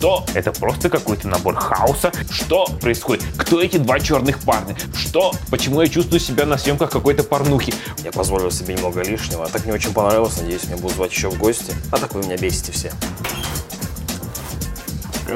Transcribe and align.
Что? 0.00 0.24
Это 0.32 0.50
просто 0.50 0.88
какой-то 0.88 1.28
набор 1.28 1.56
хаоса? 1.56 2.10
Что 2.30 2.64
происходит? 2.80 3.22
Кто 3.36 3.60
эти 3.60 3.76
два 3.76 4.00
черных 4.00 4.38
парня? 4.38 4.74
Что? 4.94 5.34
Почему 5.50 5.82
я 5.82 5.88
чувствую 5.88 6.20
себя 6.20 6.46
на 6.46 6.56
съемках 6.56 6.90
какой-то 6.90 7.22
порнухи? 7.22 7.74
Я 8.02 8.10
позволил 8.10 8.50
себе 8.50 8.72
немного 8.72 9.02
лишнего. 9.02 9.44
А 9.44 9.48
так 9.48 9.64
мне 9.64 9.74
очень 9.74 9.92
понравилось. 9.92 10.40
Надеюсь, 10.40 10.64
меня 10.64 10.78
будут 10.78 10.96
звать 10.96 11.12
еще 11.12 11.28
в 11.28 11.36
гости. 11.36 11.74
А 11.92 11.98
так 11.98 12.14
вы 12.14 12.22
меня 12.22 12.38
бесите 12.38 12.72
все. 12.72 12.92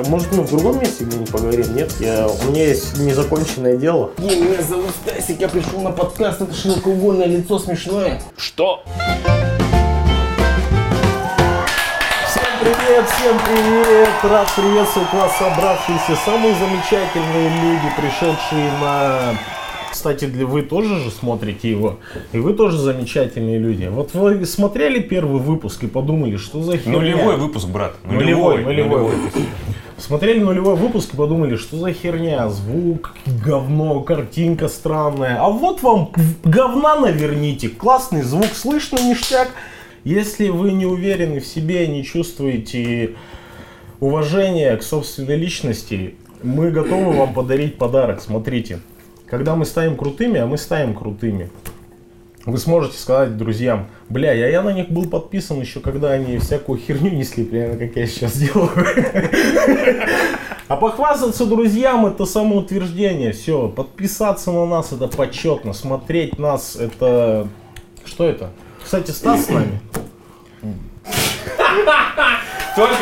Может, 0.08 0.32
мы 0.32 0.44
в 0.44 0.48
другом 0.48 0.80
месте 0.80 1.04
где-нибудь 1.04 1.30
поговорим? 1.30 1.76
Нет, 1.76 1.92
я, 2.00 2.26
у 2.26 2.50
меня 2.50 2.68
есть 2.68 2.96
незаконченное 2.96 3.76
дело. 3.76 4.12
Меня 4.16 4.62
зовут 4.62 4.92
Стасик, 5.02 5.42
я 5.42 5.48
пришел 5.50 5.82
на 5.82 5.90
подкаст, 5.90 6.40
это 6.40 6.54
широкоугольное 6.54 7.26
лицо 7.26 7.58
смешное. 7.58 8.22
Что? 8.38 8.82
Всем 8.86 9.33
привет, 12.64 13.04
всем 13.10 13.36
привет! 13.46 14.08
Рад 14.22 14.50
приветствовать 14.56 15.12
вас, 15.12 15.36
собравшиеся 15.36 16.16
самые 16.24 16.54
замечательные 16.54 17.50
люди, 17.60 17.92
пришедшие 17.94 18.72
на... 18.80 19.34
Кстати, 19.92 20.24
для 20.24 20.46
вы 20.46 20.62
тоже 20.62 20.98
же 21.00 21.10
смотрите 21.10 21.70
его, 21.70 21.98
и 22.32 22.38
вы 22.38 22.54
тоже 22.54 22.78
замечательные 22.78 23.58
люди. 23.58 23.84
Вот 23.84 24.14
вы 24.14 24.46
смотрели 24.46 24.98
первый 24.98 25.42
выпуск 25.42 25.84
и 25.84 25.86
подумали, 25.88 26.36
что 26.36 26.62
за 26.62 26.78
херня? 26.78 26.98
Нулевой 26.98 27.36
выпуск, 27.36 27.68
брат. 27.68 27.96
Нулевой, 28.04 28.64
нулевой, 28.64 29.10
выпуск. 29.10 29.36
Смотрели 29.98 30.40
нулевой 30.40 30.76
выпуск 30.76 31.12
и 31.12 31.16
подумали, 31.18 31.56
что 31.56 31.76
за 31.76 31.92
херня, 31.92 32.48
звук, 32.48 33.14
говно, 33.44 34.00
картинка 34.00 34.68
странная. 34.68 35.36
А 35.38 35.50
вот 35.50 35.82
вам 35.82 36.12
говна 36.42 36.96
наверните, 36.96 37.68
классный 37.68 38.22
звук, 38.22 38.48
слышно 38.54 38.98
ништяк. 39.00 39.48
Если 40.04 40.50
вы 40.50 40.72
не 40.72 40.84
уверены 40.84 41.40
в 41.40 41.46
себе, 41.46 41.86
не 41.86 42.04
чувствуете 42.04 43.16
уважения 44.00 44.76
к 44.76 44.82
собственной 44.82 45.36
личности, 45.36 46.16
мы 46.42 46.70
готовы 46.70 47.12
вам 47.12 47.32
подарить 47.32 47.78
подарок. 47.78 48.20
Смотрите, 48.20 48.80
когда 49.26 49.56
мы 49.56 49.64
ставим 49.64 49.96
крутыми, 49.96 50.38
а 50.38 50.46
мы 50.46 50.58
ставим 50.58 50.94
крутыми, 50.94 51.48
вы 52.44 52.58
сможете 52.58 52.98
сказать 52.98 53.38
друзьям, 53.38 53.88
бля, 54.10 54.34
я, 54.34 54.48
я 54.48 54.62
на 54.62 54.74
них 54.74 54.90
был 54.90 55.08
подписан 55.08 55.58
еще, 55.58 55.80
когда 55.80 56.10
они 56.10 56.36
всякую 56.36 56.78
херню 56.78 57.10
несли, 57.10 57.42
примерно 57.42 57.78
как 57.78 57.96
я 57.96 58.06
сейчас 58.06 58.36
делаю. 58.36 58.70
А 60.66 60.76
похвастаться 60.76 61.46
друзьям 61.46 62.06
это 62.06 62.24
самоутверждение. 62.24 63.32
Все, 63.32 63.68
подписаться 63.68 64.50
на 64.50 64.66
нас 64.66 64.92
это 64.92 65.08
почетно, 65.08 65.72
смотреть 65.72 66.38
нас 66.38 66.76
это... 66.76 67.48
Что 68.04 68.26
это? 68.26 68.50
Кстати, 68.82 69.10
Стас 69.10 69.46
с 69.46 69.48
нами. 69.48 69.80
Только! 72.76 72.96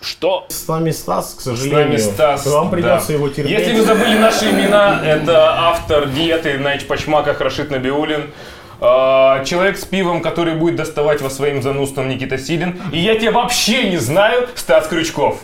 Что? 0.00 0.46
С 0.48 0.66
нами 0.68 0.90
Стас, 0.90 1.34
к 1.34 1.40
С 1.40 1.44
сожалению. 1.44 1.84
нами 1.86 1.96
Стас. 1.98 2.46
Вам 2.46 2.70
придется 2.70 3.08
да. 3.08 3.14
его 3.14 3.28
терпеть. 3.28 3.50
Если 3.58 3.72
вы 3.78 3.82
забыли 3.82 4.16
наши 4.18 4.50
имена, 4.50 5.00
это 5.04 5.54
автор 5.68 6.06
диеты 6.06 6.58
на 6.58 6.76
Ичпачмаках 6.76 7.40
Рашид 7.40 7.70
Набиулин. 7.70 8.30
а, 8.80 9.44
Человек 9.44 9.76
с 9.78 9.84
пивом, 9.84 10.22
который 10.22 10.54
будет 10.54 10.76
доставать 10.76 11.20
во 11.20 11.30
своим 11.30 11.62
занустом 11.62 12.08
Никита 12.08 12.38
Силин. 12.38 12.80
И 12.92 12.98
я 12.98 13.16
тебя 13.16 13.32
вообще 13.32 13.90
не 13.90 13.98
знаю, 13.98 14.48
Стас 14.54 14.86
Крючков. 14.88 15.40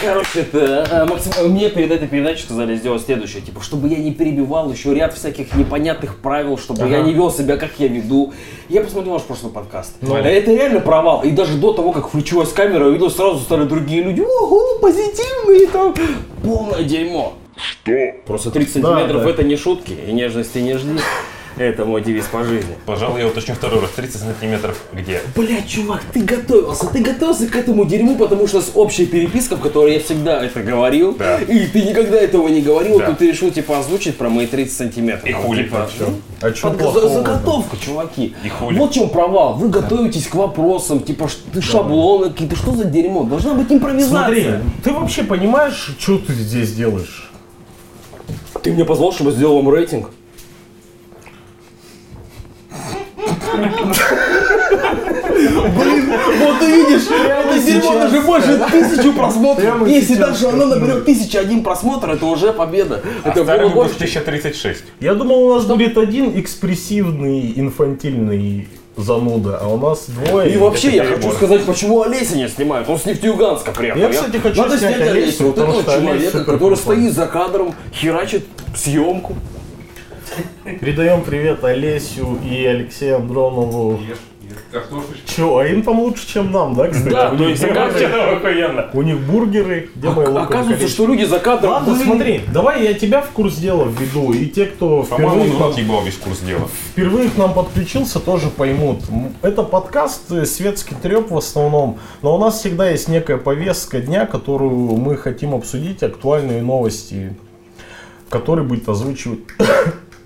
Короче, 0.00 0.40
это 0.40 0.86
а, 0.90 1.06
Максим, 1.06 1.32
а 1.38 1.42
мне 1.44 1.70
перед 1.70 1.90
этой 1.90 2.06
передачей 2.06 2.42
сказали 2.42 2.76
сделать 2.76 3.02
следующее, 3.02 3.40
типа, 3.40 3.62
чтобы 3.62 3.88
я 3.88 3.96
не 3.96 4.12
перебивал 4.12 4.70
еще 4.70 4.94
ряд 4.94 5.14
всяких 5.14 5.54
непонятных 5.54 6.16
правил, 6.18 6.58
чтобы 6.58 6.86
я 6.88 7.00
не 7.00 7.14
вел 7.14 7.30
себя, 7.30 7.56
как 7.56 7.70
я 7.78 7.88
веду. 7.88 8.34
Я 8.68 8.82
посмотрел 8.82 9.14
ваш 9.14 9.22
прошлый 9.22 9.52
подкаст. 9.52 9.94
Это 10.02 10.52
реально 10.52 10.80
провал. 10.80 11.22
И 11.22 11.30
даже 11.30 11.56
до 11.56 11.72
того, 11.72 11.92
как 11.92 12.08
включилась 12.08 12.52
камера, 12.52 12.84
я 12.84 12.90
увидел, 12.90 13.10
сразу 13.10 13.38
стали 13.40 13.64
другие 13.64 14.02
люди. 14.02 14.20
Ого, 14.20 14.78
позитивные 14.80 15.66
там. 15.68 15.94
Полное 16.44 16.82
дерьмо. 16.82 17.34
Что? 17.56 17.92
Просто 18.26 18.50
30 18.50 18.82
Да, 18.82 18.88
сантиметров 18.90 19.22
да. 19.24 19.30
это 19.30 19.42
не 19.44 19.56
шутки, 19.56 19.94
и 20.06 20.12
нежности 20.12 20.58
не 20.58 20.76
жди. 20.76 20.90
Это 21.56 21.86
мой 21.86 22.02
девиз 22.02 22.26
по 22.26 22.44
жизни. 22.44 22.74
Пожалуй, 22.84 23.20
я 23.22 23.26
уточню 23.28 23.54
второй 23.54 23.80
раз. 23.80 23.90
30 23.92 24.20
сантиметров 24.20 24.78
где? 24.92 25.22
Блять, 25.34 25.66
чувак, 25.66 26.02
ты 26.12 26.20
готовился, 26.20 26.86
ты 26.88 27.02
готовился 27.02 27.46
к 27.46 27.56
этому 27.56 27.86
дерьму, 27.86 28.14
потому 28.16 28.46
что 28.46 28.60
с 28.60 28.72
общей 28.74 29.06
переписка, 29.06 29.56
в 29.56 29.60
которой 29.62 29.94
я 29.94 30.00
всегда 30.00 30.44
это 30.44 30.62
говорил, 30.62 31.14
Да. 31.14 31.38
и 31.40 31.66
ты 31.66 31.80
никогда 31.82 32.18
этого 32.18 32.48
не 32.48 32.60
говорил, 32.60 32.98
Да. 32.98 33.06
тут 33.06 33.18
ты 33.18 33.28
решил 33.28 33.50
типа 33.50 33.78
озвучить 33.78 34.18
про 34.18 34.28
мои 34.28 34.46
30 34.46 34.76
сантиметров. 34.76 35.26
И 35.26 35.32
Ну, 35.32 35.38
хули, 35.40 35.62
типа, 35.64 35.84
а 35.84 35.98
чё? 35.98 36.10
А 36.42 36.50
чё 36.52 36.68
под- 36.68 36.78
плохого? 36.78 37.08
за- 37.08 37.14
заготовка, 37.14 37.76
чуваки. 37.78 38.34
И 38.44 38.48
хули. 38.50 38.78
Вот 38.78 38.90
в 38.90 38.94
чем 38.94 39.08
провал. 39.08 39.54
Вы 39.54 39.70
готовитесь 39.70 40.26
к 40.26 40.34
вопросам, 40.34 41.00
типа 41.00 41.26
ш- 41.28 41.38
ты 41.54 41.62
шаблоны 41.62 42.30
какие-то, 42.30 42.56
что 42.56 42.72
за 42.72 42.84
дерьмо? 42.84 43.22
Должна 43.22 43.54
быть 43.54 43.68
Смотри, 43.68 43.76
импровизация. 43.78 44.62
ты 44.84 44.92
вообще 44.92 45.22
понимаешь, 45.24 45.94
что 45.98 46.18
ты 46.18 46.34
здесь 46.34 46.72
делаешь? 46.74 47.30
Ты 48.62 48.72
мне 48.72 48.84
позвал, 48.84 49.12
чтобы 49.12 49.30
сделал 49.32 49.56
вам 49.62 49.72
рейтинг? 49.72 50.10
Блин, 55.36 56.12
вот 56.38 56.58
ты 56.60 56.66
видишь, 56.66 57.06
это 57.10 57.58
дерьмо 57.64 57.80
сейчас, 57.80 58.12
даже 58.12 58.20
больше 58.22 58.60
тысячу 58.70 59.12
просмотров. 59.12 59.64
Прямо 59.64 59.88
Если 59.88 60.14
сейчас. 60.14 60.40
даже 60.40 60.48
оно 60.48 60.66
наберет 60.66 61.04
тысяча 61.04 61.40
один 61.40 61.62
просмотр, 61.62 62.10
это 62.10 62.26
уже 62.26 62.52
победа. 62.52 63.02
А 63.24 63.30
Это 63.30 63.44
было 63.44 63.54
выпуск 63.68 63.74
больше. 63.74 63.94
1036. 63.96 64.84
Я 65.00 65.14
думал, 65.14 65.44
у 65.48 65.54
нас 65.54 65.64
будет 65.64 65.96
один 65.98 66.38
экспрессивный, 66.38 67.52
инфантильный 67.56 68.68
зануда, 68.96 69.58
а 69.60 69.68
у 69.68 69.78
нас 69.78 70.06
двое. 70.08 70.52
И 70.54 70.56
вообще, 70.56 70.96
я 70.96 71.04
перебор. 71.04 71.20
хочу 71.22 71.32
сказать, 71.36 71.64
почему 71.64 72.02
Олеся 72.02 72.36
не 72.36 72.48
снимает. 72.48 72.88
Он 72.88 72.98
с 72.98 73.04
Нефтеюганска 73.04 73.72
приехал. 73.72 74.00
Я, 74.00 74.08
кстати, 74.08 74.36
хочу 74.38 74.62
Надо 74.62 74.78
снять 74.78 74.96
снять 74.96 75.08
Олесю, 75.08 75.22
Олесю, 75.22 75.44
вот 75.44 75.58
этого 75.58 75.84
человека, 75.84 76.44
который 76.44 76.76
стоит 76.76 77.12
за 77.12 77.26
кадром, 77.26 77.74
херачит 77.92 78.46
съемку. 78.74 79.36
Передаем 80.66 81.22
привет 81.22 81.62
Олесю 81.62 82.38
и 82.44 82.64
Алексею 82.64 83.16
Андронову. 83.18 84.00
Че, 85.24 85.58
а 85.58 85.64
им 85.64 85.82
там 85.84 86.00
лучше, 86.00 86.26
чем 86.26 86.50
нам, 86.50 86.74
да, 86.74 86.88
кстати? 86.88 87.12
Да, 87.12 87.30
у, 87.30 87.36
них 87.36 87.48
есть, 87.50 87.62
бургеры, 87.62 87.84
Вообще 87.86 88.06
охуенно. 88.06 88.90
у 88.92 89.02
них 89.02 89.20
бургеры. 89.20 89.90
Где 89.94 90.08
мои 90.08 90.26
луковые 90.26 90.44
Оказывается, 90.44 90.78
колечки? 90.78 90.94
что 90.94 91.06
люди 91.06 91.24
за 91.24 91.38
кадром... 91.38 91.70
Ладно, 91.70 91.96
смотри, 91.96 92.40
давай 92.52 92.82
я 92.82 92.94
тебя 92.94 93.22
в 93.22 93.28
курс 93.30 93.56
дела 93.56 93.84
введу, 93.84 94.32
и 94.32 94.46
те, 94.46 94.66
кто 94.66 95.04
По-моему, 95.04 95.44
впервые, 95.44 95.84
ебал 95.84 96.04
весь 96.04 96.16
курс 96.16 96.40
дела. 96.40 96.68
впервые 96.92 97.30
к 97.30 97.36
нам 97.36 97.54
подключился, 97.54 98.18
тоже 98.18 98.48
поймут. 98.48 99.02
Это 99.42 99.62
подкаст, 99.62 100.32
э, 100.32 100.44
светский 100.44 100.96
треп 101.00 101.30
в 101.30 101.38
основном, 101.38 101.98
но 102.22 102.34
у 102.34 102.38
нас 102.38 102.58
всегда 102.58 102.90
есть 102.90 103.08
некая 103.08 103.36
повестка 103.36 104.00
дня, 104.00 104.26
которую 104.26 104.74
мы 104.96 105.16
хотим 105.16 105.54
обсудить, 105.54 106.02
актуальные 106.02 106.60
новости, 106.62 107.36
которые 108.28 108.66
будет 108.66 108.88
озвучивать 108.88 109.40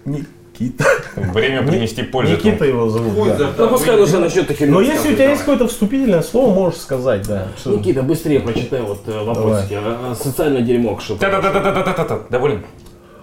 Никита. 0.04 0.84
Время 1.16 1.66
принести 1.66 2.02
пользу. 2.02 2.32
Никита 2.34 2.64
его 2.64 2.88
зовут, 2.88 3.36
да. 3.36 3.50
Ну, 3.56 3.68
пускай 3.68 3.98
уже 4.00 4.18
начнет 4.18 4.46
такие 4.46 4.70
Но 4.70 4.80
если 4.80 5.12
у 5.12 5.14
тебя 5.14 5.30
есть 5.30 5.40
какое-то 5.40 5.68
вступительное 5.68 6.22
слово, 6.22 6.54
можешь 6.54 6.80
сказать, 6.80 7.26
да. 7.26 7.48
Никита, 7.64 8.02
быстрее 8.02 8.40
прочитай 8.40 8.82
вот 8.82 9.00
э, 9.06 9.24
вопросики. 9.24 9.74
А, 9.74 10.12
а, 10.12 10.14
Социальное 10.14 10.62
дерьмо, 10.62 10.98
что 11.00 11.16
Та-та-та-та-та-та-та. 11.16 12.20
Доволен? 12.30 12.64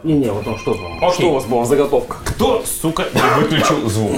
Не-не, 0.04 0.32
вот 0.32 0.46
там 0.46 0.58
что 0.58 0.74
там? 0.74 0.98
Окей. 0.98 1.12
Что 1.12 1.30
у 1.30 1.34
вас 1.34 1.46
было 1.46 1.62
в 1.62 1.66
заготовках? 1.66 2.22
Кто, 2.24 2.64
сука, 2.64 3.06
не 3.14 3.42
выключил 3.42 3.90
звук? 3.90 4.16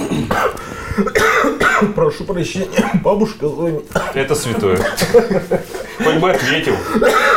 Прошу 1.94 2.24
прощения, 2.24 2.68
бабушка 3.02 3.48
звонит. 3.48 3.84
Это 4.14 4.34
святое. 4.34 4.78
Хоть 6.04 6.16
бы 6.16 6.30
ответил. 6.30 6.74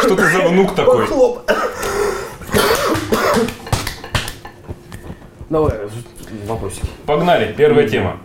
Что 0.02 0.16
ты 0.16 0.30
за 0.30 0.48
внук 0.50 0.76
такой? 0.76 1.08
Хлоп. 1.08 1.50
Давай, 5.54 5.78
вопросики. 6.48 6.82
Погнали, 7.06 7.54
первая 7.56 7.88
тема. 7.88 8.18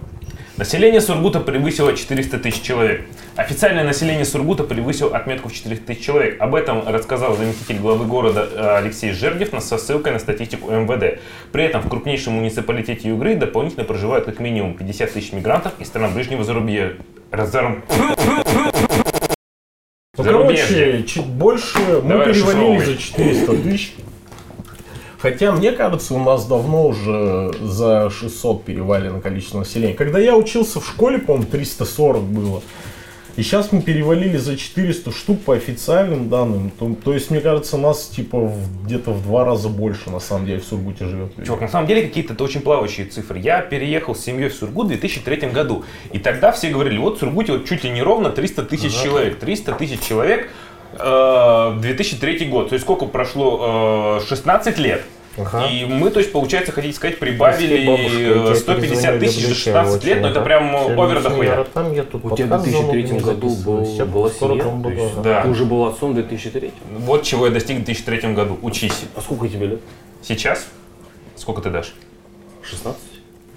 Население 0.56 1.03
Сургута 1.03 1.41
превысило 1.41 1.94
400 1.94 2.39
тысяч 2.39 2.62
человек. 2.62 3.03
Официальное 3.37 3.84
население 3.84 4.25
Сургута 4.25 4.64
превысило 4.64 5.14
отметку 5.14 5.50
в 5.50 5.53
400 5.53 5.85
тысяч 5.85 6.03
человек. 6.03 6.41
Об 6.41 6.55
этом 6.55 6.88
рассказал 6.88 7.37
заместитель 7.37 7.76
главы 7.81 8.06
города 8.06 8.49
э, 8.50 8.76
Алексей 8.79 9.12
Жердев 9.12 9.50
со 9.62 9.76
ссылкой 9.76 10.14
на 10.14 10.19
статистику 10.20 10.70
МВД. 10.70 11.20
При 11.53 11.64
этом 11.64 11.82
в 11.82 11.91
крупнейшем 11.91 12.32
муниципалитете 12.32 13.08
Югры 13.11 13.37
дополнительно 13.37 13.85
проживают 13.85 14.25
как 14.25 14.41
минимум 14.41 14.73
50 14.75 15.12
тысяч 15.12 15.32
мигрантов 15.35 15.73
из 15.81 15.87
стран 15.88 16.14
ближнего 16.14 16.43
зарубежья. 16.44 16.94
Разорм- 17.31 17.82
Ну, 20.17 20.25
короче, 20.25 21.03
чуть 21.06 21.26
больше 21.26 21.79
мы 22.03 22.08
Давай 22.08 22.32
перевалили 22.32 22.79
за 22.85 22.97
400 22.97 23.56
тысяч. 23.58 23.94
Хотя, 25.19 25.50
мне 25.53 25.73
кажется, 25.73 26.15
у 26.15 26.23
нас 26.23 26.47
давно 26.47 26.87
уже 26.87 27.53
за 27.61 28.09
600 28.09 28.65
перевалено 28.65 29.20
количество 29.20 29.59
населения. 29.59 29.94
Когда 29.94 30.19
я 30.19 30.37
учился 30.37 30.81
в 30.81 30.87
школе, 30.87 31.19
по-моему, 31.19 31.49
340 31.50 32.23
было. 32.23 32.62
И 33.38 33.43
сейчас 33.43 33.70
мы 33.70 33.82
перевалили 33.82 34.37
за 34.37 34.56
400 34.56 35.12
штук 35.12 35.41
по 35.43 35.55
официальным 35.55 36.29
данным. 36.29 36.73
То, 36.76 36.97
то 37.05 37.15
есть, 37.15 37.31
мне 37.31 37.41
кажется, 37.41 37.76
нас 37.76 38.09
типа 38.09 38.53
где-то 38.85 39.12
в 39.12 39.23
два 39.23 39.44
раза 39.44 39.69
больше 39.69 40.11
на 40.11 40.19
самом 40.19 40.47
деле 40.47 40.59
в 40.59 40.65
Сургуте 40.65 41.05
живет. 41.06 41.32
Чувак, 41.47 41.61
на 41.61 41.69
самом 41.69 41.87
деле 41.87 42.03
какие-то 42.03 42.32
это 42.32 42.43
очень 42.43 42.62
плавающие 42.62 43.06
цифры. 43.06 43.38
Я 43.38 43.61
переехал 43.61 44.17
с 44.17 44.25
семьей 44.25 44.49
в 44.49 44.55
Сургут 44.55 44.87
в 44.87 44.88
2003 44.88 45.50
году. 45.50 45.85
И 46.12 46.19
тогда 46.19 46.50
все 46.50 46.70
говорили, 46.70 46.99
вот 46.99 47.19
в 47.19 47.20
Сургуте 47.20 47.53
вот 47.53 47.69
чуть 47.69 47.85
ли 47.85 47.91
не 47.91 48.03
ровно 48.03 48.31
300 48.31 48.65
тысяч 48.65 48.93
человек. 48.93 49.38
300 49.38 49.73
тысяч 49.75 50.00
человек 50.00 50.50
2003 50.99 52.47
год. 52.47 52.69
То 52.69 52.75
есть 52.75 52.85
сколько 52.85 53.06
прошло? 53.06 54.19
Э, 54.21 54.27
16 54.27 54.79
лет. 54.79 55.03
Ага. 55.41 55.67
И 55.67 55.85
мы, 55.85 56.11
то 56.11 56.19
есть, 56.19 56.33
получается, 56.33 56.73
хотите 56.73 56.95
сказать, 56.97 57.19
прибавили 57.19 57.87
Бабушка, 57.87 58.11
э, 58.11 58.45
тебе 58.45 58.55
150 58.56 58.81
перезвоню, 58.81 59.21
тысяч 59.21 59.35
за 59.37 59.41
люблю 59.43 59.55
16 59.55 60.03
тебя 60.03 60.15
лет, 60.15 60.23
но 60.23 60.29
это 60.29 60.41
прям 60.41 60.75
овер 60.75 61.23
дохуя. 61.23 61.65
Там 61.73 61.93
я 61.95 62.03
тут 62.03 62.25
У 62.25 62.37
тебя 62.37 62.47
в 62.47 62.50
подкаст 62.50 62.65
2003 62.65 63.06
занудный 63.06 63.21
году 63.21 63.56
был, 63.65 63.85
была 64.06 64.31
семья? 64.31 64.65
есть. 64.91 65.23
Да. 65.23 65.43
Ты 65.43 65.49
уже 65.49 65.65
был 65.65 65.85
отцом 65.87 66.12
в 66.12 66.15
2003 66.15 66.73
Вот 66.91 67.23
чего 67.23 67.47
я 67.47 67.53
достиг 67.53 67.79
в 67.79 67.85
2003 67.85 68.33
году. 68.35 68.59
Учись. 68.62 69.05
А 69.15 69.21
сколько 69.21 69.49
тебе 69.49 69.67
лет? 69.67 69.81
Сейчас? 70.23 70.67
Сколько 71.37 71.62
ты 71.62 71.71
дашь? 71.71 71.94
16? 72.62 73.01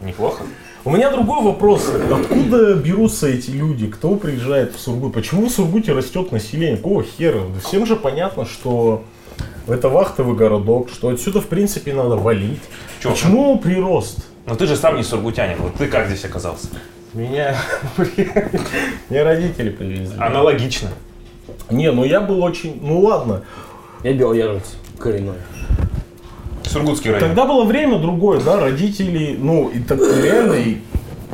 Неплохо. 0.02 0.44
У 0.84 0.90
меня 0.90 1.12
другой 1.12 1.44
вопрос. 1.44 1.92
Откуда 2.12 2.74
берутся 2.74 3.28
эти 3.28 3.52
люди? 3.52 3.86
Кто 3.86 4.16
приезжает 4.16 4.74
в 4.74 4.80
Сургут? 4.80 5.14
Почему 5.14 5.48
в 5.48 5.52
Сургуте 5.52 5.94
растет 5.94 6.32
население? 6.32 6.78
Какого 6.78 7.04
хера? 7.04 7.42
Да 7.54 7.60
Всем 7.60 7.86
же 7.86 7.96
понятно, 7.96 8.46
что 8.46 9.04
это 9.68 9.90
вахтовый 9.90 10.36
городок, 10.36 10.90
что 10.90 11.10
отсюда, 11.10 11.40
в 11.40 11.46
принципе, 11.46 11.94
надо 11.94 12.16
валить. 12.16 12.62
Чё, 13.00 13.12
Почему 13.12 13.60
прирост? 13.60 14.26
Но 14.48 14.56
ты 14.56 14.66
же 14.66 14.76
сам 14.76 14.98
не 14.98 15.04
сургутянин. 15.04 15.58
Вот 15.60 15.76
ты 15.76 15.86
как 15.86 16.08
здесь 16.08 16.26
оказался? 16.26 16.68
Меня, 17.14 17.56
меня 19.10 19.24
родители 19.24 19.70
привезли. 19.70 20.18
Аналогично. 20.20 20.90
Не, 21.70 21.92
ну 21.92 22.06
я 22.06 22.22
был 22.22 22.42
очень... 22.42 22.80
Ну 22.82 23.02
ладно. 23.02 23.44
Я 24.04 24.14
белоярец 24.14 24.64
коренной. 24.98 25.36
Сургутский 26.72 27.12
район. 27.12 27.28
Тогда 27.28 27.46
было 27.46 27.64
время 27.66 28.00
другое, 28.00 28.40
да, 28.40 28.60
родители, 28.60 29.36
ну, 29.38 29.70
и 29.70 29.80
так 29.80 30.00
реально, 30.00 30.54
и 30.54 30.78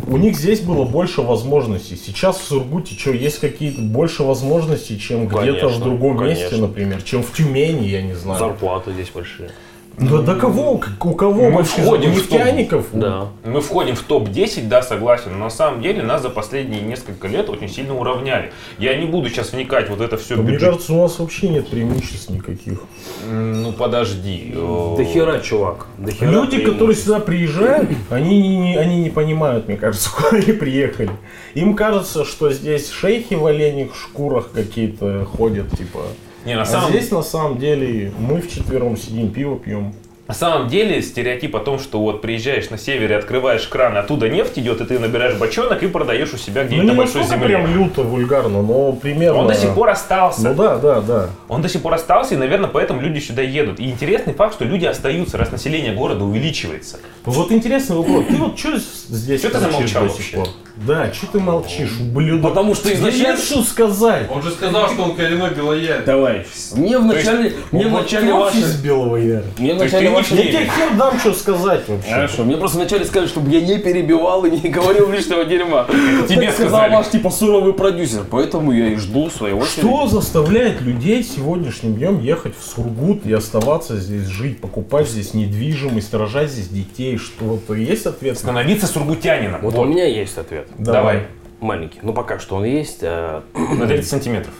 у 0.07 0.17
них 0.17 0.37
здесь 0.37 0.61
было 0.61 0.85
больше 0.85 1.21
возможностей. 1.21 1.95
Сейчас 1.95 2.37
в 2.37 2.43
Сургуте 2.43 2.95
что, 2.97 3.11
есть 3.11 3.39
какие-то 3.39 3.81
больше 3.81 4.23
возможностей, 4.23 4.99
чем 4.99 5.27
где-то 5.27 5.41
в 5.41 5.59
Конечно, 5.59 5.83
другом 5.83 6.23
месте, 6.23 6.45
конечно. 6.45 6.67
например, 6.67 7.01
чем 7.01 7.23
в 7.23 7.33
Тюмени, 7.33 7.87
я 7.87 8.01
не 8.01 8.13
знаю. 8.13 8.39
Зарплаты 8.39 8.93
здесь 8.93 9.09
большие. 9.13 9.51
Да 9.97 10.21
до 10.21 10.35
кого? 10.35 10.79
У 11.01 11.13
кого 11.13 11.49
Мы 11.49 11.57
вообще? 11.57 11.81
входим 11.81 12.11
У 12.11 12.13
в 12.13 12.21
топ. 12.27 12.31
нефтяников? 12.39 12.85
Да. 12.93 13.29
Мы 13.43 13.61
входим 13.61 13.95
в 13.95 14.03
топ-10, 14.03 14.67
да, 14.67 14.83
согласен, 14.83 15.31
но 15.33 15.45
на 15.45 15.49
самом 15.49 15.81
деле 15.81 16.03
нас 16.03 16.21
за 16.21 16.29
последние 16.29 16.81
несколько 16.81 17.27
лет 17.27 17.49
очень 17.49 17.67
сильно 17.67 17.97
уравняли. 17.97 18.51
Я 18.77 18.95
не 18.95 19.07
буду 19.07 19.27
сейчас 19.29 19.53
вникать 19.53 19.89
вот 19.89 19.99
это 20.01 20.17
все 20.17 20.35
Да 20.35 20.43
Мне 20.43 20.51
бюджет. 20.53 20.69
кажется, 20.69 20.93
у 20.93 21.01
нас 21.01 21.17
вообще 21.17 21.49
нет 21.49 21.67
преимуществ 21.69 22.29
никаких. 22.29 22.79
Ну 23.27 23.71
подожди. 23.71 24.53
э, 24.55 24.95
Да 24.99 25.03
хера, 25.03 25.39
чувак. 25.39 25.87
Да 25.97 26.11
хера 26.11 26.29
Люди, 26.29 26.59
которые 26.59 26.95
сюда 26.95 27.19
приезжают, 27.19 27.89
они 28.11 28.39
не, 28.39 28.57
не- 28.59 28.77
они 28.77 28.97
не 29.01 29.09
понимают, 29.09 29.67
мне 29.67 29.77
кажется, 29.77 30.11
куда 30.15 30.29
они 30.37 30.53
приехали. 30.53 31.09
Им 31.55 31.73
кажется, 31.75 32.23
что 32.23 32.51
здесь 32.51 32.91
шейхи 32.91 33.33
в 33.33 33.47
оленях 33.47 33.95
шкурах 33.95 34.51
какие-то 34.53 35.25
ходят, 35.25 35.71
типа. 35.75 36.01
Не, 36.47 36.55
на 36.55 36.61
А 36.61 36.65
самом, 36.65 36.89
здесь 36.91 37.11
на 37.11 37.21
самом 37.21 37.57
деле 37.57 38.11
мы 38.17 38.39
вчетвером 38.41 38.95
сидим, 38.95 39.29
пиво 39.31 39.57
пьем. 39.59 39.93
на 40.29 40.33
самом 40.33 40.69
деле 40.69 41.01
стереотип 41.01 41.53
о 41.57 41.59
том, 41.59 41.77
что 41.77 41.99
вот 41.99 42.21
приезжаешь 42.21 42.69
на 42.69 42.77
севере, 42.77 43.17
открываешь 43.17 43.67
кран, 43.67 43.97
оттуда 43.97 44.29
нефть 44.29 44.57
идет, 44.59 44.79
и 44.79 44.85
ты 44.85 44.97
набираешь 44.97 45.35
бочонок 45.37 45.83
и 45.83 45.87
продаешь 45.87 46.33
у 46.33 46.37
себя 46.37 46.61
Ну 46.61 46.67
где-нибудь 46.67 46.85
не 46.85 46.91
на 46.91 46.97
большой 46.97 47.23
земле. 47.23 47.47
прям 47.47 47.73
люто, 47.73 48.01
вульгарно, 48.03 48.61
но 48.61 48.93
примерно. 48.93 49.39
Он 49.39 49.47
до 49.47 49.55
сих 49.55 49.73
пор 49.73 49.89
остался. 49.89 50.47
Ну 50.49 50.55
да, 50.55 50.77
да, 50.77 51.01
да. 51.01 51.29
Он 51.49 51.61
до 51.61 51.67
сих 51.69 51.81
пор 51.81 51.93
остался, 51.93 52.35
и, 52.35 52.37
наверное, 52.37 52.69
поэтому 52.69 53.01
люди 53.01 53.19
сюда 53.19 53.41
едут. 53.41 53.81
И 53.81 53.89
интересный 53.89 54.33
факт, 54.33 54.53
что 54.55 54.63
люди 54.63 54.85
остаются, 54.85 55.37
раз 55.37 55.51
население 55.51 55.93
города 55.93 56.23
увеличивается. 56.23 56.97
Ну 57.25 57.31
Вот 57.33 57.51
интересный 57.51 57.97
вопрос. 57.97 58.25
Ты 58.29 58.35
вот 58.37 58.57
что 58.57 58.77
здесь 58.77 59.41
Чё 59.41 59.49
ты 59.49 59.59
замолчал 59.59 60.03
вообще? 60.07 60.37
пор? 60.37 60.47
Да, 60.85 61.11
что 61.13 61.27
ты 61.27 61.39
молчишь, 61.39 61.91
ублюдок? 61.99 62.51
Потому 62.51 62.75
что 62.75 62.93
изначально- 62.93 63.37
Есть 63.37 63.45
что 63.45 63.63
сказать. 63.63 64.27
Он 64.29 64.41
же 64.41 64.51
сказал, 64.51 64.89
что 64.89 65.03
он 65.03 65.15
коренной 65.15 65.51
белоярец. 65.51 66.05
Товарищ, 66.05 66.45
мне 66.75 66.97
в 66.97 67.05
начале, 67.05 67.53
мне 67.71 67.87
в 67.87 67.91
начале 67.91 68.31
Вот 68.33 68.51
ты 68.51 68.59
вашей... 68.59 68.69
из 68.69 68.75
белого 68.81 69.15
яра. 69.17 69.43
Мне 69.57 69.73
в 69.73 69.77
То 69.77 69.83
есть 69.83 69.93
начале 69.93 70.07
ты 70.07 70.09
не 70.11 70.15
вашей... 70.15 70.37
Я 70.37 70.43
тебе 70.43 70.71
хер 70.75 70.97
дам, 70.97 71.19
что 71.19 71.33
сказать 71.33 71.87
вообще. 71.87 72.09
Хорошо, 72.09 72.43
мне 72.43 72.57
просто 72.57 72.77
вначале 72.77 73.05
сказали, 73.05 73.27
чтобы 73.27 73.49
я 73.51 73.61
не 73.61 73.79
перебивал 73.79 74.45
и 74.45 74.51
не 74.51 74.69
говорил 74.69 75.11
лишнего 75.11 75.45
дерьма. 75.45 75.87
Тебе 76.27 76.51
сказал 76.51 76.89
ваш 76.89 77.09
типа 77.09 77.29
суровый 77.29 77.73
продюсер, 77.73 78.23
поэтому 78.29 78.71
я 78.71 78.87
и 78.87 78.95
жду 78.95 79.25
очереди. 79.25 79.79
Что 79.79 80.07
заставляет 80.07 80.81
людей 80.81 81.23
сегодняшним 81.23 81.95
днем 81.95 82.19
ехать 82.19 82.53
в 82.57 82.63
Сургут 82.63 83.25
и 83.25 83.33
оставаться 83.33 83.97
здесь, 83.97 84.25
жить, 84.27 84.59
покупать 84.61 85.07
здесь 85.07 85.33
недвижимость, 85.33 86.13
рожать 86.13 86.51
здесь 86.51 86.67
детей? 86.67 87.17
Что-то 87.17 87.73
есть 87.73 88.05
ответ? 88.05 88.37
Становиться 88.37 88.87
сургутянином. 88.87 89.61
Вот. 89.61 89.75
у 89.75 89.85
меня 89.85 90.05
есть 90.05 90.37
ответ. 90.37 90.66
Давай. 90.77 91.27
Маленький. 91.59 91.99
Ну 92.03 92.13
пока 92.13 92.39
что 92.39 92.55
он 92.57 92.65
есть. 92.65 92.99
э, 93.01 93.41
На 93.53 93.87
30 93.87 94.07
сантиметров. 94.07 94.53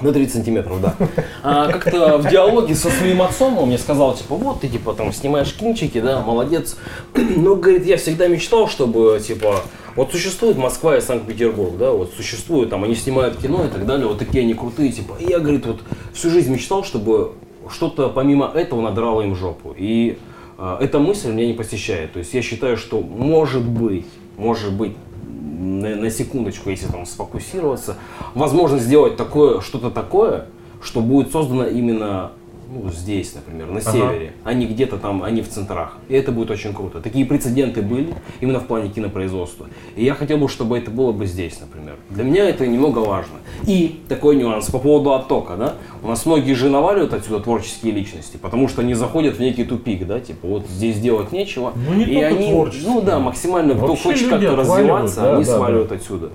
На 0.00 0.12
30 0.12 0.32
сантиметров, 0.34 0.80
да. 0.80 0.96
А, 1.42 1.70
как-то 1.70 2.18
в 2.18 2.28
диалоге 2.28 2.74
со 2.74 2.90
своим 2.90 3.22
отцом 3.22 3.56
он 3.58 3.68
мне 3.68 3.78
сказал, 3.78 4.14
типа, 4.14 4.34
вот 4.34 4.60
ты, 4.60 4.68
типа, 4.68 4.94
там, 4.94 5.12
снимаешь 5.12 5.52
кинчики, 5.54 6.00
да, 6.00 6.20
молодец. 6.20 6.76
Но, 7.14 7.54
говорит, 7.56 7.86
я 7.86 7.96
всегда 7.96 8.26
мечтал, 8.28 8.68
чтобы, 8.68 9.20
типа, 9.24 9.60
вот 9.94 10.10
существует 10.10 10.56
Москва 10.56 10.96
и 10.96 11.00
Санкт-Петербург, 11.00 11.76
да, 11.78 11.92
вот 11.92 12.12
существует, 12.16 12.70
там, 12.70 12.82
они 12.84 12.94
снимают 12.96 13.36
кино 13.36 13.64
и 13.64 13.68
так 13.68 13.86
далее, 13.86 14.06
вот 14.08 14.18
такие 14.18 14.42
они 14.42 14.54
крутые, 14.54 14.90
типа. 14.90 15.16
И 15.20 15.26
я, 15.30 15.38
говорит, 15.38 15.66
вот 15.66 15.80
всю 16.12 16.30
жизнь 16.30 16.52
мечтал, 16.52 16.82
чтобы 16.84 17.32
что-то 17.70 18.08
помимо 18.08 18.50
этого 18.52 18.80
надрало 18.80 19.22
им 19.22 19.36
жопу. 19.36 19.74
И 19.76 20.18
а, 20.58 20.78
эта 20.80 20.98
мысль 20.98 21.30
меня 21.30 21.46
не 21.46 21.54
посещает. 21.54 22.12
То 22.12 22.18
есть 22.18 22.34
я 22.34 22.42
считаю, 22.42 22.76
что 22.76 23.00
может 23.00 23.62
быть, 23.62 24.06
может 24.36 24.72
быть, 24.72 24.96
на, 25.42 25.96
на 25.96 26.10
секундочку, 26.10 26.70
если 26.70 26.86
там 26.86 27.06
сфокусироваться, 27.06 27.96
возможно 28.34 28.78
сделать 28.78 29.16
такое, 29.16 29.60
что-то 29.60 29.90
такое, 29.90 30.46
что 30.82 31.00
будет 31.00 31.32
создано 31.32 31.66
именно 31.66 32.32
ну, 32.68 32.90
здесь, 32.90 33.34
например, 33.34 33.68
на 33.68 33.80
севере, 33.80 34.32
а 34.44 34.54
не 34.54 34.66
где-то 34.66 34.96
там, 34.98 35.22
а 35.22 35.30
не 35.30 35.42
в 35.42 35.48
центрах. 35.48 35.98
И 36.08 36.14
это 36.14 36.32
будет 36.32 36.50
очень 36.50 36.72
круто. 36.72 37.00
Такие 37.00 37.26
прецеденты 37.26 37.82
были 37.82 38.14
именно 38.40 38.60
в 38.60 38.66
плане 38.66 38.90
кинопроизводства. 38.90 39.66
И 39.96 40.04
я 40.04 40.14
хотел 40.14 40.38
бы, 40.38 40.48
чтобы 40.48 40.78
это 40.78 40.90
было 40.90 41.12
бы 41.12 41.26
здесь, 41.26 41.60
например. 41.60 41.96
Для 42.10 42.24
меня 42.24 42.48
это 42.48 42.66
немного 42.66 43.00
важно. 43.00 43.34
И 43.66 44.00
такой 44.08 44.36
нюанс 44.36 44.70
по 44.70 44.78
поводу 44.78 45.12
оттока, 45.12 45.56
да. 45.56 45.74
У 46.02 46.08
нас 46.08 46.24
многие 46.26 46.54
же 46.54 46.70
наваливают 46.70 47.12
отсюда 47.12 47.40
творческие 47.40 47.92
личности, 47.92 48.36
потому 48.36 48.68
что 48.68 48.82
они 48.82 48.94
заходят 48.94 49.36
в 49.36 49.40
некий 49.40 49.64
тупик, 49.64 50.06
да, 50.06 50.20
типа 50.20 50.46
вот 50.46 50.66
здесь 50.66 50.98
делать 50.98 51.32
нечего. 51.32 51.72
Ну, 51.74 51.94
не 51.94 52.04
и 52.04 52.22
они, 52.22 52.50
творческие. 52.50 52.90
ну 52.90 53.00
да, 53.02 53.18
максимально, 53.18 53.74
кто 53.74 53.86
Вообще 53.86 54.02
хочет 54.02 54.30
как-то 54.30 54.56
развиваться, 54.56 55.20
да, 55.20 55.34
они 55.36 55.44
да, 55.44 55.56
сваливают 55.56 55.92
отсюда. 55.92 56.30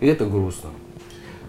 И 0.00 0.06
это 0.06 0.26
грустно. 0.26 0.70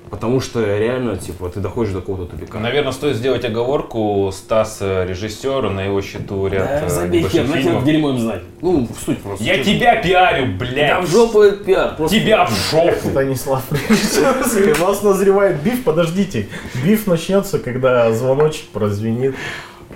Потому 0.10 0.40
что 0.40 0.64
реально, 0.64 1.18
типа, 1.18 1.50
ты 1.50 1.60
доходишь 1.60 1.94
до 1.94 2.00
какого-то 2.00 2.32
тупика. 2.32 2.60
Наверное, 2.60 2.92
стоит 2.92 3.16
сделать 3.16 3.44
оговорку. 3.44 4.32
Стас 4.32 4.78
э, 4.82 5.06
режиссер, 5.08 5.70
на 5.70 5.82
его 5.82 6.02
счету 6.02 6.48
ряд 6.48 6.82
Да, 6.82 6.86
э, 6.86 6.90
забей 6.90 7.24
хер, 7.24 7.48
нахер 7.48 7.82
дерьмо 7.84 8.12
им 8.12 8.20
знать. 8.20 8.42
Ну, 8.62 8.88
в 8.88 9.04
суть 9.04 9.22
просто. 9.22 9.44
Я 9.44 9.64
тебя 9.64 9.96
пиарю, 10.02 10.54
блядь! 10.58 10.90
Да 10.90 11.02
в 11.02 11.08
жопу 11.08 11.42
этот 11.42 11.66
пиар. 11.66 11.96
Просто... 11.96 12.20
Тебя 12.20 12.46
в 12.46 12.52
жопу! 12.52 13.10
Станислав, 13.10 13.64
режиссер, 13.72 14.78
у 14.80 14.86
вас 14.86 15.02
назревает 15.02 15.62
биф, 15.62 15.84
подождите. 15.84 16.48
Биф 16.84 17.08
начнется, 17.08 17.60
когда 17.60 18.12
звоночек 18.12 18.68
прозвенит. 18.70 19.36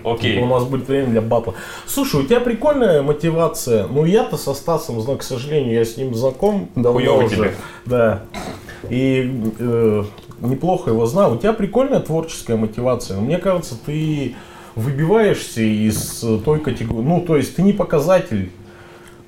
Окей. 0.03 0.41
У 0.41 0.45
нас 0.45 0.63
будет 0.63 0.87
время 0.87 1.07
для 1.07 1.21
батла. 1.21 1.53
Слушай, 1.85 2.21
у 2.21 2.23
тебя 2.23 2.39
прикольная 2.39 3.01
мотивация. 3.01 3.85
Ну, 3.87 4.05
я-то 4.05 4.37
со 4.37 4.53
Стасом, 4.53 4.99
знаю, 5.01 5.19
к 5.19 5.23
сожалению, 5.23 5.73
я 5.73 5.85
с 5.85 5.97
ним 5.97 6.15
знаком 6.15 6.69
давно 6.75 6.99
Хуёвый 6.99 7.25
уже. 7.25 7.35
тебе. 7.35 7.53
Да. 7.85 8.23
И 8.89 9.51
э, 9.59 10.03
неплохо 10.41 10.91
его 10.91 11.05
знаю. 11.05 11.35
У 11.35 11.37
тебя 11.37 11.53
прикольная 11.53 11.99
творческая 11.99 12.57
мотивация. 12.57 13.19
Мне 13.19 13.37
кажется, 13.37 13.75
ты 13.83 14.35
выбиваешься 14.75 15.61
из 15.61 16.23
той 16.45 16.59
категории. 16.59 17.05
Ну, 17.05 17.21
то 17.21 17.35
есть 17.35 17.55
ты 17.55 17.61
не 17.61 17.73
показатель. 17.73 18.51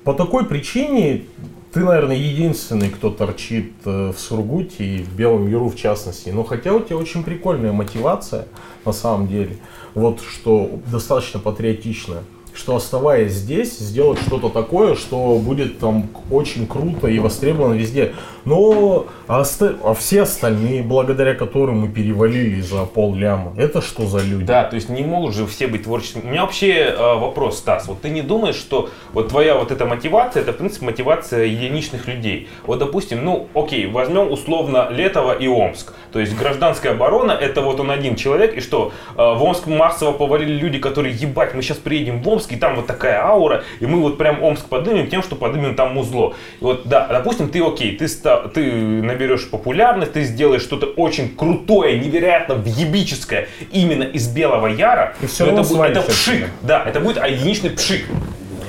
По 0.04 0.14
такой 0.14 0.46
причине 0.46 1.24
ты, 1.72 1.80
наверное, 1.80 2.16
единственный, 2.16 2.90
кто 2.90 3.10
торчит 3.10 3.72
э, 3.86 4.12
в 4.14 4.18
Сургуте 4.18 4.84
и 4.84 5.02
в 5.02 5.14
Белом 5.14 5.48
Яру 5.48 5.70
в 5.70 5.76
частности. 5.76 6.28
Но 6.28 6.44
хотя 6.44 6.72
у 6.74 6.80
тебя 6.80 6.96
очень 6.96 7.24
прикольная 7.24 7.72
мотивация, 7.72 8.46
на 8.84 8.92
самом 8.92 9.26
деле. 9.26 9.56
Вот 9.94 10.20
что 10.20 10.80
достаточно 10.90 11.40
патриотично. 11.40 12.24
Что 12.54 12.76
оставаясь 12.76 13.32
здесь, 13.32 13.78
сделать 13.78 14.18
что-то 14.20 14.48
такое, 14.48 14.94
что 14.94 15.38
будет 15.38 15.78
там 15.78 16.08
очень 16.30 16.66
круто 16.66 17.08
и 17.08 17.18
востребовано 17.18 17.74
везде. 17.74 18.12
Но 18.44 19.06
а, 19.28 19.40
оста- 19.40 19.76
а 19.82 19.94
все 19.94 20.22
остальные, 20.22 20.82
благодаря 20.82 21.34
которым 21.34 21.80
мы 21.80 21.88
перевалили 21.88 22.60
за 22.60 22.84
пол 22.84 23.14
ляма, 23.14 23.54
это 23.56 23.80
что 23.80 24.06
за 24.06 24.18
люди? 24.18 24.44
Да, 24.44 24.64
то 24.64 24.76
есть 24.76 24.88
не 24.88 25.02
могут 25.02 25.34
же 25.34 25.46
все 25.46 25.66
быть 25.66 25.84
творческими. 25.84 26.22
У 26.22 26.28
меня 26.30 26.42
вообще 26.42 26.72
э, 26.72 26.96
вопрос, 26.96 27.58
Стас, 27.58 27.86
вот 27.86 28.00
ты 28.00 28.10
не 28.10 28.22
думаешь, 28.22 28.56
что 28.56 28.90
вот 29.12 29.28
твоя 29.28 29.54
вот 29.56 29.70
эта 29.70 29.86
мотивация, 29.86 30.42
это 30.42 30.52
в 30.52 30.56
принципе 30.56 30.86
мотивация 30.86 31.44
единичных 31.44 32.08
людей? 32.08 32.48
Вот 32.66 32.78
допустим, 32.78 33.24
ну 33.24 33.48
окей, 33.54 33.86
возьмем 33.86 34.30
условно 34.30 34.88
Летово 34.90 35.32
и 35.32 35.46
Омск. 35.46 35.94
То 36.12 36.18
есть 36.18 36.36
гражданская 36.36 36.92
оборона, 36.92 37.32
это 37.32 37.62
вот 37.62 37.80
он 37.80 37.90
один 37.90 38.16
человек, 38.16 38.56
и 38.56 38.60
что, 38.60 38.92
э, 39.10 39.16
в 39.16 39.42
Омск 39.42 39.66
массово 39.66 40.12
повалили 40.12 40.52
люди, 40.52 40.78
которые, 40.78 41.14
ебать, 41.14 41.54
мы 41.54 41.62
сейчас 41.62 41.78
приедем 41.78 42.22
в 42.22 42.28
Омск, 42.28 42.41
и 42.50 42.56
там 42.56 42.76
вот 42.76 42.86
такая 42.86 43.22
аура, 43.22 43.62
и 43.78 43.86
мы 43.86 44.00
вот 44.00 44.18
прям 44.18 44.42
Омск 44.42 44.66
поднимем 44.66 45.08
тем, 45.08 45.22
что 45.22 45.36
поднимем 45.36 45.74
там 45.76 45.94
музло. 45.94 46.34
И 46.60 46.64
вот, 46.64 46.86
да, 46.86 47.06
допустим, 47.06 47.48
ты 47.50 47.62
окей, 47.62 47.96
ты, 47.96 48.08
ста- 48.08 48.48
ты 48.48 48.72
наберешь 48.72 49.48
популярность, 49.50 50.14
ты 50.14 50.24
сделаешь 50.24 50.62
что-то 50.62 50.86
очень 50.86 51.34
крутое, 51.36 51.98
невероятно 51.98 52.54
въебическое 52.54 53.48
именно 53.70 54.04
из 54.04 54.28
Белого 54.28 54.66
Яра, 54.66 55.14
И 55.20 55.26
но 55.26 55.46
равно 55.46 55.60
это 55.60 55.68
будет 55.68 55.90
это 55.90 56.00
пшик, 56.02 56.48
да, 56.62 56.82
это 56.84 57.00
будет 57.00 57.16
единичный 57.24 57.70
пшик. 57.70 58.06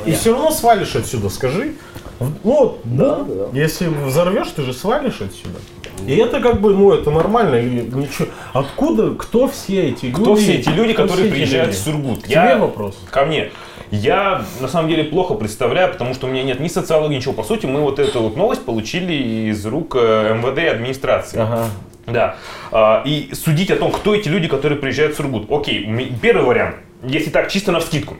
И 0.06 0.12
все 0.12 0.34
равно 0.34 0.52
свалишь 0.52 0.96
отсюда, 0.96 1.30
скажи. 1.30 1.74
Ну, 2.20 2.32
вот, 2.44 2.82
да, 2.84 3.26
Если 3.54 3.88
взорвешь, 3.88 4.50
ты 4.56 4.62
же 4.64 4.74
свалишь 4.74 5.22
отсюда. 5.22 5.60
И 6.08 6.16
это 6.16 6.40
как 6.42 6.60
бы, 6.62 6.74
ну, 6.74 6.92
это 6.92 7.12
нормально. 7.12 7.56
и 7.56 7.82
Ничего. 7.82 8.28
Откуда, 8.54 9.12
кто 9.16 9.48
все 9.48 9.90
эти 9.90 10.06
люди? 10.06 10.22
Кто 10.22 10.36
все 10.36 10.54
эти 10.56 10.70
люди, 10.70 10.94
кто 10.94 11.04
которые 11.04 11.32
приезжают 11.32 11.68
люди? 11.70 11.78
в 11.78 11.82
Сургут? 11.82 12.24
К 12.24 12.28
тебе 12.28 12.56
вопрос. 12.58 12.98
Ко 13.10 13.26
мне. 13.26 13.52
Я 13.92 14.44
на 14.60 14.68
самом 14.68 14.90
деле 14.90 15.04
плохо 15.04 15.36
представляю, 15.36 15.92
потому 15.92 16.16
что 16.16 16.26
у 16.26 16.30
меня 16.30 16.42
нет 16.44 16.60
ни 16.60 16.68
социологии, 16.68 17.18
ничего. 17.18 17.34
По 17.34 17.44
сути, 17.44 17.68
мы 17.68 17.82
вот 17.82 18.00
эту 18.00 18.22
вот 18.22 18.36
новость 18.36 18.66
получили 18.66 19.50
из 19.52 19.64
рук 19.68 19.96
э, 19.96 20.34
МВД 20.36 20.58
и 20.60 20.66
администрации. 20.66 21.40
Ага. 21.40 21.68
Да. 22.08 22.36
А, 22.72 23.04
И 23.06 23.30
судить 23.34 23.70
о 23.72 23.76
том, 23.76 23.92
кто 23.92 24.16
эти 24.16 24.28
люди, 24.30 24.48
которые 24.48 24.80
приезжают 24.80 25.14
в 25.14 25.18
Сургут. 25.18 25.50
Окей, 25.52 25.88
первый 26.22 26.46
вариант. 26.46 26.76
Если 27.04 27.30
так, 27.30 27.50
чисто 27.52 27.72
на 27.72 27.80
вскидку. 27.80 28.16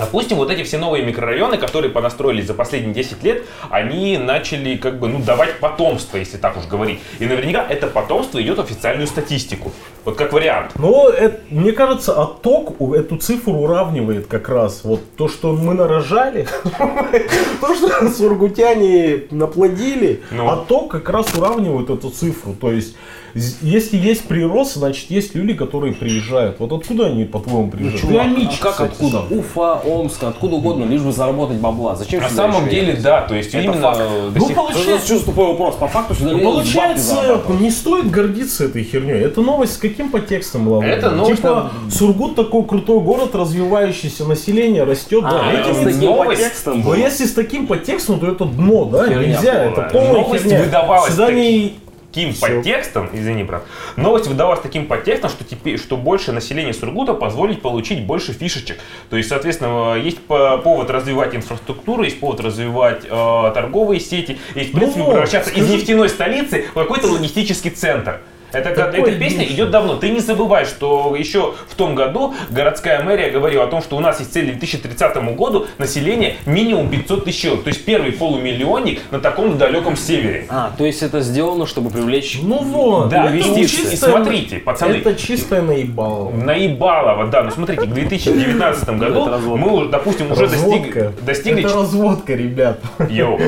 Допустим, 0.00 0.38
вот 0.38 0.50
эти 0.50 0.62
все 0.64 0.78
новые 0.78 1.04
микрорайоны, 1.04 1.58
которые 1.58 1.90
понастроились 1.92 2.46
за 2.46 2.54
последние 2.54 2.94
10 2.94 3.22
лет, 3.22 3.44
они 3.68 4.16
начали 4.18 4.76
как 4.76 4.98
бы, 4.98 5.08
ну, 5.08 5.20
давать 5.20 5.60
потомство, 5.60 6.16
если 6.16 6.38
так 6.38 6.56
уж 6.56 6.64
говорить. 6.66 7.00
И 7.18 7.26
наверняка 7.26 7.64
это 7.68 7.86
потомство 7.86 8.40
идет 8.40 8.56
в 8.58 8.62
официальную 8.62 9.06
статистику. 9.06 9.72
Вот 10.04 10.16
как 10.16 10.32
вариант. 10.32 10.72
Но 10.76 11.08
это, 11.10 11.40
мне 11.50 11.72
кажется, 11.72 12.14
отток 12.20 12.80
эту 12.80 13.18
цифру 13.18 13.52
уравнивает 13.52 14.26
как 14.26 14.48
раз. 14.48 14.80
Вот 14.84 15.00
то, 15.16 15.28
что 15.28 15.52
мы 15.52 15.74
нарожали, 15.74 16.48
то, 17.60 17.74
что 17.74 18.08
сургутяне 18.08 19.24
наплодили, 19.30 20.22
Ну. 20.30 20.48
отток 20.48 20.90
как 20.90 21.10
раз 21.10 21.34
уравнивает 21.34 21.90
эту 21.90 22.10
цифру. 22.10 22.54
То 22.54 22.72
есть, 22.72 22.96
если 23.34 23.96
есть 23.96 24.24
прирост, 24.24 24.74
значит, 24.74 25.10
есть 25.10 25.34
люди, 25.34 25.54
которые 25.54 25.92
приезжают. 25.94 26.56
Вот 26.58 26.72
откуда 26.72 27.06
они, 27.06 27.24
по-твоему, 27.24 27.70
приезжают? 27.70 28.00
Чувак, 28.00 28.14
Пирамидчики, 28.14 28.60
а 28.60 28.64
как 28.64 28.72
кстати, 28.72 28.92
откуда? 28.92 29.22
сам. 29.28 29.38
Уфа, 29.38 29.74
Омск, 29.86 30.22
откуда 30.24 30.56
угодно, 30.56 30.84
лишь 30.84 31.00
бы 31.02 31.12
заработать 31.12 31.56
бабла. 31.58 31.96
Зачем 31.96 32.20
На 32.22 32.28
сюда 32.28 32.50
самом 32.52 32.68
деле, 32.68 32.88
ехать? 32.88 33.02
да, 33.02 33.20
то 33.22 33.34
есть 33.34 33.48
Это 33.54 33.60
именно 33.64 33.80
факт. 33.82 33.98
до 33.98 34.38
Ну, 34.38 34.46
сих- 34.46 34.56
получается, 34.56 35.06
Что 35.16 35.24
тупой 35.26 35.46
вопрос? 35.48 35.76
По 35.76 35.88
факту 35.88 36.14
сюда 36.14 36.32
Ну, 36.32 36.38
Получается, 36.40 37.40
не 37.60 37.70
стоит 37.70 38.10
гордиться 38.10 38.64
этой 38.64 38.82
херней. 38.84 39.20
Это 39.20 39.40
новость 39.40 39.74
с 39.74 39.76
каким 39.76 40.10
подтекстом 40.10 40.64
была? 40.66 40.84
Это 40.84 41.08
выдана? 41.10 41.16
новость 41.16 41.36
Типа, 41.40 41.70
Сургут 41.90 42.34
такой 42.36 42.64
крутой 42.64 43.00
город, 43.00 43.34
развивающийся, 43.34 44.24
население 44.24 44.84
растет. 44.84 45.22
да, 45.22 45.42
А, 45.44 45.52
этим 45.52 45.70
это 45.72 45.74
с 45.74 45.84
таким 45.84 46.00
новость. 46.10 46.40
подтекстом 46.42 46.80
Но 46.82 46.94
если 46.94 47.24
с 47.26 47.32
таким 47.32 47.66
подтекстом, 47.66 48.20
то 48.20 48.26
это 48.28 48.44
дно, 48.44 48.84
да? 48.86 49.06
Херня 49.06 49.26
Нельзя, 49.26 49.52
полная. 49.52 49.70
это 49.70 49.80
полная 49.92 50.12
Новость 50.12 50.44
херня. 50.44 51.00
Сюда 51.08 51.32
не... 51.32 51.74
таким 52.12 52.32
Всё. 52.32 52.46
подтекстом, 52.56 53.08
извини, 53.12 53.44
брат, 53.44 53.64
новость 53.96 54.26
выдавалась 54.26 54.60
таким 54.60 54.86
подтекстом, 54.86 55.30
что 55.30 55.44
теперь, 55.44 55.78
что 55.78 55.96
больше 55.96 56.32
населения 56.32 56.74
Сургута 56.74 57.14
позволить 57.14 57.62
получить 57.62 58.04
больше 58.04 58.32
фишечек. 58.32 58.78
То 59.10 59.16
есть, 59.16 59.28
соответственно, 59.28 59.94
есть 59.94 60.18
по- 60.18 60.58
повод 60.58 60.90
развивать 60.90 61.34
инфраструктуру, 61.34 62.02
есть 62.02 62.18
повод 62.18 62.40
развивать 62.40 63.04
э, 63.04 63.50
торговые 63.54 64.00
сети, 64.00 64.38
есть, 64.54 64.70
в 64.70 64.74
Ну 64.74 64.78
принципе, 64.80 65.02
вот, 65.02 65.12
превращаться 65.12 65.50
из 65.50 65.58
скажи- 65.64 65.72
нефтяной 65.76 66.08
столицы 66.08 66.66
в 66.70 66.74
какой-то 66.74 67.06
логистический 67.06 67.70
центр. 67.70 68.20
Это, 68.52 68.70
как- 68.74 68.92
Такой 68.92 69.10
эта 69.12 69.18
песня 69.20 69.44
дичь. 69.44 69.52
идет 69.54 69.70
давно. 69.70 69.96
Ты 69.96 70.10
не 70.10 70.20
забывай, 70.20 70.64
что 70.64 71.14
еще 71.16 71.54
в 71.68 71.74
том 71.74 71.94
году 71.94 72.34
городская 72.50 73.02
мэрия 73.02 73.30
говорила 73.30 73.64
о 73.64 73.66
том, 73.66 73.82
что 73.82 73.96
у 73.96 74.00
нас 74.00 74.18
есть 74.20 74.32
цель 74.32 74.46
к 74.46 74.58
2030 74.58 75.34
году 75.34 75.66
население 75.78 76.36
минимум 76.46 76.88
500 76.88 77.24
тысяч 77.24 77.40
человек. 77.42 77.64
То 77.64 77.68
есть 77.68 77.84
первый 77.84 78.12
полумиллионник 78.12 79.00
на 79.10 79.20
таком 79.20 79.58
далеком 79.58 79.96
севере. 79.96 80.46
А, 80.48 80.72
то 80.76 80.84
есть 80.84 81.02
это 81.02 81.20
сделано, 81.20 81.66
чтобы 81.66 81.90
привлечь... 81.90 82.38
Ну 82.42 82.58
вот, 82.62 83.08
Да, 83.08 83.24
это 83.26 83.34
инвестиции. 83.34 83.62
чистое- 83.86 83.92
И 83.92 83.96
смотрите, 83.96 84.56
пацаны. 84.58 84.96
Это 84.96 85.14
чистое 85.14 85.62
наебало. 85.62 86.30
Наебалово, 86.30 87.26
да. 87.28 87.42
Ну 87.42 87.50
смотрите, 87.50 87.82
к 87.82 87.86
2019 87.90 88.88
году 88.98 89.28
мы, 89.56 89.72
уже, 89.72 89.88
допустим, 89.88 90.30
уже 90.32 90.46
достиг- 90.46 91.12
достигли 91.22 91.64
Это 91.64 91.74
разводка, 91.74 92.34
ребят. 92.34 92.80
Йоу. 93.08 93.38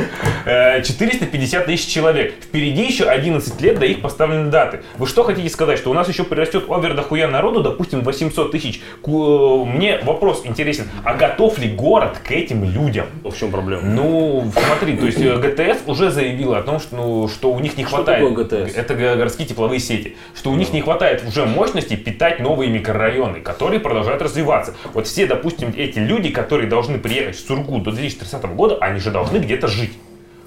Э, 0.46 0.82
450 0.82 1.66
тысяч 1.66 1.86
человек. 1.92 2.34
Впереди 2.40 2.82
еще 2.84 3.04
11 3.04 3.60
лет 3.60 3.78
до 3.78 3.86
их 3.86 4.00
поставленной 4.00 4.50
даты. 4.50 4.80
Вы 4.98 5.06
что 5.06 5.22
хотите 5.24 5.48
сказать, 5.48 5.78
что 5.78 5.90
у 5.90 5.94
нас 5.94 6.08
еще 6.08 6.24
прирастет 6.24 6.64
овер 6.68 6.94
дохуя 6.94 7.28
народу, 7.28 7.62
допустим, 7.62 8.02
800 8.02 8.50
тысяч? 8.52 8.80
Ку- 9.00 9.64
Мне 9.64 9.98
вопрос 10.04 10.42
интересен, 10.44 10.88
а 11.04 11.14
готов 11.14 11.58
ли 11.58 11.68
город 11.70 12.18
к 12.22 12.30
этим 12.30 12.64
людям? 12.64 13.06
В 13.24 13.32
чем 13.36 13.50
проблема? 13.50 13.82
Ну, 13.82 14.50
смотри, 14.52 14.96
то 14.96 15.06
есть 15.06 15.20
э, 15.20 15.36
ГТС 15.36 15.82
уже 15.86 16.10
заявила 16.10 16.58
о 16.58 16.62
том, 16.62 16.78
что, 16.80 16.96
ну, 16.96 17.28
что 17.28 17.52
у 17.52 17.58
них 17.60 17.76
не 17.76 17.84
Что 17.84 17.96
хватает. 17.96 18.28
такое 18.28 18.44
ГТС? 18.66 18.76
Это 18.76 18.94
го- 18.94 19.16
городские 19.16 19.48
тепловые 19.48 19.80
сети. 19.80 20.16
Что 20.34 20.50
у 20.50 20.54
них 20.56 20.72
не 20.72 20.82
хватает 20.82 21.24
уже 21.26 21.46
мощности 21.46 21.94
питать 21.96 22.40
новые 22.40 22.70
микрорайоны, 22.70 23.40
которые 23.40 23.80
продолжают 23.80 24.20
развиваться. 24.22 24.74
Вот 24.94 25.06
все, 25.06 25.26
допустим, 25.26 25.72
эти 25.76 25.98
люди, 25.98 26.30
которые 26.30 26.68
должны 26.68 26.98
приехать 26.98 27.36
в 27.36 27.46
Сургут 27.46 27.82
до 27.82 27.92
2030 27.92 28.44
года, 28.54 28.76
они 28.80 29.00
же 29.00 29.10
должны 29.10 29.38
где-то 29.38 29.68
жить. 29.68 29.92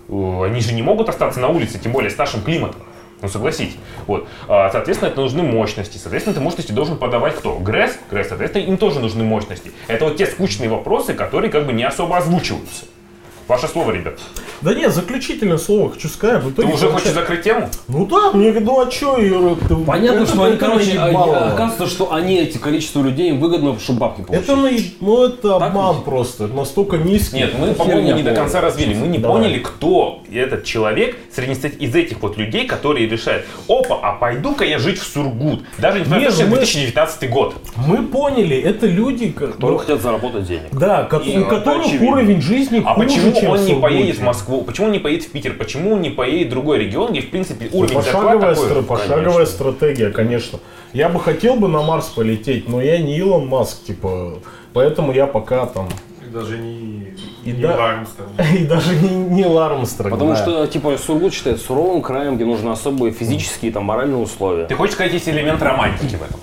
Э, 0.09 0.43
Они 0.45 0.59
же 0.61 0.73
не 0.73 0.81
могут 0.83 1.09
остаться 1.09 1.39
на 1.39 1.47
улице, 1.47 1.79
тем 1.79 1.91
более 1.91 2.11
с 2.11 2.17
нашим 2.17 2.41
климатом. 2.41 2.81
Ну, 3.25 3.29
согласитесь. 3.29 3.75
Вот. 4.05 4.27
А, 4.47 4.69
Соответственно, 4.69 5.09
это 5.09 5.19
нужны 5.19 5.41
мощности. 5.41 5.97
Соответственно, 5.97 6.35
эти 6.35 6.43
мощности 6.43 6.71
должен 6.71 6.97
подавать 6.97 7.35
кто? 7.35 7.57
ГРЭС? 7.57 7.97
ГРЭС, 8.11 8.27
соответственно, 8.29 8.63
им 8.65 8.77
тоже 8.77 8.99
нужны 8.99 9.23
мощности. 9.23 9.71
Это 9.87 10.05
вот 10.05 10.17
те 10.17 10.27
скучные 10.27 10.69
вопросы, 10.69 11.15
которые 11.15 11.49
как 11.49 11.65
бы 11.65 11.73
не 11.73 11.83
особо 11.83 12.17
озвучиваются. 12.17 12.85
Ваше 13.47 13.67
слово, 13.67 13.91
ребят. 13.91 14.17
Да 14.61 14.73
нет, 14.73 14.91
заключительное 14.91 15.59
слово 15.59 15.91
хочу 15.91 16.07
сказать. 16.09 16.41
В 16.43 16.53
Ты 16.55 16.63
уже 16.65 16.87
хочешь 16.89 17.09
закрыть 17.11 17.43
тему? 17.43 17.69
Ну 17.87 18.07
да, 18.07 18.31
мне 18.31 18.51
ну 18.53 18.79
а 18.81 18.89
чё, 18.89 19.17
Юра, 19.19 19.55
ты- 19.55 19.75
Понятно, 19.75 20.23
это- 20.23 20.31
что 20.33 20.43
они, 20.45 20.57
короче, 20.57 20.97
а, 20.97 21.51
оказывается, 21.53 21.85
что 21.87 22.11
они, 22.11 22.37
эти 22.39 22.57
количество 22.57 23.03
людей, 23.03 23.29
им 23.29 23.39
выгодно, 23.39 23.77
чтобы 23.79 23.99
бабки 23.99 24.21
получить. 24.23 24.45
Это, 24.49 24.55
ну, 24.99 25.25
это 25.25 25.59
Так 25.59 25.61
обман 25.69 25.95
ведь? 25.97 26.05
просто, 26.05 26.47
настолько 26.47 26.97
низкий. 26.97 27.37
Нет, 27.37 27.53
мы, 27.59 27.73
по-моему, 27.75 28.01
не 28.01 28.07
до 28.13 28.15
полная. 28.29 28.35
конца 28.35 28.61
развили. 28.61 28.95
Мы 28.95 29.07
не 29.07 29.19
Давай. 29.19 29.41
поняли, 29.43 29.59
кто 29.59 30.21
этот 30.33 30.63
человек 30.63 31.15
среднестат- 31.31 31.75
из 31.77 31.93
этих 31.93 32.21
вот 32.23 32.37
людей, 32.37 32.65
которые 32.65 33.07
решают, 33.07 33.45
опа, 33.69 33.99
а 34.01 34.13
пойду-ка 34.13 34.65
я 34.65 34.79
жить 34.79 34.97
в 34.97 35.03
Сургут. 35.05 35.61
Даже 35.77 36.03
на 36.05 36.15
Нет, 36.17 36.29
то, 36.29 36.31
что 36.33 36.41
это 36.43 36.49
мы- 36.51 36.57
2019 36.57 37.29
год. 37.29 37.53
Мы 37.75 37.97
поняли, 38.07 38.57
это 38.57 38.87
люди, 38.87 39.29
ко- 39.29 39.47
Которые 39.49 39.73
ну, 39.73 39.77
хотят 39.77 40.01
заработать 40.01 40.47
денег. 40.47 40.69
да, 40.71 41.03
ко- 41.03 41.17
И 41.17 41.37
у 41.37 41.45
которых 41.45 41.85
очевидно. 41.85 42.07
уровень 42.07 42.41
жизни 42.41 42.81
А 42.83 42.95
хуже, 42.95 43.07
почему 43.07 43.34
чем 43.35 43.51
он 43.51 43.65
не 43.65 43.75
поедет 43.75 44.17
в 44.17 44.23
Москву? 44.23 44.63
Почему 44.63 44.87
он 44.87 44.93
не 44.93 44.99
поедет 44.99 45.25
в 45.25 45.31
Питер? 45.31 45.53
Почему 45.53 45.93
он 45.93 46.01
не 46.01 46.09
поедет 46.09 46.47
в 46.47 46.51
другой 46.51 46.79
регион, 46.79 47.11
где, 47.11 47.21
в 47.21 47.29
принципе, 47.29 47.69
уровень 47.71 48.01
зарплат 48.01 48.23
Пошаговая, 48.23 48.55
такой? 48.55 48.69
стра- 48.69 48.83
пошаговая 48.83 49.45
стратегия, 49.45 50.09
конечно. 50.11 50.59
Я 50.93 51.09
бы 51.09 51.19
хотел 51.19 51.55
бы 51.55 51.67
на 51.67 51.81
Марс 51.81 52.05
полететь, 52.07 52.69
но 52.69 52.81
я 52.81 52.97
не 52.97 53.17
Илон 53.17 53.47
Маск, 53.47 53.83
типа, 53.83 54.39
поэтому 54.73 55.11
я 55.11 55.27
пока 55.27 55.65
там 55.65 55.89
И 56.25 56.31
даже 56.33 56.57
не, 56.57 57.13
И 57.43 57.51
не 57.51 57.61
да. 57.61 57.89
Армстронг. 57.91 58.31
и 58.59 58.63
даже 58.65 58.95
не, 58.95 59.09
не 59.09 59.45
Лармстронг. 59.45 60.13
Потому 60.13 60.31
да. 60.31 60.35
что, 60.37 60.67
типа, 60.67 60.97
Сургут 60.97 61.33
считается 61.33 61.65
суровым 61.65 62.01
краем, 62.01 62.35
где 62.35 62.45
нужны 62.45 62.69
особые 62.69 63.11
физические, 63.11 63.71
там, 63.71 63.83
моральные 63.83 64.17
условия. 64.17 64.65
Ты 64.65 64.75
хочешь 64.75 64.95
сказать, 64.95 65.13
есть 65.13 65.27
элемент 65.27 65.61
романтики 65.61 66.15
в 66.15 66.23
этом? 66.23 66.39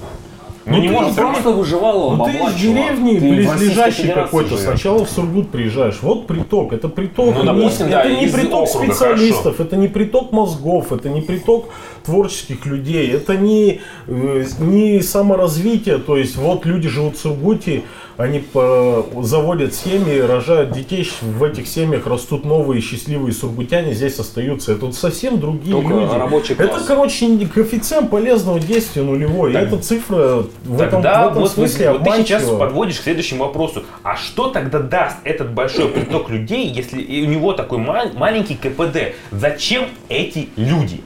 Ну, 0.64 0.76
Ну, 0.76 0.80
не 0.82 0.88
ты 0.88 0.94
может 0.94 1.16
Просто 1.16 1.50
выживало 1.50 2.14
Ну 2.16 2.24
ты 2.24 2.30
из 2.32 2.54
деревни 2.54 3.18
Ты 3.18 3.28
близлежащий 3.30 4.08
какой-то. 4.08 4.56
Сначала 4.56 5.04
в 5.04 5.10
Сургут 5.10 5.50
приезжаешь. 5.50 5.98
Вот 6.02 6.26
приток. 6.26 6.72
Это 6.72 6.88
приток. 6.88 7.34
Ну, 7.34 7.40
не- 7.40 7.46
допустим, 7.46 7.90
да, 7.90 8.02
это 8.02 8.14
не 8.14 8.24
из 8.26 8.32
приток 8.32 8.68
округа, 8.68 8.86
специалистов, 8.86 9.60
это 9.60 9.76
не 9.76 9.88
приток 9.88 10.30
мозгов, 10.32 10.92
это 10.92 11.08
не 11.08 11.20
приток 11.20 11.66
творческих 12.04 12.64
людей, 12.66 13.10
это 13.10 13.36
не, 13.36 13.80
э, 14.06 14.44
не 14.60 15.00
саморазвитие. 15.00 15.98
То 15.98 16.16
есть 16.16 16.36
вот 16.36 16.64
люди 16.66 16.88
живут 16.88 17.16
в 17.16 17.20
Сургуте, 17.20 17.82
они 18.16 18.38
по- 18.40 19.04
заводят 19.22 19.74
семьи, 19.74 20.18
рожают 20.20 20.72
детей, 20.72 21.08
в 21.22 21.42
этих 21.42 21.66
семьях 21.66 22.06
растут 22.06 22.44
новые 22.44 22.80
счастливые 22.82 23.32
сургутяне, 23.32 23.94
здесь 23.94 24.18
остаются. 24.18 24.72
Это 24.72 24.86
вот 24.86 24.94
совсем 24.94 25.40
другие 25.40 25.74
Только 25.74 25.88
люди. 25.94 26.14
рабочий 26.14 26.54
Это, 26.54 26.80
короче, 26.86 27.26
не- 27.26 27.46
коэффициент 27.46 28.10
полезного 28.10 28.60
действия 28.60 29.02
нулевой. 29.02 29.52
И 29.52 29.56
эта 29.56 29.78
цифра 29.78 30.44
в 30.64 30.80
этом, 30.80 31.02
Тогда 31.02 31.24
в 31.24 31.30
этом 31.30 31.42
вот, 31.42 31.50
смысле 31.52 31.92
вот 31.92 32.04
ты 32.04 32.10
сейчас 32.22 32.44
подводишь 32.44 32.98
к 32.98 33.02
следующему 33.02 33.44
вопросу. 33.44 33.82
А 34.02 34.16
что 34.16 34.48
тогда 34.48 34.78
даст 34.78 35.16
этот 35.24 35.50
большой 35.50 35.88
приток 35.88 36.30
людей, 36.30 36.66
если 36.68 37.00
и 37.00 37.22
у 37.26 37.28
него 37.28 37.52
такой 37.52 37.78
ма- 37.78 38.10
маленький 38.14 38.54
КПД? 38.54 39.14
Зачем 39.30 39.86
эти 40.08 40.48
люди? 40.56 41.02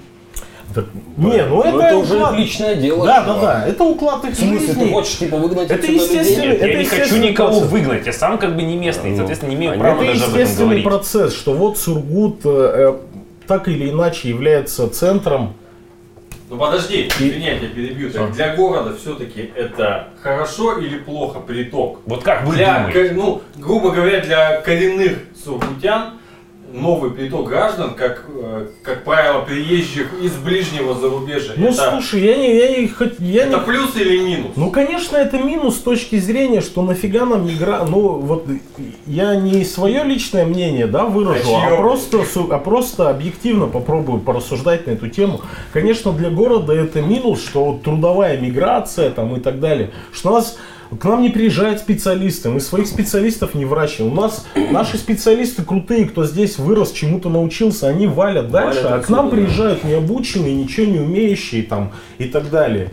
Да- 0.75 0.85
не, 1.17 1.43
ну 1.45 1.61
это, 1.63 1.71
Ну, 1.71 1.81
это 1.81 1.97
уже 1.97 2.15
уклад- 2.17 2.37
личное 2.37 2.75
дело. 2.75 3.07
Да, 3.07 3.23
да, 3.23 3.35
да, 3.41 3.67
это 3.67 3.85
уклад 3.85 4.25
их 4.25 4.33
В 4.33 4.39
смысле, 4.39 4.59
жизни. 4.67 4.85
ты 4.85 4.91
хочешь 4.93 5.17
типа 5.19 5.37
выгнать 5.37 5.71
Это 5.71 5.87
естественно. 5.87 6.43
Нет, 6.51 6.61
я 6.61 6.69
это 6.69 6.79
не 6.79 6.85
хочу 6.85 6.97
естественный 7.03 7.31
никого 7.31 7.49
процесс. 7.53 7.71
выгнать. 7.71 8.07
Я 8.07 8.13
сам 8.13 8.37
как 8.39 8.57
бы 8.57 8.63
не 8.63 8.77
местный, 8.77 9.13
и, 9.13 9.17
соответственно, 9.17 9.51
не 9.51 9.57
имею 9.57 9.73
а 9.73 9.79
права 9.79 10.03
это 10.03 10.13
даже 10.13 10.25
об 10.25 10.29
этом 10.31 10.41
естественный 10.41 10.67
говорить. 10.67 10.85
процесс, 10.85 11.35
что 11.35 11.53
вот 11.55 11.79
Сургут 11.79 12.41
э, 12.45 12.49
э, 12.49 12.95
так 13.47 13.69
или 13.69 13.89
иначе 13.91 14.29
является 14.29 14.91
центром. 14.91 15.55
Ну 16.49 16.59
подожди, 16.59 17.09
извини, 17.19 17.45
я 17.47 17.59
тебя 17.59 17.69
перебью. 17.71 18.11
Так, 18.11 18.33
для 18.33 18.55
города 18.55 18.95
все-таки 18.97 19.51
это 19.57 20.09
хорошо 20.23 20.79
или 20.79 20.99
плохо 20.99 21.41
приток? 21.41 22.01
Вот 22.07 22.23
как 22.23 22.45
вы 22.45 22.55
Для, 22.55 22.79
думаете? 22.89 23.09
ко- 23.09 23.15
ну, 23.15 23.43
грубо 23.57 23.91
говоря, 23.91 24.21
для 24.21 24.61
коренных 24.61 25.19
сургутян 25.45 26.19
новый 26.73 27.11
приток 27.11 27.49
граждан, 27.49 27.95
как, 27.95 28.25
э, 28.29 28.69
как 28.83 29.05
правило, 29.05 29.43
приезжих 29.43 30.13
из 30.23 30.33
ближнего 30.37 30.95
зарубежья, 30.95 31.53
Ну 31.57 31.69
это, 31.69 31.91
слушай, 31.91 32.21
я 32.23 32.37
не, 32.37 32.57
я 32.57 32.79
не, 32.81 32.89
хоть- 32.89 33.19
я 33.19 33.45
не 33.45 33.51
это 33.51 33.59
плюс 33.59 33.97
или 33.97 34.19
минус? 34.19 34.53
Ну, 34.57 34.71
конечно, 34.71 35.17
это 35.17 35.39
минус 35.39 35.77
с 35.77 35.81
точки 35.81 36.19
зрения, 36.19 36.61
что 36.61 36.83
нафига 36.83 37.25
нам 37.25 37.49
игра... 37.49 37.85
Ну, 37.85 38.19
вот 38.19 38.47
я 39.07 39.37
не 39.37 39.65
свое 39.65 40.05
личное 40.05 40.45
мнение, 40.45 40.87
да, 40.87 41.05
выражу, 41.05 41.55
А 41.55 41.73
а, 41.73 41.77
просто, 41.77 42.25
а 42.51 42.59
просто 42.59 43.11
объективно 43.11 43.67
попробую 43.67 44.21
порассуждать 44.21 44.87
на 44.87 44.93
эту 44.93 45.09
тему. 45.09 45.41
Конечно, 45.73 46.13
для 46.13 46.31
города 46.31 46.73
это 46.73 47.01
минус, 47.01 47.43
что 47.43 47.65
вот 47.65 47.83
трудовая 47.83 48.39
миграция 48.39 49.11
там 49.11 49.35
и 49.37 49.41
так 49.41 49.61
далее, 49.61 49.91
что 50.13 50.31
у 50.31 50.35
нас 50.35 50.59
к 50.91 51.05
нам 51.05 51.23
не 51.23 51.31
приезжают 51.31 51.81
специалисты, 51.81 52.49
мы 52.49 52.61
своих 52.61 52.87
специалистов 52.87 53.55
не 53.55 53.65
выращиваем. 53.65 54.13
У 54.13 54.21
нас 54.21 54.47
наши 54.71 54.99
специалисты 54.99 55.63
крутые, 55.63 56.07
кто 56.07 56.25
здесь 56.25 56.59
вырос, 56.59 56.93
чему-то 56.93 57.29
научился, 57.29 57.89
они 57.89 58.07
валят 58.07 58.51
дальше, 58.51 58.83
Валят 58.83 58.93
а 58.93 59.03
к 59.03 59.09
нам 59.09 59.31
приезжают 59.31 59.85
необученные, 59.85 60.55
ничего 60.55 60.87
не 60.87 61.01
умеющие 61.01 61.63
там 61.63 61.93
и 62.19 62.25
так 62.25 62.51
далее. 62.51 62.91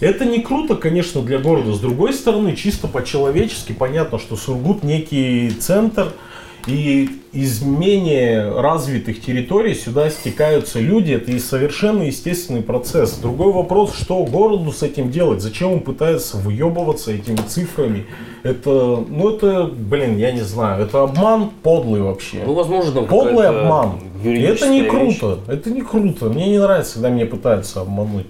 Это 0.00 0.24
не 0.24 0.40
круто, 0.40 0.76
конечно, 0.76 1.20
для 1.20 1.38
города. 1.38 1.74
С 1.74 1.78
другой 1.78 2.14
стороны, 2.14 2.56
чисто 2.56 2.88
по-человечески 2.88 3.72
понятно, 3.72 4.18
что 4.18 4.34
Сургут 4.34 4.82
некий 4.82 5.50
центр, 5.50 6.12
и 6.66 7.08
из 7.32 7.62
менее 7.62 8.60
развитых 8.60 9.20
территорий 9.20 9.74
сюда 9.74 10.10
стекаются 10.10 10.80
люди. 10.80 11.12
Это 11.12 11.30
и 11.30 11.38
совершенно 11.38 12.02
естественный 12.02 12.62
процесс. 12.62 13.14
Другой 13.14 13.52
вопрос, 13.52 13.94
что 13.94 14.24
городу 14.24 14.72
с 14.72 14.82
этим 14.82 15.10
делать? 15.10 15.40
Зачем 15.40 15.72
он 15.72 15.80
пытается 15.80 16.36
выебываться 16.36 17.12
этими 17.12 17.36
цифрами? 17.36 18.06
Это, 18.42 19.04
ну 19.08 19.30
это, 19.30 19.64
блин, 19.64 20.16
я 20.16 20.32
не 20.32 20.40
знаю, 20.42 20.82
это 20.84 21.02
обман 21.02 21.50
подлый 21.62 22.02
вообще. 22.02 22.42
Ну, 22.44 22.54
возможно, 22.54 23.02
Подлый 23.02 23.48
обман. 23.48 24.00
И 24.24 24.28
это 24.42 24.68
не 24.68 24.82
вещь. 24.82 24.90
круто. 24.90 25.40
Это 25.46 25.70
не 25.70 25.82
круто. 25.82 26.26
Мне 26.26 26.48
не 26.48 26.58
нравится, 26.58 26.94
когда 26.94 27.10
меня 27.10 27.26
пытаются 27.26 27.80
обмануть. 27.80 28.26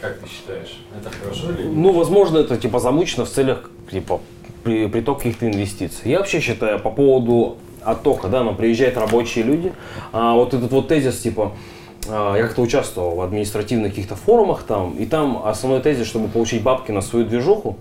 Как 0.00 0.18
ты 0.18 0.28
считаешь, 0.28 0.78
это 0.98 1.10
хорошо 1.10 1.50
или 1.52 1.66
нет? 1.66 1.76
Ну, 1.76 1.92
возможно, 1.92 2.38
это 2.38 2.56
типа 2.56 2.78
замучено 2.80 3.24
в 3.24 3.30
целях 3.30 3.70
типа 3.90 4.20
при, 4.66 4.88
приток 4.88 5.18
каких-то 5.18 5.46
инвестиций. 5.46 6.10
Я 6.10 6.18
вообще 6.18 6.40
считаю 6.40 6.80
по 6.80 6.90
поводу 6.90 7.56
оттока, 7.84 8.26
да, 8.26 8.42
нам 8.42 8.56
приезжают 8.56 8.96
рабочие 8.96 9.44
люди. 9.44 9.72
А, 10.12 10.34
вот 10.34 10.54
этот 10.54 10.72
вот 10.72 10.88
тезис 10.88 11.20
типа 11.20 11.52
а, 12.08 12.34
я 12.34 12.42
как-то 12.42 12.62
участвовал 12.62 13.14
в 13.14 13.20
административных 13.20 13.92
каких-то 13.92 14.16
форумах 14.16 14.64
там, 14.64 14.96
и 14.98 15.06
там 15.06 15.42
основной 15.44 15.80
тезис, 15.80 16.08
чтобы 16.08 16.26
получить 16.26 16.64
бабки 16.64 16.90
на 16.90 17.00
свою 17.00 17.24
движуху, 17.24 17.76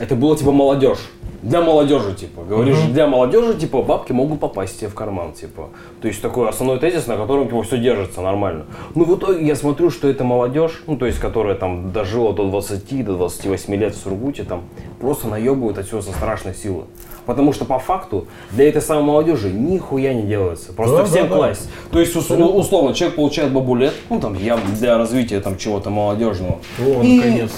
это 0.00 0.16
было 0.16 0.36
типа 0.36 0.50
молодежь. 0.52 0.98
Для 1.42 1.62
молодежи, 1.62 2.12
типа. 2.14 2.42
Говоришь, 2.46 2.76
для 2.92 3.06
молодежи, 3.06 3.54
типа, 3.54 3.80
бабки 3.82 4.12
могут 4.12 4.40
попасть 4.40 4.78
тебе 4.78 4.90
в 4.90 4.94
карман, 4.94 5.32
типа. 5.32 5.70
То 6.02 6.08
есть 6.08 6.20
такой 6.20 6.50
основной 6.50 6.78
тезис, 6.78 7.06
на 7.06 7.16
котором 7.16 7.46
типа, 7.48 7.62
все 7.62 7.78
держится 7.78 8.20
нормально. 8.20 8.66
Ну, 8.94 9.04
в 9.04 9.16
итоге 9.16 9.46
я 9.46 9.56
смотрю, 9.56 9.88
что 9.88 10.06
это 10.06 10.22
молодежь, 10.22 10.82
ну, 10.86 10.98
то 10.98 11.06
есть, 11.06 11.18
которая 11.18 11.54
там 11.54 11.92
дожила 11.92 12.34
до 12.34 12.46
20, 12.46 13.04
до 13.06 13.14
28 13.16 13.74
лет 13.74 13.94
в 13.94 14.02
Сургуте, 14.02 14.44
там, 14.44 14.64
просто 15.00 15.28
наебывают 15.28 15.78
отсюда 15.78 16.02
со 16.02 16.12
страшной 16.12 16.54
силы. 16.54 16.82
Потому 17.24 17.54
что 17.54 17.64
по 17.64 17.78
факту 17.78 18.26
для 18.50 18.68
этой 18.68 18.82
самой 18.82 19.04
молодежи 19.04 19.50
нихуя 19.50 20.12
не 20.12 20.24
делается. 20.24 20.74
Просто 20.74 20.98
Да, 20.98 21.04
всем 21.04 21.22
да, 21.22 21.28
да. 21.30 21.36
класть. 21.36 21.70
То 21.90 22.00
есть, 22.00 22.14
ус- 22.16 22.30
условно, 22.30 22.92
человек 22.92 23.16
получает 23.16 23.50
бабулет, 23.50 23.94
ну, 24.10 24.20
там, 24.20 24.34
я 24.34 24.58
для 24.78 24.98
развития 24.98 25.40
там 25.40 25.56
чего-то 25.56 25.88
молодежного. 25.88 26.58
О, 26.78 27.02
И- 27.02 27.16
наконец. 27.16 27.50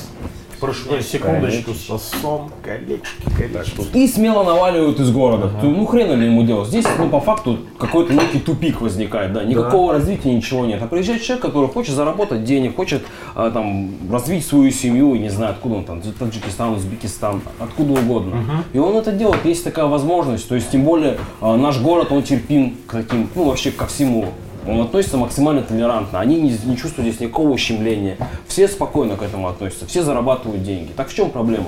Прошу 0.63 1.03
секундочку. 1.03 1.75
Сосон, 1.75 2.53
колечки, 2.63 3.29
колечки. 3.37 3.99
И 3.99 4.07
смело 4.07 4.45
наваливают 4.45 5.01
из 5.01 5.11
города. 5.11 5.51
То, 5.61 5.67
Ну 5.67 5.85
хрена 5.87 6.13
ли 6.13 6.27
ему 6.27 6.45
делать? 6.45 6.69
Здесь, 6.69 6.87
ну 6.99 7.09
по 7.09 7.19
факту, 7.19 7.59
какой-то 7.81 8.15
некий 8.15 8.39
тупик 8.39 8.81
возникает, 8.81 9.33
да. 9.33 9.43
Никакого 9.43 9.93
развития, 9.93 10.33
ничего 10.33 10.65
нет. 10.65 10.81
А 10.81 10.87
приезжает 10.87 11.23
человек, 11.23 11.43
который 11.43 11.69
хочет 11.69 11.97
заработать 11.97 12.45
денег, 12.45 12.77
хочет 12.77 13.03
а, 13.35 13.51
там 13.51 13.91
развить 14.09 14.47
свою 14.47 14.71
семью, 14.71 15.17
и 15.17 15.19
не 15.19 15.31
знаю, 15.31 15.51
откуда 15.51 15.75
он 15.75 15.85
там, 15.85 16.01
Таджикистан, 16.01 16.75
Узбекистан, 16.75 17.41
откуда 17.59 17.95
угодно. 17.95 18.65
И 18.73 18.79
он 18.79 18.95
это 18.95 19.11
делает, 19.11 19.45
есть 19.45 19.65
такая 19.65 19.87
возможность. 19.87 20.49
То 20.49 20.55
есть, 20.55 20.71
тем 20.71 20.85
более, 20.85 21.19
а, 21.41 21.57
наш 21.57 21.81
город, 21.81 22.13
он 22.13 22.23
терпим 22.23 22.77
к 22.87 22.93
таким, 22.93 23.29
ну 23.35 23.49
вообще 23.49 23.73
ко 23.73 23.87
всему. 23.87 24.27
Он 24.67 24.81
относится 24.81 25.17
максимально 25.17 25.63
толерантно. 25.63 26.21
Они 26.21 26.41
не, 26.41 26.57
не 26.65 26.77
чувствуют 26.77 27.09
здесь 27.11 27.21
никакого 27.21 27.51
ущемления. 27.51 28.17
Все 28.47 28.69
спокойно 28.69 29.17
к 29.17 29.23
этому 29.23 29.49
относятся. 29.49 29.87
Все 29.87 30.03
зарабатывают 30.03 30.63
деньги. 30.63 30.91
Так 30.97 31.09
в 31.09 31.15
чем 31.15 31.31
проблема? 31.31 31.67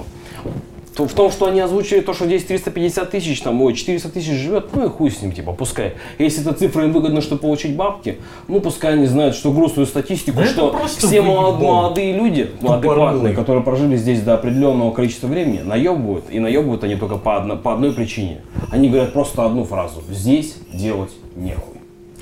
В 0.97 1.13
том, 1.13 1.33
что 1.33 1.47
они 1.47 1.59
озвучили 1.59 2.03
то, 2.03 2.15
что 2.15 2.25
здесь 2.27 2.45
350 2.45 3.11
тысяч, 3.11 3.41
там, 3.43 3.61
ой, 3.61 3.75
400 3.75 4.11
тысяч 4.11 4.31
живет, 4.31 4.67
ну 4.75 4.87
и 4.87 4.89
хуй 4.89 5.11
с 5.11 5.21
ним, 5.21 5.33
типа, 5.33 5.51
пускай. 5.53 5.95
Если 6.21 6.41
эта 6.43 6.53
цифра 6.57 6.85
им 6.85 6.93
выгодна, 6.93 7.21
чтобы 7.21 7.41
получить 7.41 7.75
бабки, 7.75 8.19
ну 8.47 8.61
пускай 8.61 8.93
они 8.93 9.07
знают, 9.07 9.35
что 9.35 9.51
грустную 9.51 9.87
статистику, 9.89 10.37
Да 10.39 10.45
что 10.47 10.71
все 11.09 11.21
молод- 11.21 11.61
молодые 11.61 12.13
люди, 12.13 12.49
ну, 12.61 12.69
адекватные, 12.75 13.35
которые 13.35 13.65
прожили 13.65 13.97
здесь 13.97 14.21
до 14.23 14.35
определенного 14.35 14.93
количества 14.93 15.27
времени, 15.27 15.63
наебывают, 15.63 16.27
и 16.31 16.39
наебывают 16.39 16.85
они 16.85 16.95
только 16.95 17.17
по, 17.17 17.39
одно- 17.39 17.57
по 17.57 17.73
одной 17.73 17.93
причине. 17.93 18.43
Они 18.71 18.89
говорят 18.89 19.13
просто 19.13 19.45
одну 19.45 19.65
фразу. 19.65 20.01
Здесь 20.09 20.55
делать 20.73 21.11
нехуй. 21.35 21.75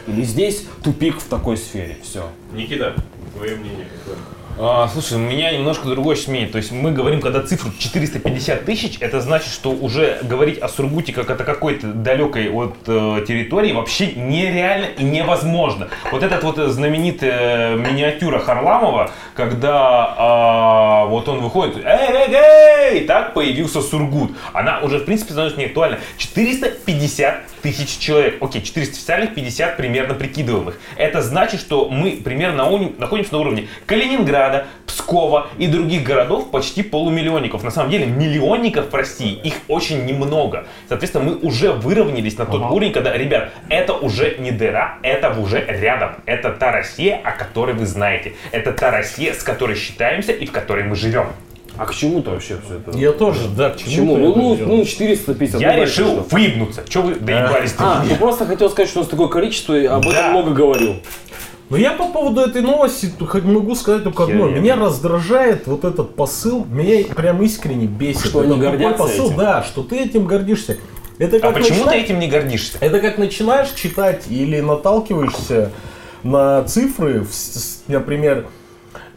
Или 0.07 0.23
здесь 0.23 0.65
тупик 0.83 1.21
в 1.21 1.29
такой 1.29 1.57
сфере. 1.57 1.97
Все. 2.03 2.29
Никита, 2.53 2.95
твое 3.37 3.57
мнение 3.57 3.87
какое? 3.99 4.17
А, 4.59 4.87
слушай, 4.93 5.15
у 5.15 5.19
меня 5.19 5.51
немножко 5.51 5.88
другое 5.88 6.17
мнение. 6.29 6.49
То 6.49 6.59
есть 6.59 6.73
мы 6.73 6.93
говорим, 6.93 7.21
когда 7.21 7.41
цифру 7.41 7.71
450 7.79 8.65
тысяч, 8.67 8.99
это 9.01 9.21
значит, 9.23 9.51
что 9.51 9.71
уже 9.71 10.19
говорить 10.23 10.59
о 10.59 10.69
Сургуте 10.69 11.12
как 11.12 11.31
о 11.31 11.37
какой-то 11.37 11.87
далекой 11.88 12.51
от 12.51 12.77
э, 12.87 13.25
территории 13.27 13.73
вообще 13.73 14.12
нереально 14.12 14.87
и 14.99 15.05
невозможно. 15.05 15.88
Вот 16.11 16.23
этот 16.23 16.45
вот 16.45 16.59
знаменитая 16.59 17.77
миниатюра 17.77 18.41
Харламова, 18.41 19.11
когда 19.35 20.15
а, 20.19 21.05
вот 21.07 21.29
он 21.29 21.41
выходит, 21.41 21.79
эй, 21.79 22.29
эй, 22.29 22.35
эй, 22.35 23.05
так 23.07 23.33
появился 23.33 23.81
Сургут. 23.81 24.33
Она 24.53 24.81
уже, 24.81 24.99
в 24.99 25.07
принципе, 25.07 25.33
становится 25.33 25.59
не 25.59 25.67
актуальна. 25.67 25.99
450 26.19 27.47
тысяч 27.62 27.99
человек. 27.99 28.37
Окей, 28.43 28.61
400 28.61 28.95
официальных, 28.97 29.35
50 29.35 29.77
примерно 29.79 30.15
прикидываемых. 30.15 30.79
Это 30.97 31.23
значит, 31.23 31.61
что 31.61 31.88
мы 31.88 32.21
примерно 32.23 32.69
находимся 32.99 33.33
на 33.33 33.38
уровне 33.38 33.69
Калининграда, 33.87 34.41
Пскова 34.87 35.48
и 35.59 35.66
других 35.66 36.02
городов 36.02 36.50
почти 36.50 36.83
полумиллионников. 36.83 37.62
На 37.62 37.70
самом 37.70 37.90
деле 37.90 38.07
миллионников 38.07 38.90
в 38.90 38.94
России 38.94 39.33
их 39.42 39.55
очень 39.68 40.05
немного. 40.05 40.66
Соответственно, 40.88 41.24
мы 41.24 41.37
уже 41.37 41.72
выровнялись 41.72 42.37
на 42.38 42.46
тот 42.46 42.62
уровень, 42.70 42.92
когда, 42.92 43.16
ребят, 43.16 43.50
это 43.68 43.94
уже 43.94 44.37
не 44.38 44.50
дыра, 44.50 44.98
это 45.02 45.31
уже 45.31 45.64
рядом. 45.66 46.16
Это 46.26 46.50
та 46.52 46.72
Россия, 46.72 47.20
о 47.24 47.33
которой 47.33 47.74
вы 47.74 47.87
знаете. 47.87 48.35
Это 48.50 48.72
та 48.72 48.90
Россия, 48.90 49.33
с 49.33 49.42
которой 49.42 49.76
считаемся 49.76 50.33
и 50.33 50.46
в 50.46 50.52
которой 50.52 50.85
мы 50.85 50.96
живем. 50.96 51.26
А 51.78 51.87
к 51.87 51.94
чему-то 51.94 52.33
вообще 52.33 52.59
все 52.66 52.76
это? 52.76 52.98
Я 52.98 53.12
тоже, 53.12 53.48
да, 53.57 53.70
к 53.70 53.74
Почему? 53.74 53.90
чему 53.90 54.16
Ну, 54.18 54.35
ну, 54.57 54.76
ну, 54.76 54.85
450. 54.85 55.59
Я 55.61 55.68
ну, 55.72 55.78
дальше 55.78 56.00
решил 56.02 56.12
что? 56.26 56.35
выебнуться. 56.37 56.85
Че 56.87 57.00
вы 57.00 57.14
доебались 57.14 57.72
до 57.72 57.85
А, 57.85 58.05
ты 58.07 58.14
просто 58.16 58.44
хотел 58.44 58.68
сказать, 58.68 58.90
что 58.90 58.98
у 59.00 59.02
нас 59.02 59.09
такое 59.11 59.28
количество, 59.28 59.74
и 59.74 59.87
об 59.87 60.05
Да. 60.05 60.11
этом 60.11 60.31
много 60.33 60.50
говорил. 60.50 60.96
Но 61.73 61.79
я 61.79 61.93
по 61.93 62.09
поводу 62.09 62.43
этой 62.43 62.61
новости 62.61 63.11
хоть 63.19 63.45
могу 63.45 63.75
сказать 63.75 64.05
только 64.05 64.25
одно. 64.25 64.47
Херня. 64.47 64.61
Меня 64.61 64.77
раздражает 64.77 65.67
вот 65.67 65.87
этот 65.87 66.15
посыл, 66.15 66.67
меня 66.67 67.03
прям 67.15 67.43
искренне 67.43 67.87
бесит. 67.87 68.27
Что 68.27 68.41
они 68.41 68.61
гордятся 68.61 69.05
посыл, 69.05 69.29
этим? 69.29 69.37
да, 69.39 69.63
что 69.63 69.83
ты 69.83 70.01
этим 70.01 70.27
гордишься. 70.27 70.77
Это 71.17 71.39
А 71.39 71.41
как 71.41 71.55
почему 71.55 71.79
ты 71.79 71.85
начинать- 71.87 72.05
этим 72.05 72.19
не 72.19 72.29
гордишься? 72.29 72.77
Это 72.79 73.01
как 73.01 73.17
начинаешь 73.17 73.71
читать 73.71 74.25
или 74.29 74.61
наталкиваешься 74.61 75.73
на 76.23 76.63
цифры, 76.65 77.27
например, 77.89 78.49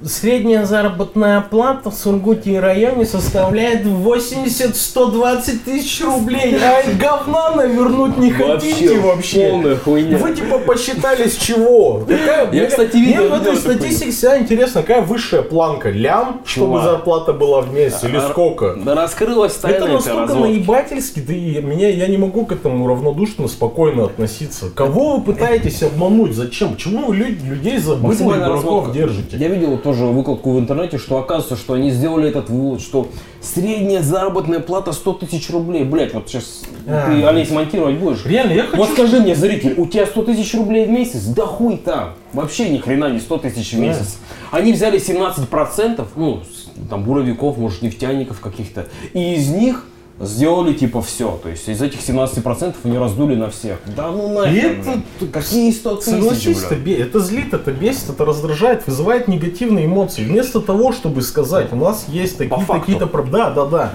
Средняя 0.04 0.66
заработная 0.66 1.40
плата 1.40 1.90
в 1.90 1.96
Сургуте 1.96 2.52
и 2.52 2.58
районе 2.58 3.06
составляет 3.06 3.86
80-120 3.86 5.60
тысяч 5.64 6.04
рублей. 6.04 6.58
А 6.62 6.84
говна 7.00 7.52
навернуть 7.56 8.18
не 8.18 8.30
хотите 8.32 9.00
вообще. 9.00 9.50
полная 9.50 9.76
хуйня. 9.78 10.18
Вы 10.18 10.36
типа 10.36 10.60
посчитали 10.60 11.30
с 11.30 11.38
чего? 11.38 12.02
Какая- 12.08 12.44
Я, 12.46 12.52
мне- 12.52 12.66
кстати, 12.66 12.98
мне 12.98 13.06
видел- 13.06 13.30
в 13.30 13.34
этой 13.42 13.56
статистике 13.56 14.12
всегда 14.12 14.38
интересно, 14.40 14.82
какая 14.82 15.02
высшая 15.02 15.42
планка? 15.44 15.90
Лям, 15.90 16.42
чтобы 16.46 16.82
зарплата 16.84 17.32
была 17.32 17.62
в 17.62 17.74
месяц, 17.74 18.04
или 18.04 18.20
сколько? 18.20 18.76
Да 18.76 18.96
раскрылась 18.96 19.54
Это 19.54 19.62
тайна 19.70 19.76
этой 19.86 19.94
настолько 19.94 20.34
наебательски, 20.36 21.20
да 21.22 21.34
и 21.34 21.62
меня, 21.62 21.88
я 21.90 22.08
не 22.08 22.18
могу 22.18 22.46
к 22.46 22.52
этому 22.52 22.86
равнодушно, 22.88 23.48
спокойно 23.48 24.06
относиться. 24.06 24.70
Кого 24.76 25.16
вы 25.18 25.24
пытаетесь 25.24 25.82
обмануть? 25.84 26.34
Зачем? 26.36 26.74
Почему 26.74 27.08
вы 27.08 27.16
лю- 27.16 27.38
людей 27.50 27.78
за 27.80 27.96
быдло 27.96 28.34
и 28.36 28.40
дураков 28.40 28.92
держите? 28.92 29.38
Я 29.38 29.48
видел 29.48 29.74
тоже 29.86 30.06
выкладку 30.06 30.50
в 30.50 30.60
интернете, 30.60 30.98
что 30.98 31.20
оказывается, 31.20 31.56
что 31.56 31.76
они 31.76 31.92
сделали 31.92 32.28
этот 32.28 32.50
вывод, 32.50 32.82
что 32.82 33.08
средняя 33.40 34.02
заработная 34.02 34.60
плата 34.60 34.92
100 34.92 35.14
тысяч 35.14 35.52
рублей. 35.52 35.84
Блять, 35.84 36.16
вот 36.16 36.28
сейчас 36.28 36.64
А. 36.88 37.06
ты, 37.06 37.24
Олесь, 37.24 37.52
монтировать 37.52 38.00
будешь? 38.00 38.26
Реально, 38.26 38.54
я 38.54 38.64
хочу... 38.64 38.78
Вот 38.78 38.90
скажи 38.90 39.20
мне, 39.20 39.36
зритель, 39.36 39.76
у 39.78 39.86
тебя 39.86 40.08
100 40.08 40.24
тысяч 40.24 40.56
рублей 40.56 40.88
в 40.88 40.90
месяц? 40.90 41.26
Да 41.26 41.46
хуй 41.46 41.78
там. 41.78 42.16
Вообще 42.34 42.70
ни 42.70 42.80
хрена 42.80 43.12
не 43.12 43.20
100 43.20 43.38
тысяч 43.38 43.74
в 43.74 43.78
месяц. 43.78 44.18
Они 44.50 44.74
взяли 44.74 45.00
17%, 45.00 46.04
ну, 46.16 46.42
там, 46.90 47.04
буровиков, 47.04 47.56
может, 47.60 47.84
нефтяников 47.84 48.40
каких-то, 48.40 48.88
и 49.14 49.36
из 49.36 49.50
них 49.50 49.86
сделали 50.20 50.74
типа 50.74 51.02
все. 51.02 51.40
То 51.44 51.50
есть 51.50 51.68
из 51.68 51.82
этих 51.82 52.00
17% 52.00 52.76
они 52.84 52.98
раздули 52.98 53.36
на 53.36 53.50
всех. 53.50 53.80
Да 53.96 54.12
ну 54.12 54.34
нахер. 54.34 54.80
Это- 54.80 54.92
блин. 55.20 55.32
Какие 55.32 55.72
100 55.72 55.96
тысяч, 55.98 56.10
Согласись, 56.12 56.64
это, 56.64 56.76
это 56.76 57.20
злит, 57.20 57.54
это 57.54 57.72
бесит, 57.72 58.10
это 58.10 58.26
раздражает, 58.26 58.88
вызывает 58.88 59.28
негативные 59.28 59.86
эмоции. 59.86 60.24
Вместо 60.24 60.62
того, 60.62 60.92
чтобы 60.94 61.22
сказать, 61.22 61.72
у 61.74 61.76
нас 61.76 62.06
есть 62.08 62.38
такие-то, 62.38 62.66
факту. 62.66 62.80
какие-то 62.82 63.06
проб- 63.06 63.30
да, 63.30 63.50
да, 63.52 63.66
да, 63.66 63.94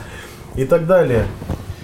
и 0.56 0.64
так 0.64 0.86
далее. 0.86 1.26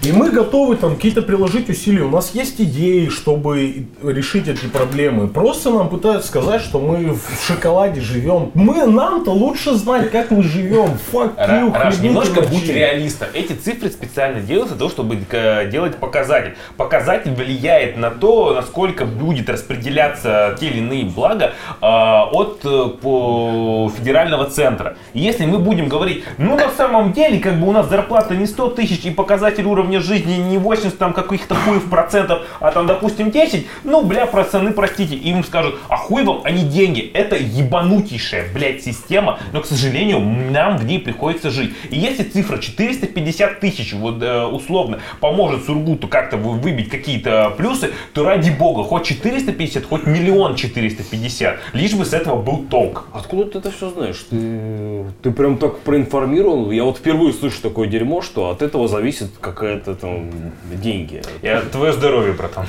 И 0.07 0.11
мы 0.13 0.31
готовы 0.31 0.77
там 0.77 0.95
какие-то 0.95 1.21
приложить 1.21 1.69
усилия. 1.69 2.03
У 2.03 2.09
нас 2.09 2.33
есть 2.33 2.61
идеи, 2.61 3.09
чтобы 3.09 3.87
решить 4.01 4.47
эти 4.47 4.65
проблемы. 4.65 5.27
Просто 5.27 5.69
нам 5.69 5.89
пытаются 5.89 6.29
сказать, 6.29 6.61
что 6.61 6.79
мы 6.79 7.13
в 7.13 7.45
шоколаде 7.45 7.99
живем. 7.99 8.51
Мы 8.53 8.85
нам-то 8.85 9.31
лучше 9.31 9.73
знать, 9.73 10.09
как 10.09 10.31
мы 10.31 10.43
живем. 10.43 10.91
Ра- 11.11 11.33
you, 11.37 11.73
Раш, 11.77 11.99
немножко 11.99 12.39
мочи. 12.39 12.51
будь 12.51 12.69
реалистом. 12.69 13.27
Эти 13.33 13.51
цифры 13.51 13.89
специально 13.89 14.39
делаются 14.39 14.75
для 14.75 14.79
того, 14.79 14.89
чтобы 14.89 15.17
э, 15.29 15.69
делать 15.69 15.97
показатель. 15.97 16.55
Показатель 16.77 17.33
влияет 17.33 17.97
на 17.97 18.09
то, 18.09 18.53
насколько 18.53 19.03
будет 19.03 19.49
распределяться 19.49 20.55
те 20.57 20.67
или 20.67 20.77
иные 20.77 21.03
блага 21.03 21.51
э, 21.81 21.85
от 21.85 22.61
э, 22.63 22.85
по 23.01 23.91
федерального 23.97 24.45
центра. 24.45 24.95
Если 25.13 25.45
мы 25.45 25.59
будем 25.59 25.89
говорить, 25.89 26.23
ну 26.37 26.55
на 26.55 26.69
самом 26.69 27.11
деле, 27.11 27.39
как 27.39 27.59
бы 27.59 27.67
у 27.67 27.73
нас 27.73 27.89
зарплата 27.89 28.35
не 28.37 28.45
100 28.45 28.69
тысяч 28.69 29.03
и 29.03 29.11
показатель 29.11 29.65
уровня 29.65 29.96
жизни 29.99 30.35
не 30.35 30.57
80 30.57 30.97
там 30.97 31.13
каких-то 31.13 31.55
хуев 31.55 31.89
процентов, 31.89 32.41
а 32.59 32.71
там 32.71 32.87
допустим 32.87 33.31
10, 33.31 33.65
ну 33.83 34.03
бля, 34.03 34.25
пацаны, 34.25 34.71
простите, 34.71 35.15
им 35.15 35.43
скажут, 35.43 35.75
а 35.89 35.97
хуй 35.97 36.23
вам, 36.23 36.41
а 36.43 36.51
не 36.51 36.63
деньги. 36.63 37.11
Это 37.13 37.35
ебанутейшая, 37.35 38.45
блядь, 38.53 38.83
система, 38.83 39.39
но, 39.53 39.61
к 39.61 39.65
сожалению, 39.65 40.19
нам 40.19 40.77
в 40.77 40.85
ней 40.85 40.99
приходится 40.99 41.49
жить. 41.49 41.73
И 41.89 41.97
если 41.97 42.23
цифра 42.23 42.57
450 42.57 43.59
тысяч, 43.59 43.93
вот 43.93 44.21
э, 44.21 44.45
условно, 44.45 44.99
поможет 45.19 45.65
Сургуту 45.65 46.07
как-то 46.07 46.37
вы- 46.37 46.57
выбить 46.59 46.89
какие-то 46.89 47.53
плюсы, 47.57 47.91
то 48.13 48.23
ради 48.23 48.51
бога, 48.51 48.83
хоть 48.83 49.05
450, 49.05 49.85
хоть 49.85 50.05
миллион 50.05 50.55
450, 50.55 51.57
лишь 51.73 51.93
бы 51.93 52.05
с 52.05 52.13
этого 52.13 52.41
был 52.41 52.65
толк. 52.69 53.07
Откуда 53.13 53.45
ты 53.45 53.59
это 53.59 53.71
все 53.71 53.89
знаешь? 53.89 54.25
Ты, 54.29 55.05
ты 55.21 55.31
прям 55.31 55.57
так 55.57 55.79
проинформирован. 55.79 56.71
Я 56.71 56.83
вот 56.83 56.97
впервые 56.97 57.33
слышу 57.33 57.61
такое 57.61 57.87
дерьмо, 57.87 58.21
что 58.21 58.49
от 58.49 58.61
этого 58.61 58.87
зависит 58.87 59.29
какая-то 59.39 59.86
там 59.95 60.29
деньги. 60.71 61.21
Я 61.41 61.61
твое 61.61 61.93
здоровье, 61.93 62.33
братан. 62.33 62.65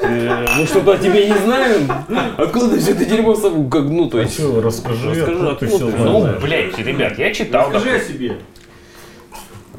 Э, 0.00 0.46
Мы 0.56 0.66
что-то 0.66 0.92
о 0.92 0.98
тебе 0.98 1.28
не 1.28 1.36
знаем? 1.36 1.90
Откуда 2.38 2.70
ты 2.70 2.78
все 2.80 2.92
это 2.92 3.04
дерьмо 3.04 3.34
сам, 3.34 3.68
как, 3.68 3.84
ну, 3.84 4.08
то 4.08 4.20
есть... 4.20 4.36
Чё, 4.36 4.60
расскажи, 4.60 5.10
Расскажи, 5.10 5.50
откуда 5.50 5.96
Ну, 5.98 6.40
блядь, 6.40 6.78
ребят, 6.78 7.18
я 7.18 7.32
читал. 7.34 7.70
Расскажи 7.70 7.96
о 7.96 8.00
себе. 8.00 8.38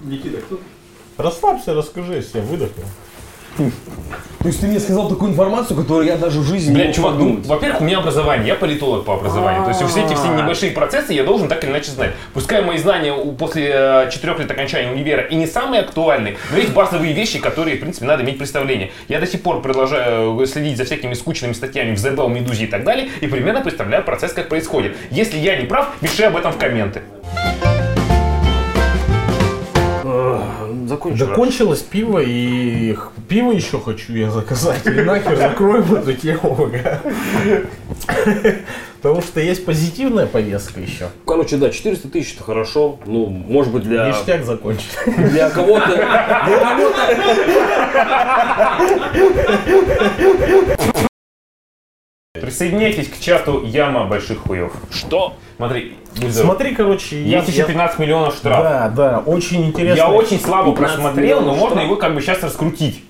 Никита, 0.03 0.37
кто? 0.37 0.59
Расслабься, 1.17 1.73
расскажи, 1.73 2.15
если 2.15 2.39
я 2.39 2.43
выдохну. 2.43 2.83
То 3.57 4.47
есть 4.47 4.59
ты 4.59 4.67
мне 4.67 4.79
сказал 4.79 5.07
такую 5.07 5.31
информацию, 5.31 5.77
которую 5.77 6.07
я 6.07 6.17
даже 6.17 6.39
в 6.39 6.43
жизни 6.43 6.69
не 6.69 6.75
Блядь, 6.75 6.87
мог 6.87 6.95
чувак, 6.95 7.15
ну, 7.19 7.41
во-первых, 7.45 7.81
у 7.81 7.83
меня 7.83 7.99
образование, 7.99 8.47
я 8.47 8.55
политолог 8.55 9.05
по 9.05 9.13
образованию. 9.13 9.63
То 9.63 9.69
есть 9.69 9.81
все 9.83 10.03
эти 10.03 10.15
все 10.15 10.33
небольшие 10.33 10.71
процессы 10.71 11.13
я 11.13 11.23
должен 11.23 11.47
так 11.47 11.63
или 11.63 11.69
иначе 11.69 11.91
знать. 11.91 12.11
Пускай 12.33 12.63
мои 12.63 12.79
знания 12.79 13.13
после 13.37 13.69
э, 13.71 14.09
четырех 14.11 14.39
лет 14.39 14.49
окончания 14.49 14.91
универа 14.91 15.21
и 15.21 15.35
не 15.35 15.45
самые 15.45 15.81
актуальные, 15.81 16.37
но 16.51 16.57
есть 16.57 16.73
базовые 16.73 17.13
вещи, 17.13 17.37
которые, 17.37 17.77
в 17.77 17.81
принципе, 17.81 18.07
надо 18.07 18.23
иметь 18.23 18.39
представление. 18.39 18.91
Я 19.07 19.19
до 19.19 19.27
сих 19.27 19.43
пор 19.43 19.61
продолжаю 19.61 20.43
следить 20.47 20.77
за 20.77 20.85
всякими 20.85 21.13
скучными 21.13 21.53
статьями 21.53 21.95
в 21.95 21.99
ZBL, 21.99 22.29
Медузе 22.29 22.63
и 22.63 22.67
так 22.67 22.83
далее, 22.83 23.09
и 23.21 23.27
примерно 23.27 23.61
представляю 23.61 24.03
процесс, 24.03 24.33
как 24.33 24.49
происходит. 24.49 24.97
Если 25.11 25.37
я 25.37 25.55
не 25.55 25.67
прав, 25.67 25.87
пиши 26.01 26.23
об 26.23 26.35
этом 26.35 26.51
в 26.51 26.57
комменты. 26.57 27.03
Закончу. 30.87 31.25
Закончилось 31.25 31.81
пиво 31.81 32.19
и 32.19 32.95
пиво 33.27 33.51
еще 33.51 33.79
хочу 33.79 34.13
я 34.13 34.29
заказать. 34.31 34.85
Или 34.85 35.01
нахер 35.01 35.35
закроем 35.37 35.93
эту 35.95 36.13
тему. 36.13 36.69
Потому 39.01 39.21
что 39.21 39.39
есть 39.39 39.65
позитивная 39.65 40.27
повестка 40.27 40.79
еще. 40.79 41.09
Короче, 41.25 41.57
да, 41.57 41.71
400 41.71 42.07
тысяч 42.09 42.35
это 42.35 42.43
хорошо. 42.43 42.99
Ну, 43.05 43.25
может 43.27 43.73
быть, 43.73 43.83
для, 43.83 44.07
Ништяк 44.07 44.43
закончили. 44.45 44.91
для 45.29 45.49
кого-то... 45.49 45.87
Для 45.87 46.57
кого-то... 46.59 47.11
Присоединяйтесь 52.51 53.07
к 53.07 53.19
чату 53.19 53.63
Яма 53.65 54.05
Больших 54.05 54.39
Хуев. 54.39 54.73
Что? 54.91 55.35
Смотри, 55.57 55.95
будь 56.15 56.31
здоров. 56.31 56.51
Смотри, 56.51 56.75
короче, 56.75 57.21
я... 57.23 57.37
Есть 57.37 57.49
еще 57.49 57.59
я- 57.59 57.65
15 57.65 57.99
миллионов 57.99 58.35
штраф. 58.35 58.61
Да, 58.63 58.89
да, 58.89 59.19
очень 59.25 59.65
интересно. 59.67 59.97
Я 59.97 60.09
очень 60.09 60.39
слабо 60.39 60.71
15 60.71 60.95
просмотрел, 60.97 61.41
но 61.41 61.53
можно 61.53 61.67
штраф. 61.77 61.83
его 61.85 61.95
как 61.95 62.13
бы 62.15 62.21
сейчас 62.21 62.43
раскрутить. 62.43 63.03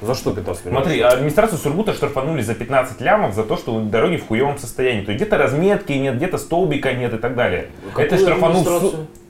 За 0.00 0.16
что 0.16 0.32
15 0.32 0.64
миллионов? 0.64 0.84
Смотри, 0.84 1.00
администрацию 1.02 1.58
Сургута 1.58 1.92
штрафанули 1.92 2.42
за 2.42 2.54
15 2.54 3.00
лямов 3.00 3.34
за 3.34 3.44
то, 3.44 3.56
что 3.56 3.78
дороги 3.80 4.16
в 4.16 4.26
хуевом 4.26 4.58
состоянии. 4.58 5.02
То 5.04 5.12
есть 5.12 5.22
где-то 5.22 5.38
разметки 5.38 5.92
нет, 5.92 6.16
где-то 6.16 6.38
столбика 6.38 6.92
нет 6.92 7.14
и 7.14 7.18
так 7.18 7.36
далее. 7.36 7.68
Какую 7.90 8.06
это 8.06 8.18
штрафанул? 8.18 8.64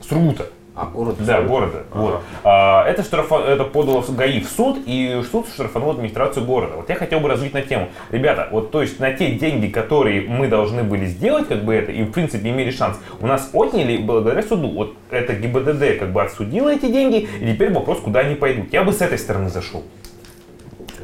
Сургута. 0.08 0.46
А, 0.74 0.86
город. 0.86 1.16
Да, 1.18 1.42
города. 1.42 1.84
Вот. 1.92 2.22
А, 2.44 2.86
это, 2.86 3.02
штрафа- 3.02 3.44
это 3.46 3.64
подало 3.64 4.02
ГАИ 4.08 4.40
в 4.40 4.48
суд, 4.48 4.78
и 4.86 5.22
суд 5.30 5.46
штрафанул 5.48 5.90
администрацию 5.90 6.46
города. 6.46 6.76
Вот 6.76 6.88
я 6.88 6.94
хотел 6.94 7.20
бы 7.20 7.28
развить 7.28 7.52
на 7.52 7.60
тему. 7.60 7.88
Ребята, 8.10 8.48
вот 8.50 8.70
то 8.70 8.80
есть 8.80 8.98
на 8.98 9.12
те 9.12 9.32
деньги, 9.32 9.66
которые 9.66 10.22
мы 10.22 10.48
должны 10.48 10.82
были 10.82 11.04
сделать, 11.04 11.48
как 11.48 11.64
бы 11.64 11.74
это, 11.74 11.92
и 11.92 12.02
в 12.04 12.12
принципе 12.12 12.48
имели 12.48 12.70
шанс, 12.70 12.98
у 13.20 13.26
нас 13.26 13.50
отняли 13.52 13.98
благодаря 13.98 14.42
суду. 14.42 14.68
Вот 14.68 14.94
это 15.10 15.34
ГИБДД 15.34 15.98
как 15.98 16.12
бы 16.12 16.22
отсудило 16.22 16.70
эти 16.70 16.86
деньги, 16.86 17.28
и 17.40 17.52
теперь 17.52 17.70
вопрос, 17.72 18.00
куда 18.00 18.20
они 18.20 18.34
пойдут. 18.34 18.72
Я 18.72 18.82
бы 18.82 18.92
с 18.92 19.02
этой 19.02 19.18
стороны 19.18 19.50
зашел. 19.50 19.82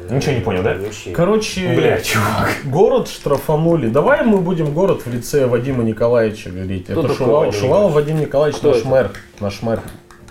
Ничего 0.09 0.33
не 0.33 0.41
понял, 0.41 0.63
да? 0.63 0.73
Вообще. 0.75 1.11
Короче, 1.11 1.75
Бля, 1.75 2.01
чувак. 2.01 2.55
город 2.65 3.07
штрафанули. 3.07 3.87
Давай 3.89 4.23
мы 4.25 4.39
будем 4.39 4.73
город 4.73 5.05
в 5.05 5.13
лице 5.13 5.45
Вадима 5.47 5.83
Николаевича 5.83 6.49
говорить. 6.49 6.85
Кто 6.85 6.93
это 6.93 7.01
такой 7.03 7.15
Шувал, 7.15 7.39
Вадим 7.45 7.59
Шувалов 7.59 7.93
Вадим 7.93 8.19
Николаевич, 8.19 8.57
Кто 8.59 8.69
наш 8.71 8.79
это? 8.79 8.87
мэр. 8.87 9.11
Наш 9.39 9.61
мэр. 9.61 9.81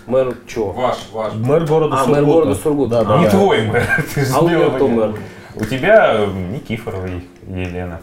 Мэр 0.07 0.33
чего? 0.47 0.71
Ваш, 0.71 0.97
ваш. 1.13 1.33
Мэр 1.33 1.65
города 1.65 1.95
А, 1.95 1.99
Сургута. 1.99 2.21
мэр 2.21 2.25
города 2.25 2.55
Сургута. 2.55 2.89
Да, 2.89 3.03
да, 3.03 3.17
Не 3.19 3.25
да. 3.25 3.31
твой 3.31 3.61
мэр. 3.67 3.83
Ты 4.15 4.25
А 4.33 4.39
у 4.39 4.47
меня 4.47 4.69
кто 4.69 4.87
мэр? 4.87 5.15
У 5.55 5.65
тебя 5.65 6.25
Никифорова 6.51 7.07
Елена. 7.47 8.01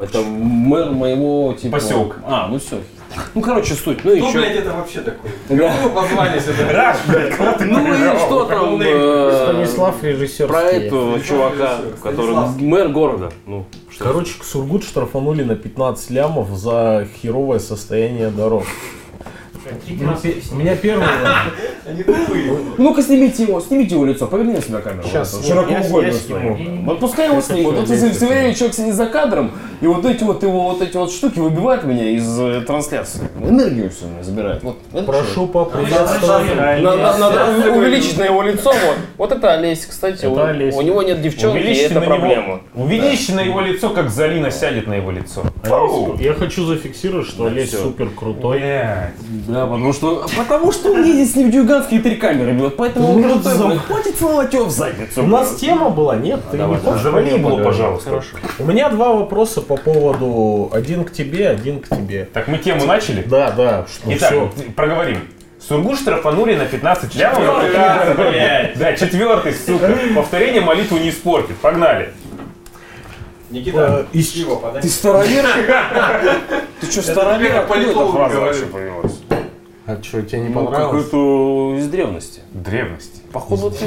Это 0.00 0.20
мэр 0.22 0.90
моего 0.90 1.54
типа... 1.54 1.76
Поселка. 1.76 2.18
А, 2.26 2.48
ну 2.48 2.58
все. 2.58 2.78
Ну, 3.34 3.40
короче, 3.40 3.74
суть. 3.74 4.04
Ну, 4.04 4.10
Кто, 4.16 4.26
еще... 4.28 4.38
блядь, 4.38 4.56
это 4.56 4.72
вообще 4.72 5.00
такой? 5.00 5.30
Да. 5.48 5.74
Кому 5.74 5.90
позвались 5.90 6.42
это? 6.46 6.96
Ну 7.64 7.94
и 7.94 8.18
что 8.18 8.44
там 8.44 8.80
э, 8.80 9.44
Станислав 9.44 10.02
режиссер. 10.02 10.46
про 10.46 10.62
этого 10.62 11.20
чувака, 11.20 11.78
который 12.02 12.34
мэр 12.60 12.88
города. 12.88 13.30
Ну? 13.46 13.64
Короче, 13.98 14.32
Сургут 14.42 14.84
штрафанули 14.84 15.42
на 15.42 15.56
15 15.56 16.10
лямов 16.10 16.50
за 16.50 17.06
херовое 17.20 17.58
состояние 17.58 18.28
дорог. 18.30 18.64
Пе- 19.86 20.36
Меня 20.52 20.76
тупые. 20.76 22.58
Ну-ка 22.78 23.02
снимите 23.02 23.42
его, 23.42 23.60
снимите 23.60 23.94
его 23.96 24.04
лицо, 24.04 24.26
поверни 24.26 24.54
на 24.54 24.62
себя 24.62 24.80
камеру. 24.80 25.06
Я- 25.12 25.24
Широкоугольно 25.24 26.12
сниму. 26.12 26.56
сниму. 26.56 26.84
Вот 26.86 27.00
пускай 27.00 27.28
его 27.28 27.40
снимут. 27.40 27.74
Вот 27.76 27.84
все 27.88 28.26
время 28.26 28.54
человек 28.54 28.74
сидит 28.74 28.94
за 28.94 29.06
кадром, 29.06 29.52
И 29.80 29.86
вот 29.86 30.04
эти 30.04 30.24
вот 30.24 30.42
его 30.42 30.70
вот 30.70 30.82
эти 30.82 30.96
вот 30.96 31.12
штуки 31.12 31.38
выбивают 31.38 31.84
меня 31.84 32.10
из 32.10 32.38
э, 32.40 32.62
трансляции. 32.66 33.28
Энергию 33.40 33.90
все 33.90 34.06
у 34.06 34.08
меня 34.08 34.22
забирают. 34.22 34.62
Вот, 34.62 34.76
это 34.92 35.02
Прошу 35.04 35.46
поприветствовать. 35.46 36.56
Надо 36.82 37.72
увеличить 37.76 38.18
на 38.18 38.24
его 38.24 38.42
лицо. 38.42 38.70
Вот, 38.70 38.96
вот 39.16 39.32
это 39.32 39.52
Олесь, 39.54 39.86
кстати. 39.86 40.18
Это 40.18 40.30
у, 40.30 40.38
Олесь. 40.38 40.74
у 40.74 40.82
него 40.82 41.02
нет 41.02 41.20
девчонки, 41.22 41.58
и 41.58 41.74
это 41.74 42.00
на 42.00 42.06
проблема. 42.06 42.42
него, 42.46 42.60
увеличьте 42.74 43.34
на 43.34 43.40
его 43.40 43.60
лицо, 43.60 43.90
как 43.90 44.10
Залина 44.10 44.50
сядет 44.50 44.86
на 44.86 44.94
его 44.94 45.10
лицо. 45.10 45.42
Олесь, 45.62 46.20
Я 46.20 46.34
хочу 46.34 46.64
зафиксировать, 46.64 47.26
что 47.28 47.46
Олесь 47.46 47.68
всё. 47.68 47.84
супер 47.84 48.08
крутой. 48.10 48.58
Блядь. 48.58 49.12
Да, 49.48 49.66
потому 49.66 49.92
что, 49.92 50.26
потому 50.36 50.72
что 50.72 50.92
он 50.92 51.04
едет 51.04 51.30
с 51.30 51.36
ним 51.36 51.50
гигантские 51.50 52.00
три 52.00 52.16
камеры 52.16 52.52
бьет, 52.52 52.76
поэтому 52.76 53.12
он 53.14 53.20
Ну, 53.22 53.34
крутой, 53.34 53.58
блядь. 53.68 53.78
Хватит 53.86 54.16
целовать 54.16 54.52
его 54.52 54.64
в 54.64 54.70
задницу. 54.70 55.22
У 55.22 55.26
нас 55.26 55.54
тема 55.56 55.90
была, 55.90 56.16
нет? 56.16 56.40
Ты 56.50 56.58
не 56.58 56.76
хочешь? 56.76 57.02
Завали 57.02 57.38
его, 57.38 57.58
пожалуйста. 57.58 58.10
Хорошо. 58.10 58.36
У 58.58 58.64
меня 58.64 58.88
два 58.88 59.12
вопроса 59.12 59.60
по 59.68 59.76
поводу 59.76 60.70
один 60.72 61.04
к 61.04 61.12
тебе, 61.12 61.48
один 61.48 61.80
к 61.80 61.88
тебе. 61.88 62.24
Так, 62.32 62.48
мы 62.48 62.58
тему 62.58 62.84
начали? 62.86 63.22
Да, 63.22 63.50
да, 63.52 63.86
что 63.86 64.12
Итак, 64.14 64.30
все. 64.30 64.50
проговорим. 64.74 65.20
Сургут 65.60 65.98
штрафанули 65.98 66.54
на 66.56 66.64
15 66.64 67.14
лямов. 67.14 67.38
Да, 67.72 68.14
блядь. 68.16 68.78
Да, 68.78 68.92
четвертый, 68.94 69.52
сука. 69.54 69.92
Повторение 70.14 70.60
молитву 70.62 70.96
не 70.98 71.10
испортит. 71.10 71.56
Погнали. 71.58 72.08
Никита, 73.50 74.06
Э, 74.12 74.16
из- 74.16 74.28
пиво 74.28 74.56
подай. 74.56 74.82
Ты 74.82 74.88
старовер? 74.88 75.44
Ты 76.80 76.90
что, 76.90 77.02
старовер? 77.02 77.50
эта 77.52 77.66
политолог 77.66 78.14
вообще 78.14 78.66
появилась? 78.66 79.18
А 79.86 79.96
что, 80.02 80.20
тебе 80.22 80.40
не 80.40 80.48
Ну, 80.50 80.66
понравилось? 80.66 81.04
какой-то 81.06 81.76
из 81.78 81.88
древности. 81.88 82.40
Древности. 82.52 83.20
Походу, 83.32 83.70
ты, 83.70 83.86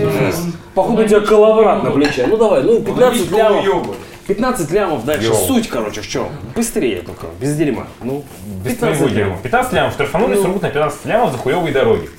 походу 0.73 1.03
у 1.03 1.07
тебя 1.07 1.19
коловрат 1.21 1.83
на 1.83 1.91
плече. 1.91 2.25
Ну 2.27 2.37
давай, 2.37 2.63
ну 2.63 2.81
15 2.81 3.27
Удалить 3.27 3.31
лямов. 3.31 3.87
Йогу. 4.31 4.35
15 4.51 4.71
лямов 4.71 5.05
дальше. 5.05 5.27
Йоу. 5.27 5.35
Суть, 5.47 5.67
короче, 5.69 6.01
в 6.01 6.07
чем? 6.07 6.29
Быстрее 6.55 7.01
только, 7.01 7.27
без 7.39 7.55
дерьма. 7.55 7.87
Ну, 8.03 8.23
Без 8.63 8.73
15 8.73 8.77
твоего 8.97 9.07
дела. 9.15 9.25
лямов. 9.27 9.41
15 9.41 9.73
лямов. 9.73 9.93
Штрафанули 9.93 10.35
Ну. 10.35 10.41
Сургут 10.41 10.61
на 10.61 10.69
15 10.69 11.05
лямов 11.05 11.31
за 11.31 11.37
хуевые 11.37 11.73
дороги. 11.73 12.09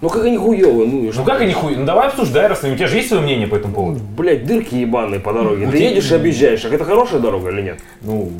Ну 0.00 0.10
как 0.10 0.24
они 0.24 0.36
хуёвые, 0.36 0.86
ну 0.90 1.04
и 1.04 1.12
Ну 1.14 1.24
как 1.24 1.40
они 1.40 1.54
хуй? 1.54 1.76
Ну 1.76 1.86
давай 1.86 2.08
обсуждай, 2.08 2.46
раз 2.46 2.62
у 2.62 2.74
тебя 2.74 2.88
же 2.88 2.96
есть 2.96 3.08
свое 3.08 3.22
мнение 3.22 3.46
по 3.46 3.54
этому 3.54 3.74
поводу? 3.74 4.00
Блять, 4.18 4.44
дырки 4.44 4.74
ебаные 4.74 5.18
по 5.20 5.32
дороге. 5.32 5.66
У 5.66 5.70
Ты 5.70 5.78
тебя- 5.78 5.88
едешь 5.90 6.10
и 6.10 6.14
объезжаешь. 6.14 6.60
Так 6.60 6.72
это 6.74 6.84
хорошая 6.84 7.20
дорога 7.20 7.48
или 7.50 7.62
нет? 7.62 7.80
Ну, 8.02 8.30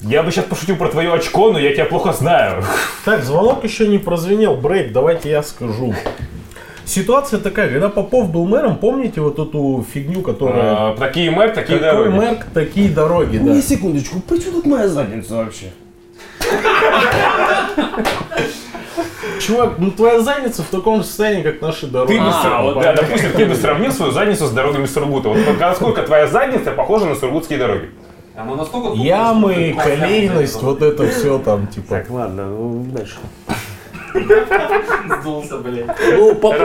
я 0.00 0.22
бы 0.24 0.32
сейчас 0.32 0.46
пошутил 0.46 0.76
про 0.76 0.88
твое 0.88 1.12
очко, 1.14 1.52
но 1.52 1.58
я 1.60 1.72
тебя 1.72 1.84
плохо 1.84 2.12
знаю. 2.14 2.64
Так, 3.04 3.22
звонок 3.22 3.62
еще 3.62 3.86
не 3.86 3.98
прозвенел. 3.98 4.56
Брейк, 4.56 4.92
давайте 4.92 5.30
я 5.30 5.42
скажу. 5.44 5.94
Ситуация 6.90 7.38
такая, 7.38 7.70
когда 7.70 7.88
Попов 7.88 8.32
был 8.32 8.46
мэром, 8.46 8.76
помните 8.76 9.20
вот 9.20 9.38
эту 9.38 9.86
фигню, 9.94 10.22
которая... 10.22 10.90
А, 10.90 10.96
Такие 10.98 11.30
мэр, 11.30 11.50
такие 11.50 11.78
Какой 11.78 11.92
дороги. 11.92 12.16
мэр, 12.16 12.36
такие 12.52 12.88
дороги, 12.88 13.38
да. 13.38 13.52
Не 13.52 13.62
секундочку, 13.62 14.18
при 14.18 14.38
чем 14.40 14.54
тут 14.54 14.66
моя 14.66 14.88
задница 14.88 15.36
вообще? 15.36 15.66
Чувак, 19.40 19.74
ну 19.78 19.92
твоя 19.92 20.20
задница 20.20 20.64
в 20.64 20.66
таком 20.66 20.96
же 20.96 21.04
состоянии, 21.04 21.42
как 21.42 21.62
наши 21.62 21.86
дороги. 21.86 22.14
Ты 22.14 22.18
бы 22.18 22.26
А, 22.28 22.62
вот 22.64 22.82
да, 22.82 22.92
допустим, 22.92 23.30
ты 23.36 23.46
бы 23.46 23.54
сравнил 23.54 23.92
свою 23.92 24.10
задницу 24.10 24.46
с 24.46 24.50
дорогами 24.50 24.86
Сургута. 24.86 25.28
Вот 25.28 25.60
насколько 25.60 26.02
твоя 26.02 26.26
задница 26.26 26.72
похожа 26.72 27.06
на 27.06 27.14
сургутские 27.14 27.60
дороги? 27.60 27.90
А 28.34 28.94
Ямы, 28.96 29.76
колейность, 29.78 30.60
вот 30.60 30.82
это 30.82 31.06
все 31.06 31.38
там, 31.38 31.68
типа. 31.68 31.88
Так, 31.88 32.10
ладно, 32.10 32.48
ну, 32.48 32.84
дальше. 32.92 33.18
Сдулся, 35.20 35.56
блядь. 35.58 35.86
Ну, 36.16 36.34
Попов 36.34 36.58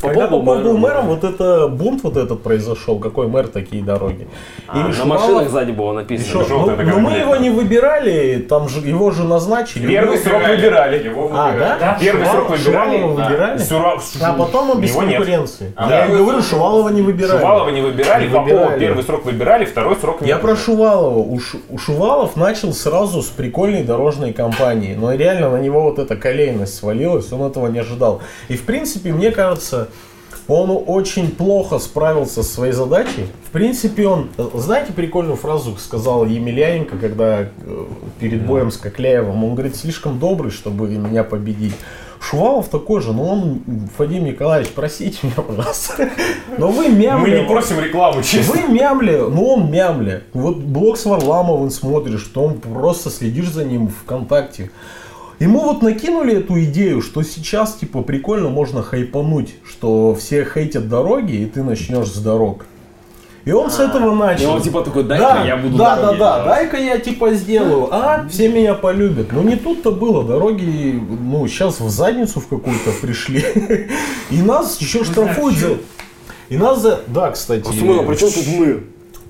Попов 0.00 0.44
был 0.44 0.76
мэром. 0.78 1.06
вот 1.06 1.24
это 1.24 1.68
бунт 1.68 2.02
вот 2.02 2.16
этот 2.16 2.42
произошел, 2.42 2.98
какой 2.98 3.26
мэр, 3.28 3.48
такие 3.48 3.82
дороги. 3.82 4.28
А, 4.68 4.88
на 4.88 5.04
машинах 5.04 5.48
сзади 5.50 5.72
было 5.72 5.92
написано. 5.92 6.44
ну, 6.48 6.76
ну, 6.76 7.00
мы 7.00 7.12
его 7.12 7.36
не 7.36 7.50
выбирали, 7.50 8.38
там 8.48 8.68
же 8.68 8.80
его 8.80 9.10
же 9.10 9.24
назначили. 9.24 9.86
Первый 9.86 10.18
срок 10.18 10.46
выбирали. 10.46 11.12
А, 11.32 11.76
да? 11.78 11.98
Первый 12.00 12.26
срок 12.26 12.50
выбирали. 12.50 13.02
Выбирали? 13.02 13.60
А 14.22 14.32
потом 14.34 14.70
он 14.70 14.80
без 14.80 14.90
Его 14.90 15.02
нет. 15.02 15.16
конкуренции. 15.16 15.72
А 15.76 15.90
Я 15.90 16.08
говорю? 16.08 16.42
Шувалова 16.42 16.88
не 16.90 17.02
выбирали. 17.02 17.38
Шувалова 17.38 17.70
не 17.70 17.80
выбирали, 17.80 18.26
Не 18.26 18.32
Попова 18.34 18.78
первый 18.78 19.02
срок 19.04 19.24
выбирали, 19.24 19.64
второй 19.64 19.96
срок 19.96 20.20
нет. 20.20 20.28
Я 20.28 20.38
про 20.38 20.56
Шувалова. 20.56 21.18
У, 21.18 21.38
Шу- 21.40 21.58
у 21.70 21.78
Шувалов 21.78 22.36
начал 22.36 22.72
сразу 22.72 23.22
с 23.22 23.26
прикольной 23.26 23.82
дорожной 23.84 24.32
компании. 24.32 24.94
Но 24.94 25.12
реально 25.14 25.50
на 25.50 25.60
него 25.60 25.82
вот 25.82 25.98
эта 25.98 26.16
колейность 26.64 26.74
свалилась, 26.74 27.32
он 27.32 27.42
этого 27.42 27.68
не 27.68 27.78
ожидал. 27.78 28.20
И 28.48 28.56
в 28.56 28.62
принципе, 28.62 29.12
мне 29.12 29.30
кажется, 29.30 29.88
он 30.48 30.82
очень 30.86 31.30
плохо 31.30 31.78
справился 31.78 32.42
со 32.42 32.54
своей 32.54 32.72
задачей. 32.72 33.26
В 33.48 33.50
принципе, 33.50 34.06
он... 34.06 34.28
Знаете 34.54 34.92
прикольную 34.92 35.36
фразу 35.36 35.76
сказал 35.78 36.26
Емельяненко, 36.26 36.96
когда 36.98 37.42
э, 37.42 37.46
перед 38.20 38.46
боем 38.46 38.70
с 38.70 38.76
Кокляевым? 38.76 39.42
Он 39.44 39.54
говорит, 39.54 39.76
слишком 39.76 40.18
добрый, 40.18 40.50
чтобы 40.50 40.88
меня 40.88 41.24
победить. 41.24 41.74
Шувалов 42.20 42.68
такой 42.68 43.02
же, 43.02 43.12
но 43.12 43.26
он, 43.26 43.60
Вадим 43.98 44.24
Николаевич, 44.24 44.70
простите 44.74 45.18
меня, 45.22 45.42
пожалуйста. 45.46 46.08
Но 46.58 46.68
вы 46.68 46.88
Мы 46.88 46.96
мямли. 46.96 47.40
не 47.40 47.46
просим 47.46 47.80
рекламу, 47.80 48.22
честно. 48.22 48.54
Вы 48.54 48.72
мямли, 48.72 49.16
ну 49.30 49.44
он 49.46 49.70
мямли. 49.70 50.22
Вот 50.32 50.56
блог 50.56 50.96
с 50.96 51.04
Варламовым 51.04 51.70
смотришь, 51.70 52.22
то 52.32 52.44
он 52.44 52.60
просто 52.60 53.10
следишь 53.10 53.50
за 53.50 53.64
ним 53.66 53.88
ВКонтакте. 53.88 54.70
Ему 55.40 55.60
вот 55.60 55.82
накинули 55.82 56.36
эту 56.36 56.62
идею, 56.64 57.02
что 57.02 57.22
сейчас 57.22 57.74
типа 57.74 58.02
прикольно 58.02 58.48
можно 58.48 58.82
хайпануть, 58.82 59.56
что 59.68 60.14
все 60.14 60.44
хейтят 60.44 60.88
дороги, 60.88 61.34
и 61.34 61.46
ты 61.46 61.62
начнешь 61.62 62.08
с 62.08 62.18
дорог. 62.18 62.66
И 63.44 63.52
он 63.52 63.70
с 63.70 63.78
этого 63.78 64.12
И 64.12 64.14
начал. 64.14 64.52
он 64.54 64.62
типа 64.62 64.82
такой, 64.82 65.04
дай-ка 65.04 65.34
Да, 65.34 65.44
я 65.44 65.56
буду 65.56 65.76
да, 65.76 65.96
да, 65.96 66.02
дороги 66.02 66.18
да, 66.18 66.34
делать». 66.36 66.44
дай-ка 66.46 66.76
я 66.78 66.98
типа 66.98 67.34
сделаю, 67.34 67.88
а 67.90 68.26
все 68.30 68.48
меня 68.48 68.74
полюбят. 68.74 69.32
Но 69.32 69.42
не 69.42 69.56
тут-то 69.56 69.90
было, 69.90 70.24
дороги, 70.24 70.98
ну, 71.20 71.46
сейчас 71.46 71.80
в 71.80 71.90
задницу 71.90 72.40
в 72.40 72.48
какую-то 72.48 72.92
пришли. 73.02 73.44
И 74.30 74.40
нас 74.40 74.80
еще 74.80 75.04
штрафуют 75.04 75.58
за... 75.58 75.76
И 76.48 76.56
нас 76.56 76.80
за... 76.80 77.00
Да, 77.06 77.30
кстати. 77.32 77.70
Смыло, 77.70 78.02
при 78.02 78.16
чем 78.16 78.30
тут 78.30 78.46
мы? 78.46 78.84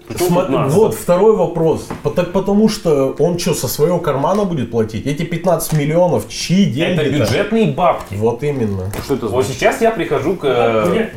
Нас? 0.09 0.73
Вот 0.73 0.95
второй 0.95 1.35
вопрос. 1.37 1.89
Так 2.15 2.33
потому 2.33 2.69
что 2.69 3.15
он 3.19 3.39
что, 3.39 3.55
со 3.55 3.69
своего 3.69 3.99
кармана 3.99 4.45
будет 4.45 4.71
платить? 4.71 5.07
Эти 5.07 5.23
15 5.23 5.73
миллионов, 5.73 6.29
чьи 6.29 6.67
деньги? 6.67 7.01
Это 7.01 7.11
бюджетные 7.11 7.73
бабки. 7.73 8.15
Вот 8.15 8.43
именно. 8.43 8.91
Что 9.05 9.15
это 9.15 9.27
Вот 9.27 9.45
значит? 9.45 9.61
сейчас 9.61 9.81
я 9.81 9.91
прихожу 9.91 10.37
к... 10.37 10.45
А 10.45 11.15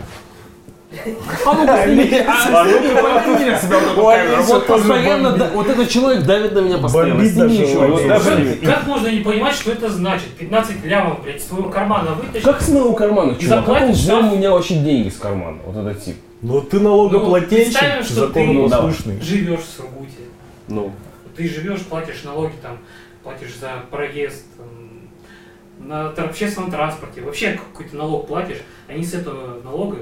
ну-ка, 1.53 1.85
вот. 3.95 4.15
Вот 4.45 4.67
постоянно, 4.67 5.31
да- 5.31 5.51
вот 5.53 5.67
этот 5.67 5.89
человек 5.89 6.23
давит 6.23 6.53
на 6.53 6.59
меня 6.59 6.77
постоянно. 6.77 7.27
Сними 7.27 7.55
еще 7.55 8.19
Сними. 8.19 8.55
Как 8.65 8.87
можно 8.87 9.07
не 9.07 9.19
понимать, 9.19 9.53
что 9.53 9.71
это 9.71 9.89
значит? 9.89 10.29
15 10.37 10.85
лямов, 10.85 11.21
блядь, 11.23 11.37
из 11.37 11.43
твоего 11.43 11.69
кармана 11.69 12.11
вытащить. 12.11 12.45
Как 12.45 12.61
с 12.61 12.69
моего 12.69 12.93
кармана, 12.93 13.35
чувак? 13.35 13.59
Он 13.59 13.65
заплатишь 13.65 13.97
взял 13.97 14.19
у 14.19 14.37
меня 14.37 14.51
вообще 14.51 14.75
деньги 14.75 15.09
с 15.09 15.17
кармана? 15.17 15.57
Вот 15.65 15.75
этот 15.75 16.03
тип. 16.03 16.15
Ну 16.41 16.61
ты 16.61 16.79
налогоплательщик, 16.79 17.81
Ну, 17.97 18.03
что 18.03 18.27
ты- 18.27 18.45
законопослушный. 18.45 19.21
Живешь 19.21 19.59
в 19.61 19.65
Сургуте. 19.65 20.11
Ну. 20.67 20.91
Ты 21.35 21.47
живешь, 21.47 21.81
платишь 21.81 22.23
налоги, 22.23 22.53
там, 22.61 22.77
платишь 23.23 23.55
за 23.55 23.83
проезд, 23.91 24.45
там, 24.57 25.87
на 25.87 26.09
общественном 26.09 26.71
транспорте. 26.71 27.21
Вообще 27.21 27.53
какой-то 27.53 27.95
налог 27.95 28.27
платишь, 28.27 28.61
они 28.87 29.03
с 29.03 29.13
этого 29.13 29.61
налога 29.63 29.97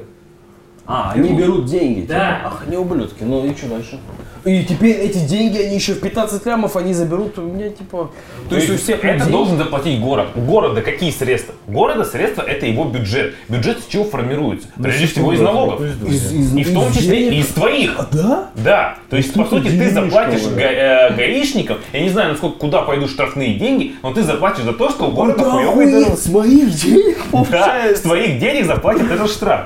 А, 0.87 1.11
они 1.15 1.33
берут 1.33 1.65
деньги. 1.65 2.05
Да. 2.07 2.13
Типа. 2.37 2.41
Ах, 2.45 2.63
они 2.67 2.77
ублюдки. 2.77 3.23
Ну 3.23 3.45
и 3.45 3.55
что 3.55 3.67
дальше? 3.67 3.99
И 4.45 4.63
теперь 4.63 4.97
эти 4.97 5.17
деньги, 5.17 5.57
они 5.57 5.73
еще 5.75 5.93
в 5.93 6.01
15 6.01 6.45
лямов, 6.45 6.75
они 6.75 6.93
заберут 6.93 7.39
у 7.39 7.41
меня, 7.41 7.69
типа... 7.69 8.11
То 8.47 8.55
есть 8.55 8.69
у 8.69 8.77
всех 8.77 9.03
это 9.03 9.17
людей- 9.17 9.31
должен 9.31 9.57
заплатить 9.57 9.99
город. 9.99 10.27
У 10.35 10.41
города 10.41 10.83
какие 10.83 11.09
средства? 11.09 11.55
У 11.67 11.71
города 11.71 12.05
средства 12.05 12.43
это 12.43 12.67
его 12.67 12.83
бюджет. 12.83 13.33
Бюджет 13.49 13.79
с 13.79 13.87
чего 13.87 14.03
формируется? 14.03 14.67
Прежде 14.79 15.07
всего 15.07 15.33
из 15.33 15.39
налогов. 15.41 15.81
Из- 15.81 16.31
из- 16.31 16.55
И 16.55 16.63
в 16.63 16.73
том 16.75 16.93
числе 16.93 17.17
денег. 17.29 17.39
из 17.45 17.47
твоих. 17.53 17.99
Да? 18.11 18.49
Да, 18.53 18.97
то 19.09 19.17
есть, 19.17 19.33
по 19.33 19.45
Тут 19.45 19.63
сути, 19.63 19.69
ты 19.75 19.89
заплатишь 19.89 20.43
га- 20.49 20.61
э, 20.61 21.15
гаишникам, 21.15 21.77
я 21.91 22.01
не 22.01 22.09
знаю, 22.09 22.29
насколько, 22.33 22.59
куда 22.59 22.83
пойдут 22.83 23.09
штрафные 23.09 23.55
деньги, 23.55 23.95
но 24.03 24.13
ты 24.13 24.21
заплатишь 24.21 24.63
за 24.63 24.73
то, 24.73 24.91
что 24.91 25.05
у 25.07 25.11
города 25.11 25.39
дороги. 25.39 26.15
с 26.15 26.29
моих 26.29 26.69
денег 26.69 27.17
Да, 27.17 27.23
с 27.23 27.31
получается. 27.31 28.03
твоих 28.03 28.39
денег 28.39 28.65
заплатят 28.67 29.09
этот 29.09 29.31
штраф. 29.31 29.61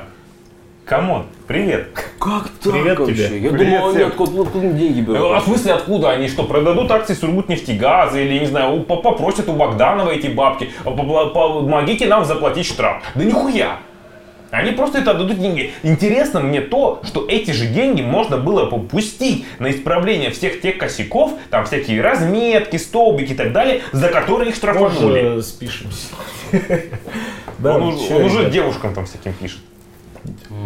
Come 0.89 1.11
on, 1.11 1.27
привет. 1.47 1.89
Как 2.17 2.49
так 2.63 2.73
Привет 2.73 2.97
вообще? 2.97 3.27
тебе. 3.27 3.39
Я 3.41 3.49
Привет 3.51 3.73
думал, 3.75 3.87
они 3.89 3.97
всем. 3.97 4.07
откуда, 4.07 4.41
откуда 4.41 4.67
деньги 4.69 5.01
берут. 5.01 5.35
А 5.35 5.39
в 5.39 5.43
смысле 5.43 5.73
откуда? 5.73 6.09
Они 6.09 6.27
что, 6.27 6.43
продадут 6.45 6.89
акции 6.89 7.13
Сургутнефтегаза 7.13 8.19
или, 8.19 8.39
не 8.39 8.47
знаю, 8.47 8.73
у- 8.73 8.79
по- 8.81 8.95
попросят 8.95 9.47
у 9.49 9.53
Богданова 9.53 10.09
эти 10.09 10.25
бабки, 10.25 10.71
а 10.83 10.89
по- 10.89 11.03
по- 11.03 11.29
помогите 11.61 12.07
нам 12.07 12.25
заплатить 12.25 12.65
штраф. 12.65 13.03
Да 13.13 13.23
нихуя. 13.23 13.77
Они 14.49 14.71
просто 14.71 14.97
это 14.97 15.11
отдадут 15.11 15.37
деньги. 15.39 15.71
Интересно 15.83 16.39
мне 16.39 16.59
то, 16.59 17.01
что 17.05 17.23
эти 17.29 17.51
же 17.51 17.67
деньги 17.67 18.01
можно 18.01 18.37
было 18.37 18.65
бы 18.65 18.83
пустить 18.83 19.45
на 19.59 19.69
исправление 19.69 20.31
всех 20.31 20.59
тех 20.59 20.79
косяков, 20.79 21.33
там 21.51 21.65
всякие 21.65 22.01
разметки, 22.01 22.77
столбики 22.77 23.33
и 23.33 23.35
так 23.35 23.53
далее, 23.53 23.81
за 23.91 24.07
которые 24.09 24.49
их 24.49 24.55
штрафанули. 24.55 25.21
Позже 25.21 25.41
спишемся. 25.43 26.07
Да, 27.59 27.75
он, 27.75 27.83
уже, 27.93 28.07
чё, 28.07 28.15
он 28.15 28.23
уже 28.23 28.39
ребят, 28.39 28.51
девушкам 28.51 28.95
там 28.95 29.05
всяким 29.05 29.33
пишет. 29.33 29.59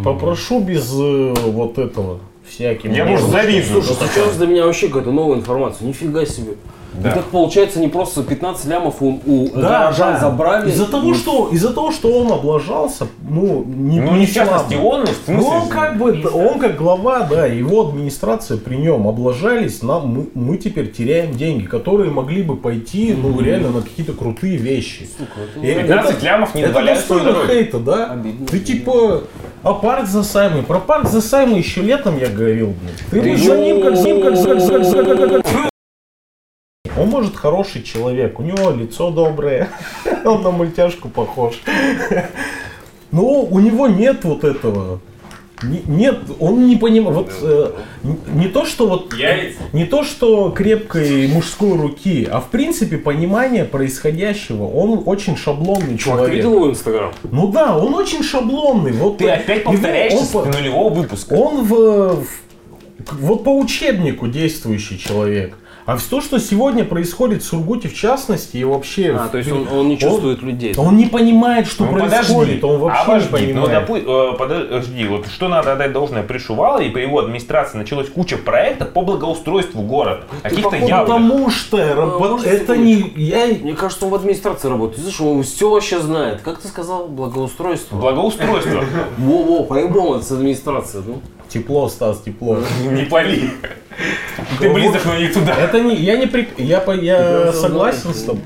Попрошу 0.04 0.60
без 0.62 0.92
э, 0.94 1.34
вот 1.46 1.78
этого. 1.78 2.20
всяким. 2.48 2.92
Я, 2.92 3.06
может, 3.06 3.30
завидую. 3.30 3.82
Слушай, 3.82 4.08
сейчас 4.14 4.38
для 4.38 4.48
меня 4.48 4.66
вообще 4.66 4.88
какая-то 4.88 5.12
новая 5.12 5.38
информация. 5.38 5.88
Нифига 5.88 6.26
себе. 6.26 6.56
Да. 7.02 7.10
И 7.10 7.14
так 7.14 7.26
получается 7.26 7.80
не 7.80 7.88
просто 7.88 8.24
15 8.24 8.66
лямов 8.68 9.02
у, 9.02 9.20
у 9.26 9.50
Да, 9.56 9.62
горожан 9.62 10.14
да. 10.14 10.20
забрали. 10.20 10.70
Из-за 10.70 10.86
того, 10.86 11.12
и- 11.12 11.14
что 11.14 11.50
из-за 11.52 11.74
того, 11.74 11.92
что 11.92 12.10
он 12.12 12.32
облажался, 12.32 13.08
ну 13.28 13.64
не 13.66 14.00
Ну, 14.00 14.16
не 14.16 14.26
в 14.26 14.34
частности 14.34 14.76
он, 14.76 15.06
в 15.06 15.10
смысле... 15.10 15.36
Ну, 15.38 15.48
он 15.48 15.68
как 15.70 15.98
бы, 15.98 16.24
он 16.34 16.60
как 16.60 16.78
глава, 16.78 17.22
да, 17.30 17.46
его 17.48 17.88
администрация 17.90 18.58
при 18.58 18.76
нем 18.76 19.08
облажались, 19.08 19.82
нам, 19.82 20.08
мы, 20.08 20.28
мы 20.34 20.58
теперь 20.58 20.92
теряем 20.92 21.34
деньги, 21.36 21.66
которые 21.66 22.12
могли 22.12 22.44
бы 22.44 22.56
пойти, 22.58 23.16
ну, 23.20 23.40
реально 23.42 23.70
на 23.72 23.82
какие-то 23.82 24.14
крутые 24.14 24.58
вещи. 24.58 25.10
И 25.62 25.74
15 25.74 26.22
лямов 26.24 26.54
не 26.56 26.62
это 26.62 26.74
дозволяют 26.74 27.00
достойно 27.00 27.32
дороге. 27.34 27.48
хейта, 27.54 27.80
да? 27.80 28.12
Обидно. 28.12 28.48
Ты 28.48 28.60
типа, 28.60 29.22
а 29.64 29.74
парк 29.74 30.08
за 30.08 30.24
Саймой, 30.24 30.64
про 30.64 30.80
парк 30.80 31.08
за 31.10 31.22
Саймой 31.22 31.60
еще 31.60 31.82
летом 31.82 32.20
я 32.20 32.28
говорил, 32.28 32.74
блин. 33.12 33.24
Ты 33.24 33.32
бы 33.32 33.38
за 33.38 33.58
ним 33.58 33.82
как, 33.82 33.96
за 33.98 34.04
ним 34.08 34.22
как, 34.22 34.36
за- 34.38 34.60
за- 34.60 34.84
за- 34.84 35.04
за- 35.04 35.28
за- 35.28 35.44
Фу. 35.44 35.70
Он 36.98 37.10
может 37.10 37.36
хороший 37.36 37.82
человек, 37.84 38.40
у 38.40 38.44
него 38.44 38.72
лицо 38.72 39.10
доброе, 39.12 39.70
он 40.26 40.42
на 40.44 40.52
мультяшку 40.52 41.10
похож. 41.10 41.56
Но 43.12 43.42
у 43.42 43.60
него 43.60 43.88
нет 43.88 44.24
вот 44.24 44.44
этого. 44.44 45.00
Не- 45.62 45.84
Нет, 45.88 46.20
он 46.40 46.68
не 46.68 46.76
понимает. 46.76 47.16
Вот 47.16 47.32
э, 47.42 47.72
не 48.34 48.48
то, 48.50 48.66
что 48.66 48.86
вот 48.88 49.14
Яйца. 49.14 49.60
не 49.72 49.86
то, 49.86 50.04
что 50.04 50.50
крепкой 50.50 51.28
мужской 51.30 51.78
руки, 51.78 52.28
а 52.30 52.42
в 52.42 52.50
принципе 52.50 52.98
понимание 52.98 53.64
происходящего. 53.64 54.66
Он 54.68 55.04
очень 55.06 55.38
шаблонный 55.38 55.98
Чувак, 55.98 55.98
ты 55.98 56.26
человек. 56.26 56.36
видел 56.36 56.54
его 56.56 56.70
инстаграм? 56.70 57.14
Ну 57.32 57.48
да, 57.48 57.78
он 57.78 57.94
очень 57.94 58.24
шаблонный. 58.24 58.92
Вот 58.92 59.20
Ты 59.20 59.30
опять 59.30 59.62
его- 59.62 59.72
повторяешься 59.72 60.38
он 60.38 60.52
с 60.52 60.56
нулевого 60.58 60.94
выпуска. 60.94 61.34
он 61.34 61.64
в, 61.64 62.16
в- 62.24 62.28
вот 63.22 63.44
по 63.46 63.58
учебнику 63.58 64.28
действующий 64.28 65.00
человек. 65.00 65.58
А 65.86 65.98
все, 65.98 66.22
что 66.22 66.40
сегодня 66.40 66.86
происходит 66.86 67.44
в 67.44 67.46
Сургуте 67.46 67.90
в 67.90 67.94
частности 67.94 68.56
и 68.58 68.64
вообще... 68.64 69.18
А, 69.20 69.28
то 69.28 69.38
есть 69.38 69.52
он, 69.52 69.68
он 69.68 69.90
не 69.90 69.98
чувствует 69.98 70.42
людей. 70.42 70.74
Он 70.78 70.96
не 70.96 71.08
понимает, 71.08 71.68
что 71.68 71.84
Ну, 71.86 71.92
происходит, 71.92 72.64
он 72.64 72.80
вообще 72.80 73.12
обожди, 73.12 73.48
не 73.48 73.54
ну, 73.54 73.64
понимает. 73.64 73.90
допу- 73.90 74.34
э, 74.34 74.38
подожди, 74.38 75.08
вот 75.08 75.28
что 75.28 75.50
надо 75.50 75.74
отдать 75.74 75.92
должное 75.92 76.24
при 76.24 76.38
Шувалове 76.38 76.88
и 76.88 76.90
при 76.90 77.02
его 77.02 77.20
администрации 77.20 77.78
началась 77.78 78.08
куча 78.10 78.38
проектов 78.38 78.92
по 78.92 79.02
благоустройству 79.02 79.82
города. 79.82 80.24
Каких-то 80.42 80.70
походу, 80.70 80.88
явных. 80.88 81.08
Потому 81.08 81.50
что 81.50 81.78
рабо- 81.78 82.20
может, 82.30 82.48
это 82.48 82.78
не... 82.78 83.12
Я, 83.18 83.48
Мне 83.48 83.74
кажется, 83.74 84.06
он 84.06 84.12
в 84.12 84.16
администрации 84.16 84.70
работает. 84.70 84.98
Ты 84.98 85.02
слышишь, 85.04 85.22
он 85.22 85.44
все 85.44 85.70
вообще 85.70 86.00
знает. 86.00 86.42
Как 86.44 86.60
ты 86.60 86.70
сказал, 86.70 87.08
благоустройство? 87.08 87.98
Благоустройство. 87.98 88.86
Во-во, 89.18 89.64
по-любому 89.64 90.16
это 90.16 90.24
с 90.26 90.32
администрации, 90.32 91.02
ну. 91.06 91.20
Тепло, 91.54 91.88
Стас, 91.90 92.22
тепло. 92.22 92.58
Не 92.92 93.04
пали. 93.04 93.50
Ты 94.60 94.74
близок, 94.74 95.06
но 95.06 95.16
не 95.18 95.28
туда. 95.28 95.56
Это 95.56 95.80
не... 95.80 95.96
Я 95.96 96.18
не... 96.18 96.26
при- 96.26 96.48
Я, 96.58 96.80
по- 96.80 96.92
я 96.92 97.54
согласен 97.54 98.14
с 98.14 98.24
тобой. 98.24 98.42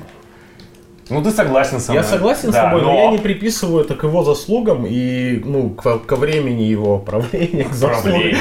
Ну 1.10 1.22
ты 1.22 1.30
согласен 1.30 1.80
со 1.80 1.92
мной. 1.92 2.04
Я 2.04 2.08
согласен 2.08 2.50
Да, 2.50 2.60
с 2.60 2.64
тобой, 2.66 2.82
но... 2.82 2.92
но 2.92 2.98
я 2.98 3.10
не 3.10 3.18
приписываю 3.18 3.82
это 3.82 3.94
к 3.94 4.04
его 4.04 4.22
заслугам 4.22 4.84
и 4.86 5.40
ну, 5.44 5.70
к- 5.70 6.00
ко 6.00 6.16
времени 6.16 6.64
его 6.64 6.98
правления, 6.98 7.64
к 7.64 7.72
заслугам. 7.72 8.32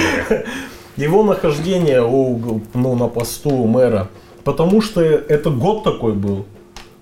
Его 0.97 1.23
нахождение 1.23 2.03
у, 2.03 2.61
ну, 2.73 2.95
на 2.95 3.07
посту 3.07 3.65
мэра. 3.65 4.09
Потому 4.43 4.81
что 4.81 5.01
это 5.01 5.49
год 5.49 5.83
такой 5.83 6.13
был. 6.13 6.45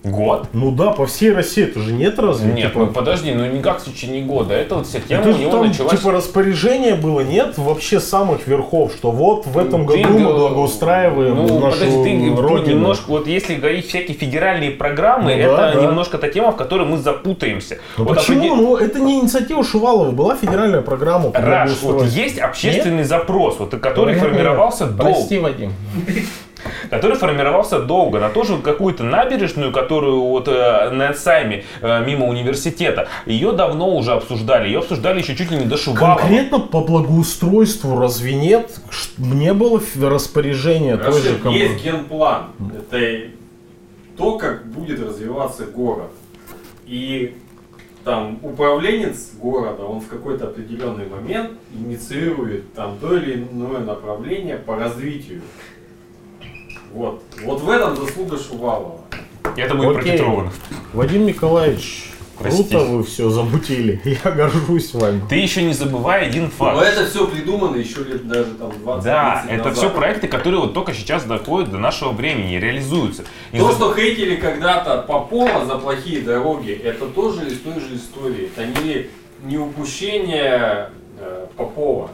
Год? 0.05 0.47
Ну 0.53 0.71
да, 0.71 0.91
по 0.91 1.05
всей 1.05 1.33
России 1.33 1.63
это 1.63 1.79
же 1.79 1.91
нет 1.91 2.19
разве? 2.19 2.51
Нет, 2.53 2.67
Типа, 2.73 2.79
ну 2.85 2.87
подожди, 2.87 3.33
ну 3.33 3.45
никак 3.45 3.79
в 3.81 3.85
течение 3.85 4.23
года. 4.23 4.53
Это 4.53 4.75
вот 4.75 4.87
вся 4.87 4.99
тема 4.99 5.21
это 5.21 5.29
у 5.31 5.37
него 5.37 5.51
там 5.51 5.67
началась. 5.67 5.97
типа 5.99 6.11
распоряжение 6.11 6.95
было, 6.95 7.21
нет 7.21 7.57
вообще 7.57 7.99
самых 7.99 8.47
верхов, 8.47 8.93
что 8.95 9.11
вот 9.11 9.45
в 9.47 9.57
этом 9.57 9.87
Ты 9.87 10.01
году 10.03 10.19
мы 10.19 10.33
благоустраиваем 10.33 11.35
ну, 11.35 11.59
нашу 11.59 11.79
подожди, 11.79 12.03
ты 12.35 12.41
родину. 12.41 12.75
немножко, 12.75 13.03
вот 13.09 13.27
если 13.27 13.55
говорить 13.55 13.87
всякие 13.87 14.15
федеральные 14.15 14.71
программы, 14.71 15.33
Ну 15.35 15.39
это 15.41 15.55
да, 15.57 15.73
да. 15.73 15.81
немножко 15.81 16.17
та 16.17 16.29
тема, 16.29 16.51
в 16.51 16.55
которой 16.55 16.87
мы 16.87 16.97
запутаемся. 16.97 17.79
Ну 17.97 18.05
Вот 18.05 18.17
почему? 18.17 18.39
определ- 18.39 18.55
Ну 18.55 18.75
это 18.77 18.99
не 18.99 19.19
инициатива 19.19 19.63
Шувалова, 19.63 20.11
была 20.11 20.35
федеральная 20.35 20.81
программа 20.81 21.31
по 21.31 21.41
Раш, 21.41 21.71
вот 21.81 22.05
есть 22.05 22.37
общественный 22.39 23.03
запрос, 23.03 23.57
вот, 23.59 23.71
который 23.79 24.13
Нет, 24.15 24.23
формировался 24.23 24.85
нет. 24.85 24.95
долго. 24.95 25.13
Прости, 25.13 25.39
Вадим. 25.39 25.73
Который 26.89 27.17
формировался 27.17 27.79
долго, 27.79 28.19
на 28.19 28.29
тоже 28.29 28.57
какую-то 28.57 29.03
набережную, 29.03 29.71
которую 29.71 30.21
вот 30.21 30.47
э, 30.47 30.89
на 30.91 31.13
Сайме 31.13 31.65
э, 31.81 32.05
мимо 32.05 32.27
университета, 32.27 33.07
ее 33.25 33.51
давно 33.51 33.95
уже 33.95 34.11
обсуждали, 34.11 34.67
ее 34.67 34.79
обсуждали 34.79 35.19
еще 35.19 35.35
чуть 35.35 35.51
ли 35.51 35.57
не 35.57 35.65
до 35.65 35.77
Шувалова. 35.77 36.17
Конкретно 36.17 36.59
по 36.59 36.81
благоустройству 36.81 37.99
разве 37.99 38.35
нет? 38.35 38.71
Не 39.17 39.53
было 39.53 39.81
распоряжения 40.01 40.97
той 40.97 41.21
же 41.21 41.37
команды. 41.37 41.63
есть 41.63 41.83
генплан. 41.83 42.51
Это 42.77 43.29
то, 44.17 44.37
как 44.37 44.65
будет 44.67 44.99
развиваться 45.01 45.65
город. 45.65 46.11
И 46.85 47.35
там 48.03 48.39
управленец 48.43 49.31
города, 49.33 49.83
он 49.83 49.99
в 49.99 50.07
какой-то 50.07 50.45
определенный 50.45 51.07
момент 51.07 51.51
инициирует 51.73 52.71
там 52.73 52.97
то 52.99 53.17
или 53.17 53.33
иное 53.33 53.79
направление 53.79 54.57
по 54.57 54.75
развитию. 54.75 55.41
Вот. 56.95 57.21
Вот 57.43 57.59
в 57.61 57.69
этом 57.69 57.95
заслуга 57.97 58.37
Шувалова. 58.37 59.01
Это 59.57 59.75
будет 59.75 59.97
Окей. 59.97 60.11
профитровано. 60.13 60.51
Вадим 60.93 61.25
Николаевич, 61.25 62.09
Простите. 62.39 62.69
круто 62.69 62.85
вы 62.85 63.03
все 63.03 63.29
замутили. 63.29 64.01
Я 64.23 64.31
горжусь 64.31 64.93
вами. 64.93 65.21
Ты 65.29 65.35
еще 65.35 65.61
не 65.63 65.73
забывай 65.73 66.25
один 66.27 66.49
факт. 66.49 66.77
Но 66.77 66.81
это 66.83 67.05
все 67.05 67.27
придумано 67.27 67.75
еще 67.75 68.01
лет 68.05 68.25
даже 68.27 68.53
там 68.53 68.71
20 68.81 69.03
Да, 69.03 69.41
30 69.45 69.59
это 69.59 69.69
назад. 69.69 69.77
все 69.77 69.89
проекты, 69.93 70.27
которые 70.29 70.61
вот 70.61 70.73
только 70.73 70.93
сейчас 70.93 71.25
доходят 71.25 71.69
до 71.69 71.79
нашего 71.79 72.11
времени 72.13 72.55
и 72.55 72.59
реализуются. 72.61 73.23
И 73.51 73.57
То, 73.59 73.67
за- 73.71 73.75
что 73.75 73.93
хейтили 73.93 74.37
когда-то 74.37 75.01
Попова 75.05 75.65
за 75.65 75.77
плохие 75.77 76.21
дороги, 76.21 76.71
это 76.71 77.07
тоже 77.07 77.45
из 77.47 77.59
той 77.59 77.73
же 77.81 77.97
истории. 77.97 78.49
Это 78.55 78.65
не, 78.81 79.07
не 79.43 79.57
упущение 79.57 80.89
э, 81.19 81.47
Попова. 81.57 82.09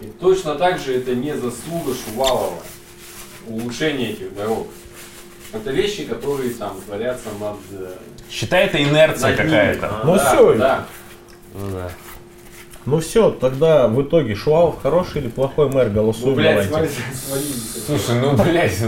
И 0.00 0.06
точно 0.06 0.54
так 0.54 0.78
же 0.78 0.94
это 0.96 1.14
не 1.14 1.34
заслуга 1.36 1.92
Шувалова. 1.94 2.54
Улучшение 3.50 4.12
этих 4.12 4.34
дорог. 4.34 4.68
Это 5.52 5.70
вещи, 5.70 6.04
которые 6.04 6.50
там 6.50 6.80
творятся 6.86 7.28
над... 7.40 7.56
э, 7.72 7.92
Считай, 8.30 8.66
это 8.66 8.82
инерция 8.82 9.36
какая-то. 9.36 9.86
А, 9.88 10.02
Ну 10.04 10.14
да, 10.16 10.32
всё. 10.32 10.54
Да. 10.54 10.86
Ну 12.86 13.00
все, 13.00 13.30
тогда 13.30 13.88
в 13.88 14.00
итоге 14.02 14.34
Шувалов 14.34 14.80
хороший 14.82 15.20
или 15.22 15.28
плохой 15.28 15.68
мэр, 15.68 15.88
Ну, 15.88 15.94
голосуем 15.94 16.34
блядь, 16.36 16.70
давайте. 16.70 16.92
смотри, 16.94 17.44
смотри. 17.44 17.46
Слушай, 17.86 18.20
ну, 18.20 18.36
блядь, 18.36 18.78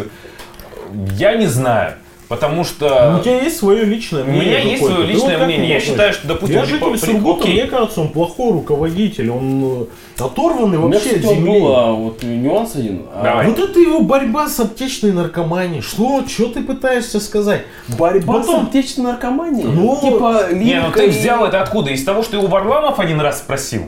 я 1.18 1.34
не 1.36 1.46
знаю. 1.46 1.94
Потому 2.32 2.56
Ну, 2.56 2.64
что... 2.64 3.16
у 3.20 3.22
тебя 3.22 3.42
есть 3.42 3.58
свое 3.58 3.84
личное 3.84 4.22
У 4.22 4.26
мнение? 4.26 4.46
меня 4.46 4.58
есть 4.60 4.82
свое 4.82 5.04
личное 5.06 5.36
мнение. 5.44 5.68
Я 5.68 5.80
считаю, 5.80 6.14
что, 6.14 6.26
допустим, 6.28 6.56
Я 6.60 6.64
житель 6.64 6.90
при- 6.92 6.96
Сургута, 6.96 7.46
мне 7.46 7.64
кажется, 7.66 8.00
он 8.00 8.08
плохой 8.08 8.52
руководитель, 8.52 9.30
он 9.30 9.86
э, 10.18 10.22
оторванный 10.24 10.78
У 10.78 10.88
вообще 10.88 11.16
от 11.16 11.22
земли. 11.22 11.50
был 11.60 11.76
а, 11.76 11.92
вот 11.92 12.22
нюанс 12.22 12.74
один. 12.74 13.02
А, 13.14 13.22
Давай. 13.22 13.46
Вот 13.48 13.58
это 13.58 13.78
его 13.78 14.00
борьба 14.00 14.48
с 14.48 14.58
аптечной 14.60 15.12
наркоманией. 15.12 15.82
Что? 15.82 16.24
Что 16.26 16.46
ты 16.46 16.62
пытаешься 16.62 17.20
сказать? 17.20 17.66
Борьба 17.98 18.38
Потом- 18.38 18.60
с 18.60 18.62
аптечной 18.68 19.04
наркоманией? 19.04 19.66
Ну, 19.68 19.98
типа, 20.00 20.46
Не, 20.52 20.80
ну 20.80 20.90
ты 20.90 21.08
взял 21.10 21.44
это 21.44 21.60
откуда? 21.60 21.90
Из 21.90 22.02
того, 22.02 22.22
что 22.22 22.38
его 22.38 22.46
Варламов 22.46 22.98
один 22.98 23.20
раз 23.20 23.40
спросил? 23.40 23.82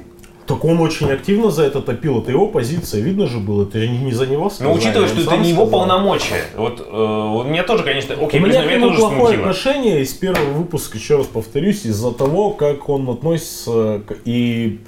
Так 0.47 0.63
он 0.65 0.79
очень 0.81 1.11
активно 1.11 1.51
за 1.51 1.63
это 1.65 1.81
топил. 1.81 2.19
Это 2.21 2.31
его 2.31 2.49
позиция, 2.49 3.01
видно 3.01 3.27
же 3.27 3.39
было. 3.39 3.63
Это 3.63 3.87
не 3.87 4.13
за 4.13 4.27
него 4.27 4.51
сказали, 4.51 4.77
учитывая, 4.77 5.09
он 5.09 5.09
что 5.09 5.21
это 5.23 5.37
не 5.39 5.51
его 5.51 5.65
сказал. 5.67 5.81
полномочия. 5.81 6.43
Вот 6.57 6.87
э, 6.87 6.95
у 6.95 7.43
меня 7.45 7.63
тоже, 7.63 7.83
конечно, 7.83 8.15
окей, 8.15 8.41
У 8.41 8.45
меня 8.45 8.61
признаю, 8.61 8.69
меня 8.69 8.81
тоже 8.89 8.99
плохое 9.01 9.19
смутило. 9.21 9.41
отношение 9.41 10.03
из 10.03 10.13
первого 10.13 10.51
выпуска, 10.53 10.99
еще 10.99 11.17
раз 11.17 11.27
повторюсь, 11.27 11.87
из-за 11.87 12.13
того, 12.13 12.51
как 12.51 12.89
он 12.91 13.09
относится 13.09 14.03
к- 14.07 14.17
и 14.27 14.81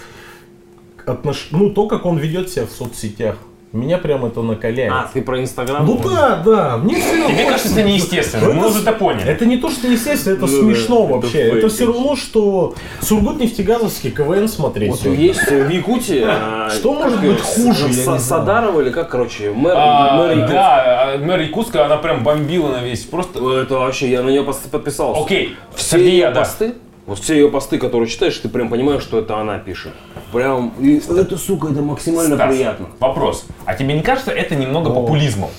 отнош... 1.06 1.48
ну, 1.52 1.70
то, 1.70 1.86
как 1.86 2.04
он 2.04 2.18
ведет 2.18 2.50
себя 2.50 2.66
в 2.66 2.70
соцсетях. 2.70 3.38
Меня 3.76 3.98
прям 3.98 4.24
это 4.24 4.40
накаляет. 4.42 4.92
А, 4.92 5.10
ты 5.12 5.20
про 5.20 5.40
Инстаграм? 5.40 5.84
ну 5.84 6.00
да, 6.02 6.42
да, 6.44 6.76
мне 6.78 6.96
все 6.96 7.12
равно 7.12 7.28
Тебе 7.28 7.44
кажется, 7.50 7.72
это 7.72 7.82
неестественно. 7.82 8.52
Мы 8.54 8.68
уже 8.68 8.80
это 8.80 8.92
поняли. 8.92 9.26
Это 9.26 9.44
не 9.44 9.58
то, 9.58 9.70
что 9.70 9.86
естественно, 9.86 10.34
это 10.34 10.46
Ну 10.46 10.62
смешно 10.62 11.06
вообще. 11.06 11.40
Это, 11.40 11.68
все 11.68 11.86
равно, 11.86 12.16
что 12.16 12.74
Сургут-Нефтегазовский 13.00 14.10
КВН 14.10 14.48
смотреть. 14.48 14.90
Вот 14.90 15.04
есть 15.04 15.50
в 15.50 15.68
Якутии... 15.68 16.24
а, 16.26 16.70
Что 16.70 16.94
может 16.94 17.20
быть 17.20 17.40
хуже. 17.40 17.92
Садарова 17.92 18.80
или 18.80 18.90
как, 18.90 19.10
короче, 19.10 19.52
мэр, 19.52 19.74
А, 19.76 20.46
да, 20.48 21.12
а, 21.14 21.18
мэр 21.18 21.40
Якутска, 21.40 21.84
она 21.84 21.98
прям 21.98 22.24
бомбила 22.24 22.68
на 22.68 22.82
весь. 22.82 23.02
Просто... 23.04 23.60
Это 23.60 23.74
вообще, 23.74 24.10
я 24.10 24.22
на 24.22 24.30
нее 24.30 24.42
подписался. 24.42 25.22
Окей, 25.22 25.56
Все 25.74 25.98
ее 25.98 26.30
посты, 26.30 26.74
вот 27.06 27.20
все 27.20 27.34
ее 27.34 27.48
посты, 27.48 27.78
которые 27.78 28.08
читаешь, 28.08 28.36
ты 28.36 28.48
прям 28.48 28.68
понимаешь, 28.68 29.02
что 29.02 29.18
это 29.18 29.36
она 29.36 29.58
пишет. 29.58 29.92
Прям, 30.32 30.72
и 30.80 30.98
это, 30.98 31.38
сука, 31.38 31.68
это 31.68 31.82
максимально 31.82 32.36
Стас, 32.36 32.54
приятно. 32.54 32.86
Вопрос. 32.98 33.46
А 33.64 33.74
тебе 33.74 33.94
не 33.94 34.02
кажется 34.02 34.32
это 34.32 34.56
немного 34.56 34.92
популизмом? 34.92 35.50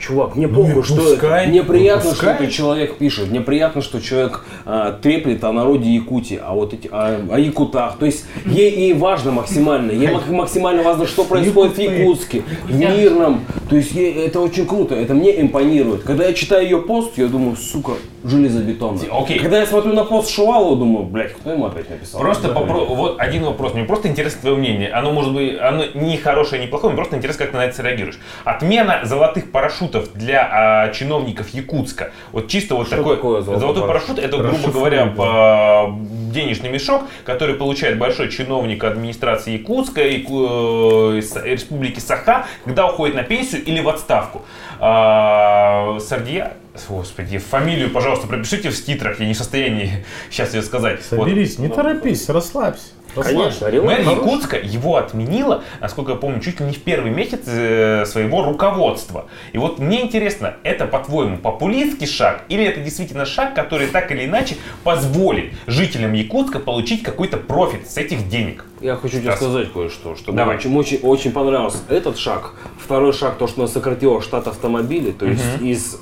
Чувак, 0.00 0.34
мне 0.34 0.46
Ну 0.46 0.64
похуй, 0.64 0.82
что 0.82 0.96
пускай, 0.96 1.42
это. 1.42 1.50
Мне 1.50 1.62
приятно, 1.62 2.04
ну 2.04 2.10
пускай. 2.10 2.34
что 2.34 2.42
этот 2.44 2.54
человек 2.54 2.96
пишет. 2.96 3.30
Мне 3.30 3.40
приятно, 3.42 3.82
что 3.82 4.00
человек 4.00 4.44
а, 4.64 4.92
треплет 4.92 5.44
о 5.44 5.52
народе 5.52 5.90
Якутии, 5.90 6.40
а 6.42 6.54
вот 6.54 6.72
эти, 6.72 6.88
о, 6.90 7.20
о 7.30 7.38
якутах. 7.38 7.98
То 7.98 8.06
есть 8.06 8.24
ей 8.46 8.70
и 8.88 8.92
важно 8.94 9.30
максимально. 9.30 9.92
Ей 9.92 10.08
мак- 10.08 10.30
максимально 10.30 10.82
важно, 10.82 11.06
что 11.06 11.24
происходит 11.24 11.76
в 11.76 11.78
Якуты. 11.78 11.98
Якутске, 11.98 12.42
в 12.64 12.74
Мирном. 12.74 13.44
То 13.68 13.76
есть 13.76 13.92
ей 13.92 14.12
это 14.26 14.40
очень 14.40 14.66
круто. 14.66 14.94
Это 14.94 15.12
мне 15.12 15.38
импонирует. 15.38 16.02
Когда 16.02 16.24
я 16.24 16.32
читаю 16.32 16.64
ее 16.64 16.80
пост, 16.80 17.18
я 17.18 17.26
думаю, 17.26 17.56
сука, 17.56 17.92
железобетонно. 18.24 19.00
Окей. 19.12 19.38
Когда 19.38 19.60
я 19.60 19.66
смотрю 19.66 19.92
на 19.92 20.04
пост 20.04 20.30
Шувалова, 20.30 20.76
думаю, 20.76 21.04
блядь, 21.04 21.34
кто 21.34 21.52
ему 21.52 21.66
опять 21.66 21.90
написал? 21.90 22.20
Просто 22.22 22.48
попро- 22.48 22.86
вот 22.86 23.16
один 23.20 23.44
вопрос. 23.44 23.74
Мне 23.74 23.84
просто 23.84 24.08
интересно 24.08 24.40
твое 24.40 24.56
мнение. 24.56 24.88
Оно 24.90 25.12
может 25.12 25.34
быть, 25.34 25.58
оно 25.60 25.84
не 25.92 26.16
хорошее, 26.16 26.62
не 26.62 26.68
плохое, 26.68 26.92
мне 26.92 26.96
просто 26.96 27.16
интересно, 27.16 27.44
как 27.44 27.52
ты 27.52 27.58
на 27.58 27.64
это 27.66 27.82
реагируешь. 27.82 28.18
Отмена 28.44 29.00
золотых 29.04 29.52
парашютов 29.52 29.89
для 30.14 30.48
а, 30.50 30.88
чиновников 30.92 31.48
Якутска. 31.50 32.12
Вот 32.32 32.48
чисто 32.48 32.74
вот 32.74 32.86
Что 32.86 32.96
такой 32.96 33.16
такое 33.16 33.42
золотой 33.42 33.86
парашют, 33.86 34.18
это, 34.18 34.38
грубо 34.38 34.70
говоря, 34.70 35.06
да. 35.06 35.10
по- 35.12 35.98
денежный 36.32 36.70
мешок, 36.70 37.02
который 37.24 37.54
получает 37.54 37.98
большой 37.98 38.30
чиновник 38.30 38.84
администрации 38.84 39.52
Якутска 39.52 40.02
и 40.02 40.22
э, 40.22 41.20
республики 41.44 41.98
Саха, 41.98 42.46
когда 42.64 42.86
уходит 42.86 43.16
на 43.16 43.22
пенсию 43.22 43.64
или 43.64 43.80
в 43.80 43.88
отставку. 43.88 44.42
А, 44.78 45.98
Сардия, 46.00 46.54
господи, 46.88 47.38
фамилию, 47.38 47.90
пожалуйста, 47.90 48.26
пропишите 48.26 48.70
в 48.70 48.84
титрах, 48.84 49.20
я 49.20 49.26
не 49.26 49.34
в 49.34 49.36
состоянии 49.36 50.04
сейчас 50.30 50.54
ее 50.54 50.62
сказать. 50.62 51.00
Вот. 51.10 51.20
Соберись, 51.20 51.58
не 51.58 51.68
торопись, 51.68 52.28
расслабься. 52.28 52.88
Конечно, 53.14 53.66
Мэр 53.66 53.74
релакс. 53.74 54.10
Якутска 54.10 54.56
его 54.58 54.96
отменила, 54.96 55.64
насколько 55.80 56.12
я 56.12 56.18
помню, 56.18 56.40
чуть 56.40 56.60
ли 56.60 56.66
не 56.66 56.72
в 56.72 56.82
первый 56.82 57.10
месяц 57.10 57.40
э, 57.46 58.04
своего 58.06 58.44
руководства. 58.44 59.26
И 59.52 59.58
вот 59.58 59.78
мне 59.78 60.02
интересно, 60.02 60.56
это, 60.62 60.86
по-твоему, 60.86 61.38
популистский 61.38 62.06
шаг 62.06 62.42
или 62.48 62.64
это 62.64 62.80
действительно 62.80 63.26
шаг, 63.26 63.54
который 63.54 63.88
так 63.88 64.10
или 64.12 64.24
иначе 64.24 64.56
позволит 64.84 65.52
жителям 65.66 66.12
Якутска 66.12 66.58
получить 66.58 67.02
какой-то 67.02 67.36
профит 67.36 67.90
с 67.90 67.96
этих 67.96 68.28
денег? 68.28 68.64
Я 68.80 68.96
хочу 68.96 69.18
тебе 69.18 69.32
сказать 69.32 69.72
кое-что, 69.72 70.16
что 70.16 70.32
Давай. 70.32 70.56
мне 70.56 70.64
очень, 70.64 70.76
очень, 70.76 70.98
очень 71.02 71.32
понравился 71.32 71.78
этот 71.88 72.18
шаг. 72.18 72.54
Второй 72.78 73.12
шаг, 73.12 73.36
то, 73.36 73.46
что 73.46 73.62
она 73.62 73.68
сократила 73.68 74.22
штат 74.22 74.48
автомобилей, 74.48 75.12
то 75.12 75.26
есть 75.26 75.60
из 75.60 75.98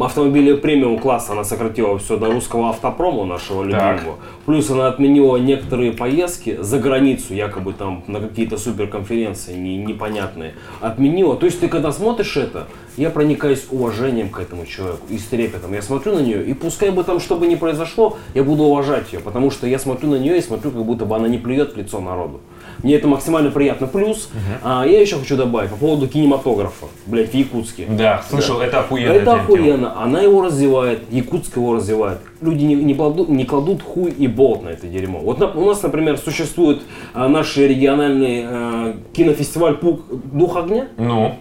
автомобилей 0.00 0.56
премиум 0.56 0.98
класса 0.98 1.32
она 1.32 1.44
сократила 1.44 1.98
все 1.98 2.16
до 2.16 2.26
русского 2.32 2.70
автопрома 2.70 3.24
нашего 3.24 3.68
Так. 3.70 3.96
любимого. 3.98 4.18
Плюс 4.44 4.70
она 4.70 4.88
отменила 4.88 5.36
некоторые 5.36 5.92
поездки 5.92 6.56
за 6.60 6.78
границу, 6.78 7.34
якобы 7.34 7.72
там 7.72 8.02
на 8.06 8.20
какие-то 8.20 8.56
суперконференции 8.58 9.54
не- 9.54 9.76
непонятные. 9.76 10.54
Отменила. 10.80 11.36
То 11.36 11.46
есть 11.46 11.60
ты 11.60 11.68
когда 11.68 11.92
смотришь 11.92 12.36
это, 12.36 12.66
я 12.96 13.10
проникаюсь 13.10 13.66
уважением 13.70 14.30
к 14.30 14.40
этому 14.40 14.66
человеку 14.66 15.06
и 15.08 15.18
с 15.18 15.24
трепетом. 15.26 15.72
Я 15.72 15.82
смотрю 15.82 16.14
на 16.14 16.20
нее, 16.20 16.44
и 16.44 16.54
пускай 16.54 16.90
бы 16.90 17.04
там 17.04 17.20
что 17.20 17.36
бы 17.36 17.46
ни 17.46 17.54
произошло, 17.54 18.16
я 18.34 18.42
буду 18.42 18.64
уважать 18.64 19.12
ее, 19.12 19.20
потому 19.20 19.50
что 19.50 19.66
я 19.66 19.78
смотрю 19.78 20.10
на 20.10 20.16
нее 20.16 20.38
и 20.38 20.40
смотрю, 20.40 20.70
как 20.70 20.84
будто 20.84 21.04
бы 21.04 21.14
она 21.16 21.28
не 21.28 21.38
плюет 21.38 21.74
в 21.74 21.76
лицо 21.76 22.00
народу. 22.00 22.40
Мне 22.82 22.94
это 22.94 23.08
максимально 23.08 23.50
приятно. 23.50 23.86
Плюс, 23.86 24.28
а, 24.62 24.84
я 24.86 25.00
еще 25.00 25.16
хочу 25.16 25.36
добавить 25.36 25.70
по 25.70 25.76
поводу 25.76 26.08
кинематографа, 26.08 26.86
блядь, 27.06 27.30
в 27.30 27.34
Якутске. 27.34 27.86
Да, 27.88 28.22
слышал, 28.28 28.60
это 28.60 28.80
охуенно. 28.80 29.12
Это 29.12 29.34
охуенно. 29.34 30.02
Она 30.02 30.20
его 30.20 30.42
развивает, 30.42 31.00
Якутск 31.10 31.56
его 31.56 31.74
развивает. 31.76 32.18
Люди 32.40 32.64
не, 32.64 32.74
не, 32.74 32.94
кладут, 32.94 33.28
не 33.28 33.44
кладут 33.44 33.82
хуй 33.82 34.10
и 34.10 34.26
болт 34.26 34.62
на 34.64 34.68
это 34.68 34.86
дерьмо. 34.86 35.20
Вот 35.20 35.38
на- 35.38 35.50
у 35.50 35.64
нас, 35.64 35.82
например, 35.82 36.18
существует 36.18 36.82
а, 37.14 37.28
наш 37.28 37.56
региональный 37.56 38.44
а, 38.46 38.96
кинофестиваль 39.12 39.74
«Пук. 39.76 40.02
Дух 40.32 40.56
огня». 40.56 40.88
Ну, 40.98 41.34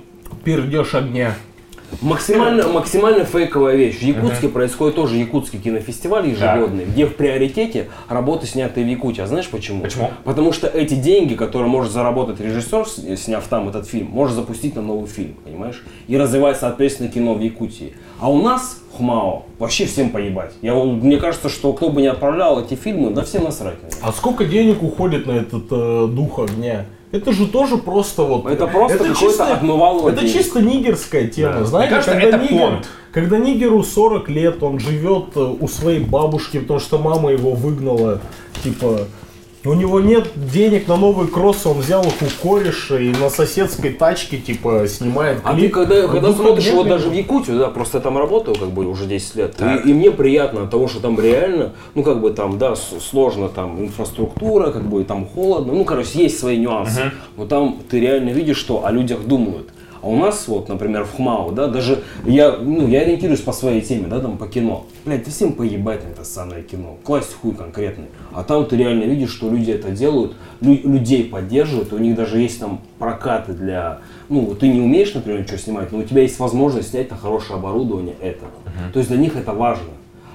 Пердеж 0.44 0.94
огня. 0.94 1.36
Максимально, 2.02 2.68
максимально 2.68 3.26
фейковая 3.26 3.76
вещь. 3.76 3.98
В 4.00 4.02
Якутске 4.02 4.50
происходит 4.50 4.96
тоже 4.96 5.16
якутский 5.18 5.60
кинофестиваль 5.60 6.28
ежегодный, 6.30 6.86
где 6.86 7.06
в 7.06 7.16
приоритете 7.16 7.88
работы, 8.10 8.46
снятые 8.48 8.86
в 8.86 8.90
Якутии. 8.90 9.22
А 9.22 9.28
знаешь 9.28 9.48
почему? 9.48 9.82
Почему? 9.84 10.12
Потому 10.24 10.52
что 10.54 10.68
эти 10.68 10.94
деньги, 10.96 11.36
которые 11.36 11.70
может 11.70 11.92
заработать 11.92 12.40
режиссер, 12.40 12.86
с- 12.88 13.18
сняв 13.18 13.48
там 13.48 13.70
этот 13.70 13.88
фильм, 13.88 14.08
может 14.08 14.36
запустить 14.36 14.76
на 14.76 14.82
новый 14.82 15.08
фильм, 15.08 15.36
понимаешь? 15.44 15.84
И 16.08 16.18
развивать, 16.18 16.58
соответственно, 16.60 17.10
кино 17.10 17.34
в 17.34 17.40
Якутии. 17.42 17.94
А 18.20 18.30
у 18.32 18.42
нас, 18.42 18.82
Хмао, 18.98 19.44
вообще 19.60 19.86
всем 19.86 20.10
поебать. 20.10 20.54
Я, 20.62 20.74
мне 20.76 21.18
кажется, 21.18 21.50
что 21.50 21.74
кто 21.74 21.90
бы 21.90 22.02
не 22.02 22.08
отправлял 22.08 22.62
эти 22.64 22.76
фильмы, 22.76 23.12
да 23.12 23.24
всем 23.24 23.44
насрать. 23.44 23.76
А 24.02 24.12
сколько 24.12 24.46
денег 24.46 24.84
уходит 24.84 25.26
на 25.28 25.32
этот 25.34 25.66
э, 25.72 26.08
дух 26.10 26.40
огня? 26.40 26.86
Это 27.16 27.32
же 27.32 27.48
тоже 27.48 27.78
просто 27.78 28.24
вот... 28.24 28.46
Это 28.48 28.68
просто 28.68 28.98
какое-то 28.98 29.54
отмывало 29.54 30.10
Это 30.10 30.22
денег. 30.22 30.34
чисто 30.34 30.62
нигерская 30.62 31.28
тема. 31.28 31.60
Да. 31.60 31.66
Знаете, 31.66 31.90
кажется, 31.96 32.12
когда, 32.12 32.28
это 32.28 32.38
нигер- 32.38 32.60
понт. 32.60 32.88
когда 33.12 33.38
нигеру 33.38 33.84
40 33.84 34.30
лет, 34.30 34.64
он 34.64 34.80
живет 34.80 35.26
э, 35.36 35.40
у 35.60 35.68
своей 35.68 36.00
бабушки, 36.00 36.60
потому 36.60 36.80
что 36.80 36.98
мама 37.00 37.32
его 37.32 37.52
выгнала, 37.52 38.22
типа... 38.64 39.02
У 39.66 39.74
него 39.74 40.00
нет 40.00 40.28
денег 40.36 40.88
на 40.88 40.96
новый 40.96 41.28
кросс, 41.28 41.66
он 41.66 41.80
взял 41.80 42.04
их 42.04 42.14
у 42.22 42.48
кореша 42.48 43.00
и 43.00 43.10
на 43.10 43.30
соседской 43.30 43.92
тачке, 43.92 44.38
типа, 44.38 44.86
снимает 44.88 45.40
А 45.44 45.54
ты 45.54 45.62
клип. 45.62 45.74
когда, 45.74 46.04
Ну, 46.04 46.10
когда 46.10 46.32
смотришь 46.34 46.68
огня, 46.68 46.78
вот 46.78 46.88
даже 46.88 47.10
в 47.10 47.14
Якутию, 47.14 47.58
да, 47.58 47.70
просто 47.70 47.98
я 47.98 48.04
там 48.04 48.18
работаю 48.18 48.56
как 48.58 48.70
бы 48.70 48.86
уже 48.86 49.06
10 49.06 49.36
лет, 49.36 49.56
и, 49.60 49.90
и 49.90 49.94
мне 49.94 50.12
приятно 50.12 50.64
от 50.64 50.70
того, 50.70 50.88
что 50.88 51.00
там 51.00 51.20
реально, 51.20 51.74
ну 51.96 52.04
как 52.04 52.22
бы 52.22 52.30
там, 52.32 52.58
да, 52.60 52.76
сложно 52.76 53.50
там 53.50 53.82
инфраструктура, 53.82 54.72
как 54.72 54.84
бы 54.84 55.04
там 55.04 55.26
холодно, 55.26 55.74
ну 55.74 55.84
короче, 55.84 56.20
есть 56.24 56.40
свои 56.40 56.58
нюансы, 56.58 57.12
но 57.36 57.46
там 57.46 57.80
ты 57.90 58.00
реально 58.00 58.30
видишь, 58.30 58.58
что 58.58 58.86
о 58.86 58.92
людях 58.92 59.22
думают. 59.26 59.70
А 60.06 60.08
у 60.08 60.16
нас 60.16 60.48
вот, 60.48 60.70
например, 60.70 61.04
в 61.04 61.16
ХМАУ, 61.16 61.52
да, 61.54 61.66
даже 61.66 62.04
я, 62.26 62.58
ну, 62.58 62.88
я 62.88 63.02
ориентируюсь 63.02 63.40
по 63.42 63.52
своей 63.52 63.82
теме, 63.82 64.06
да, 64.08 64.20
там 64.20 64.38
по 64.38 64.46
кино. 64.46 64.86
Блять, 65.04 65.24
ты 65.24 65.32
всем 65.32 65.54
поебать 65.54 66.04
на 66.06 66.10
это 66.10 66.24
самое 66.24 66.62
кино. 66.62 66.98
Класть 67.04 67.34
хуй 67.34 67.54
конкретный. 67.56 68.06
А 68.32 68.44
там 68.44 68.68
ты 68.68 68.78
реально 68.78 69.06
видишь, 69.06 69.32
что 69.32 69.50
люди 69.50 69.72
это 69.72 69.90
делают, 69.90 70.34
лю- 70.62 70.80
людей 70.88 71.24
поддерживают, 71.24 71.92
у 71.92 71.98
них 71.98 72.16
даже 72.16 72.40
есть 72.40 72.60
там 72.60 72.82
прокаты 73.00 73.54
для... 73.54 73.98
Ну, 74.30 74.54
ты 74.54 74.68
не 74.68 74.80
умеешь, 74.80 75.12
например, 75.16 75.44
что 75.48 75.58
снимать, 75.58 75.92
но 75.92 75.98
у 75.98 76.04
тебя 76.04 76.22
есть 76.22 76.38
возможность 76.38 76.92
снять 76.92 77.10
на 77.10 77.18
хорошее 77.18 77.58
оборудование 77.58 78.14
это. 78.22 78.46
То 78.94 79.00
есть 79.00 79.10
для 79.10 79.18
них 79.18 79.36
это 79.36 79.54
важно. 79.54 79.90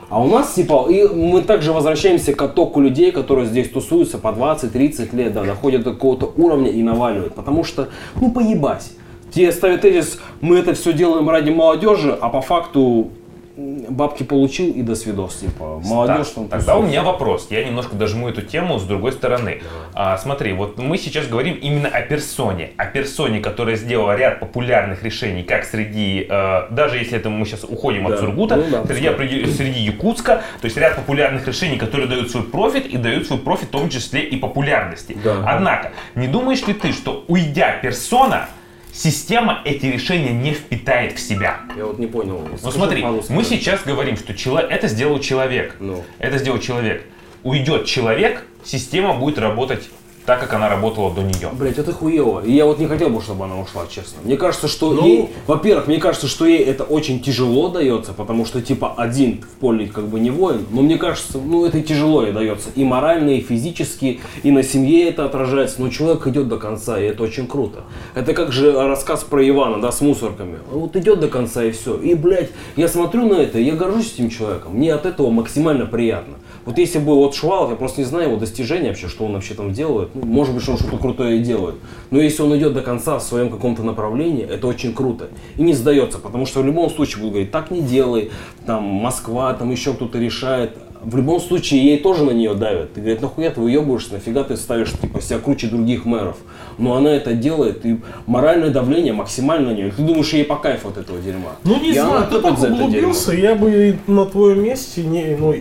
А 0.09 0.21
у 0.21 0.27
нас, 0.27 0.53
типа, 0.53 0.87
и 0.91 1.07
мы 1.07 1.43
также 1.43 1.73
возвращаемся 1.73 2.35
к 2.35 2.43
оттоку 2.43 2.81
людей, 2.81 3.13
которые 3.13 3.47
здесь 3.47 3.71
тусуются 3.71 4.19
по 4.19 4.29
20-30 4.33 5.15
лет, 5.15 5.33
да, 5.33 5.45
доходят 5.45 5.85
до 5.85 5.93
какого-то 5.93 6.33
уровня 6.37 6.73
и 6.73 6.83
наваливают. 6.83 7.37
Потому 7.37 7.63
что, 7.63 7.91
ну, 8.21 8.33
поебать. 8.33 8.91
Тебе 9.33 9.53
ставят 9.53 9.83
тезис, 9.83 10.21
мы 10.41 10.59
это 10.59 10.75
все 10.75 10.93
делаем 10.93 11.29
ради 11.29 11.51
молодежи, 11.51 12.17
а 12.21 12.29
по 12.29 12.41
факту 12.41 13.11
бабки 13.57 14.23
получил 14.23 14.73
и 14.73 14.83
до 14.83 14.95
свидос, 14.95 15.37
типа, 15.37 15.81
молодежь 15.85 16.29
Так, 16.29 16.35
там 16.35 16.49
Тогда 16.49 16.77
у 16.77 16.83
меня 16.83 17.03
вопрос. 17.03 17.49
Я 17.51 17.65
немножко 17.65 17.95
дожму 17.95 18.29
эту 18.29 18.43
тему 18.43 18.79
с 18.79 18.85
другой 18.85 19.13
стороны. 19.13 19.63
А, 19.93 20.17
смотри, 20.19 20.53
вот 20.53 20.79
мы 20.79 20.97
сейчас 20.99 21.27
говорим 21.27 21.55
именно 21.55 21.89
о 21.89 22.01
персоне. 22.03 22.71
О 22.77 22.87
персоне, 22.87 23.41
которая 23.41 23.77
сделала 23.77 24.17
ряд 24.17 24.41
популярных 24.41 25.03
решений, 25.03 25.43
как 25.43 25.65
среди, 25.65 26.27
э, 26.29 26.63
даже 26.71 26.99
если 26.99 27.19
это 27.19 27.29
мы 27.29 27.45
сейчас 27.45 27.65
уходим 27.65 28.07
от 28.07 28.15
Да. 28.15 28.19
Сургута, 28.19 28.57
Ну 28.57 28.65
да, 28.71 28.85
среди, 28.87 29.47
среди 29.47 29.81
Якутска, 29.81 30.43
то 30.61 30.65
есть 30.65 30.77
ряд 30.77 30.97
популярных 30.97 31.47
решений, 31.47 31.77
которые 31.77 32.09
дают 32.09 32.31
свой 32.31 32.45
профит 32.45 32.87
и 32.87 32.97
дают 32.97 33.27
свой 33.27 33.39
профит 33.39 33.69
в 33.69 33.73
том 33.73 33.89
числе 33.89 34.23
и 34.23 34.37
популярности. 34.37 35.17
Да. 35.23 35.45
Однако, 35.47 35.93
не 36.15 36.29
думаешь 36.29 36.67
ли 36.67 36.75
ты, 36.75 36.93
что 36.93 37.25
уйдя 37.29 37.73
персона, 37.83 38.49
система 38.93 39.61
эти 39.65 39.87
решения 39.87 40.31
не 40.33 40.53
впитает 40.53 41.13
в 41.19 41.21
себя? 41.21 41.61
Я 41.77 41.87
вот 41.87 41.99
не 41.99 42.07
понял. 42.07 42.47
Ну 42.63 42.71
смотри, 42.71 43.05
мы 43.29 43.45
сейчас 43.45 43.83
говорим, 43.85 44.17
что 44.17 44.35
чело- 44.35 44.61
это 44.61 44.89
сделал 44.89 45.19
человек. 45.21 45.77
Ну. 45.81 46.05
Это 46.19 46.39
сделал 46.39 46.59
человек. 46.59 47.05
Уйдет 47.43 47.87
человек, 47.87 48.45
система 48.65 49.15
будет 49.15 49.39
работать 49.39 49.89
так, 50.27 50.41
как 50.41 50.53
она 50.53 50.69
работала 50.69 51.13
до 51.15 51.23
нее. 51.23 51.49
Блять, 51.53 51.79
это 51.79 51.93
хуево. 51.93 52.41
И 52.45 52.53
я 52.53 52.67
вот 52.67 52.79
не 52.79 52.87
хотел 52.87 53.09
бы, 53.11 53.21
чтобы 53.21 53.45
она 53.45 53.59
ушла, 53.59 53.85
честно. 53.89 54.19
Мне 54.25 54.37
кажется, 54.37 54.69
что 54.69 54.93
Ну- 54.93 55.05
ей, 55.07 55.29
во-первых, 55.47 55.87
мне 55.87 55.99
кажется, 55.99 56.29
что 56.29 56.47
ей 56.47 56.59
это 56.59 56.85
очень 56.85 57.21
тяжело 57.21 57.69
дается, 57.69 58.13
потому 58.13 58.45
что 58.45 58.61
типа 58.61 58.95
один 58.97 59.43
в 59.43 59.59
поле 59.61 59.87
как 59.87 60.07
бы 60.09 60.21
не 60.21 60.31
воин, 60.31 60.67
но 60.71 60.83
мне 60.83 60.99
кажется, 60.99 61.39
ну 61.39 61.65
это 61.65 61.81
тяжело 61.83 62.23
ей 62.23 62.33
дается 62.33 62.69
и 62.75 62.85
морально, 62.85 63.31
и 63.31 63.41
физически, 63.41 64.21
и 64.43 64.51
на 64.51 64.63
семье 64.63 65.09
это 65.09 65.25
отражается, 65.25 65.81
но 65.83 65.89
человек 65.89 66.27
идет 66.27 66.49
до 66.49 66.59
конца, 66.59 67.01
и 67.01 67.05
это 67.07 67.23
очень 67.23 67.47
круто. 67.47 67.81
Это 68.15 68.35
как 68.35 68.53
же 68.53 68.73
рассказ 68.73 69.25
про 69.25 69.47
Ивана, 69.49 69.81
да, 69.81 69.91
с 69.91 70.01
мусорками. 70.01 70.59
Вот 70.71 70.95
идет 70.97 71.21
до 71.21 71.29
конца 71.29 71.65
и 71.65 71.71
все. 71.73 71.97
И, 71.97 72.15
блядь, 72.15 72.51
я 72.77 72.89
смотрю 72.89 73.27
на 73.27 73.35
это, 73.35 73.59
и 73.59 73.65
я 73.65 73.75
горжусь 73.75 74.15
этим 74.15 74.31
человеком. 74.31 74.75
Мне 74.77 74.93
от 74.95 75.07
этого 75.07 75.31
максимально 75.31 75.87
приятно. 75.87 76.35
Вот 76.67 76.79
если 76.79 76.99
бы 76.99 77.15
вот 77.15 77.35
Шувалов, 77.35 77.71
я 77.71 77.77
просто 77.77 78.01
не 78.01 78.07
знаю 78.07 78.29
его 78.29 78.37
достижения 78.39 78.89
вообще, 78.89 79.09
что 79.09 79.25
он 79.25 79.33
вообще 79.33 79.55
там 79.55 79.73
делает. 79.73 80.11
Ну, 80.15 80.27
может 80.27 80.55
быть, 80.55 80.63
что 80.63 80.73
он 80.73 80.79
что-то 80.79 80.99
крутое 80.99 81.39
делает. 81.41 81.77
Но 82.11 82.21
если 82.21 82.43
он 82.43 82.57
идет 82.57 82.75
до 82.75 82.83
конца 82.83 83.19
в 83.19 83.23
своем 83.23 83.51
каком-то 83.51 83.83
направлении, 83.83 84.45
это 84.45 84.67
очень 84.67 84.93
круто. 84.95 85.29
И 85.57 85.63
не 85.63 85.73
сдается, 85.73 86.19
потому 86.19 86.47
что 86.47 86.61
в 86.61 86.67
любом 86.67 86.91
случае 86.91 87.19
будут 87.21 87.33
говорить, 87.33 87.51
так 87.51 87.71
не 87.71 87.81
делай, 87.81 88.31
там 88.67 88.83
Москва, 88.85 89.55
там 89.55 89.71
еще 89.71 89.95
кто-то 89.95 90.19
решает. 90.19 90.77
в 91.03 91.17
любом 91.17 91.41
случае 91.41 91.85
ей 91.85 91.99
тоже 91.99 92.25
на 92.25 92.31
нее 92.31 92.55
давят. 92.55 92.93
Ты 92.93 93.01
говорит, 93.01 93.23
нахуя 93.23 93.51
ты 93.51 93.61
выебываешься, 93.61 94.15
нафига 94.15 94.45
ты 94.45 94.57
ставишь 94.57 94.93
типа 94.93 95.21
себя 95.21 95.39
круче 95.39 95.67
других 95.69 96.05
мэров. 96.05 96.37
Но 96.79 96.95
она 96.95 97.11
это 97.11 97.33
делает, 97.33 97.85
и 97.87 97.99
моральное 98.27 98.71
давление 98.71 99.13
максимально 99.13 99.71
на 99.71 99.75
нее. 99.75 99.93
Ты 99.93 100.03
думаешь, 100.03 100.33
ей 100.33 100.45
по 100.45 100.57
кайфу 100.57 100.89
от 100.89 100.99
этого 100.99 101.19
дерьма. 101.19 101.53
Ну 101.65 101.81
не 101.81 101.91
И 101.91 101.93
знаю, 101.95 102.27
ты 102.31 102.41
так 102.41 102.59
углубился, 102.59 103.33
я 103.33 103.55
бы 103.55 103.99
на 104.07 104.27
твоем 104.27 104.63
месте 104.63 105.03
не, 105.03 105.37
ну 105.37 105.55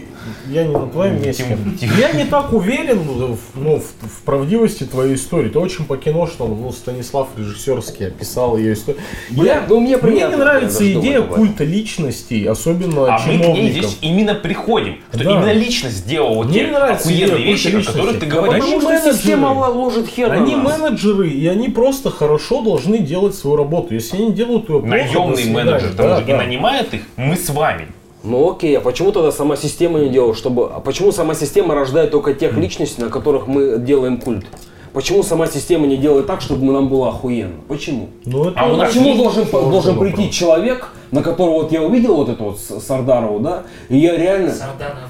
я 0.50 0.64
не 0.66 0.74
на 0.74 0.88
твоем 0.88 1.22
месте. 1.22 1.58
Я 1.98 2.12
не 2.12 2.26
так 2.26 2.54
уверен 2.54 3.00
в, 3.00 3.38
ну, 3.56 3.78
в, 3.80 3.84
в 4.08 4.22
правдивости 4.24 4.84
твоей 4.84 5.16
истории. 5.16 5.50
Ты 5.50 5.60
очень 5.60 5.86
по 5.86 5.98
кино, 5.98 6.28
что 6.28 6.48
ну, 6.48 6.72
Станислав 6.72 7.30
режиссерский 7.38 8.08
описал 8.08 8.58
ее 8.58 8.74
историю. 8.74 9.02
Я- 9.30 9.64
ну, 9.68 9.80
мне 9.80 9.98
мне 9.98 10.28
не 10.28 10.36
нравится 10.36 10.92
идея 10.94 11.22
культа 11.22 11.64
личностей, 11.64 12.46
особенно 12.46 13.16
А 13.16 13.20
мы 13.20 13.24
к 13.24 13.28
ней 13.28 13.40
чиновников. 13.44 13.72
здесь 13.92 13.98
именно 14.02 14.36
приходим. 14.36 14.98
Что 15.14 15.24
Да. 15.24 15.32
именно 15.32 15.52
личность 15.54 15.98
сделала 15.98 16.44
Мне 16.44 16.66
те 16.66 16.68
нравится 16.72 17.14
идея 17.14 17.26
охуенные 17.28 17.46
вещи, 17.52 17.68
о 17.68 17.84
которых 17.84 18.20
ты 18.20 18.26
Да 18.26 18.36
говоришь. 18.36 18.64
потому 18.64 18.80
Потому 18.80 18.82
что 18.82 18.90
менеджеры. 18.90 19.14
система 19.14 19.48
ложит 19.70 20.08
хер 20.08 20.32
Они 20.32 20.56
на 20.56 20.64
нас. 20.64 20.80
менеджеры, 20.80 21.30
и 21.30 21.48
они 21.48 21.70
просто 21.70 22.10
хорошо 22.12 22.62
должны 22.62 22.98
делать 23.00 23.36
свою 23.36 23.56
работу. 23.58 23.94
Если 23.94 24.18
они 24.18 24.32
делают 24.34 24.70
ее 24.70 24.80
плохо, 24.80 24.86
Наемный 24.88 25.46
менеджер, 25.46 25.94
Да, 25.96 26.18
же 26.18 26.24
и 26.24 26.28
да. 26.28 26.38
нанимает 26.38 26.94
их, 26.94 27.02
мы 27.16 27.36
с 27.36 27.50
вами. 27.50 27.88
Ну 28.24 28.52
окей, 28.52 28.78
а 28.78 28.82
почему 28.82 29.12
тогда 29.12 29.32
сама 29.32 29.56
система 29.56 30.00
не 30.00 30.10
делает, 30.10 30.38
чтобы... 30.38 30.70
А 30.74 30.80
почему 30.80 31.12
сама 31.12 31.36
система 31.36 31.74
рождает 31.74 32.12
только 32.12 32.34
тех 32.34 32.58
личностей, 32.58 33.02
на 33.02 33.10
которых 33.10 33.48
мы 33.48 33.80
делаем 33.80 34.20
культ? 34.20 34.46
Почему 34.92 35.24
сама 35.24 35.48
система 35.48 35.88
не 35.88 35.98
делает 35.98 36.28
так, 36.28 36.42
чтобы 36.42 36.72
нам 36.72 36.90
было 36.90 37.10
охуенно? 37.10 37.56
Почему? 37.68 38.10
Ну, 38.26 38.50
это 38.50 38.60
А 38.60 38.72
у 38.72 38.76
нас 38.76 38.90
Почему 38.90 39.16
должен, 39.16 39.46
должен 39.50 39.96
вопрос. 39.96 40.14
прийти 40.14 40.32
человек, 40.32 40.90
на 41.12 41.22
которого 41.22 41.64
вот 41.64 41.72
я 41.72 41.82
увидел 41.84 42.16
вот 42.16 42.30
эту 42.30 42.44
вот 42.46 42.60
Сардарову, 42.60 43.40
да, 43.40 43.64
и 43.88 43.98
я 43.98 44.18
реально... 44.18 44.52
Сардана 44.52 45.02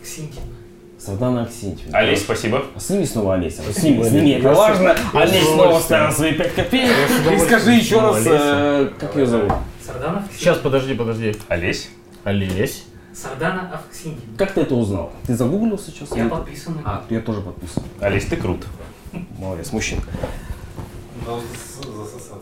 Авксентьевна. 0.00 0.48
Сардана 0.98 1.42
Аксентьевна. 1.42 1.98
Олесь, 1.98 2.20
спасибо. 2.20 2.62
Сними 2.78 3.06
снова 3.06 3.34
Олеся. 3.34 3.62
Сними, 3.72 4.04
сними, 4.04 4.32
это 4.32 4.52
важно. 4.52 4.96
Олесь 5.14 5.48
снова 5.48 5.78
ставил 5.78 6.12
свои 6.12 6.32
5 6.32 6.54
копеек. 6.54 6.92
И 7.32 7.38
скажи 7.38 7.72
еще 7.72 8.00
раз, 8.00 8.22
э, 8.26 8.88
как 8.98 9.16
ее 9.16 9.26
зовут? 9.26 9.52
Сардана 9.84 10.18
Авксентьевна. 10.18 10.38
Сейчас, 10.38 10.58
подожди, 10.58 10.94
подожди. 10.94 11.36
Олесь. 11.48 11.88
Олесь. 12.24 12.84
Сардана 13.14 13.70
Авксентьевна. 13.72 14.36
Как 14.38 14.52
ты 14.52 14.62
это 14.62 14.74
узнал? 14.74 15.12
Ты 15.26 15.34
загуглил 15.34 15.78
сейчас? 15.78 16.10
Я 16.16 16.22
Или- 16.22 16.28
подписан 16.30 16.78
А, 16.84 17.04
я 17.10 17.20
тоже 17.20 17.40
подписан. 17.40 17.82
Олесь, 18.00 18.24
ты 18.24 18.36
крут. 18.36 18.64
Молодец, 19.38 19.72
мужчина. 19.72 20.02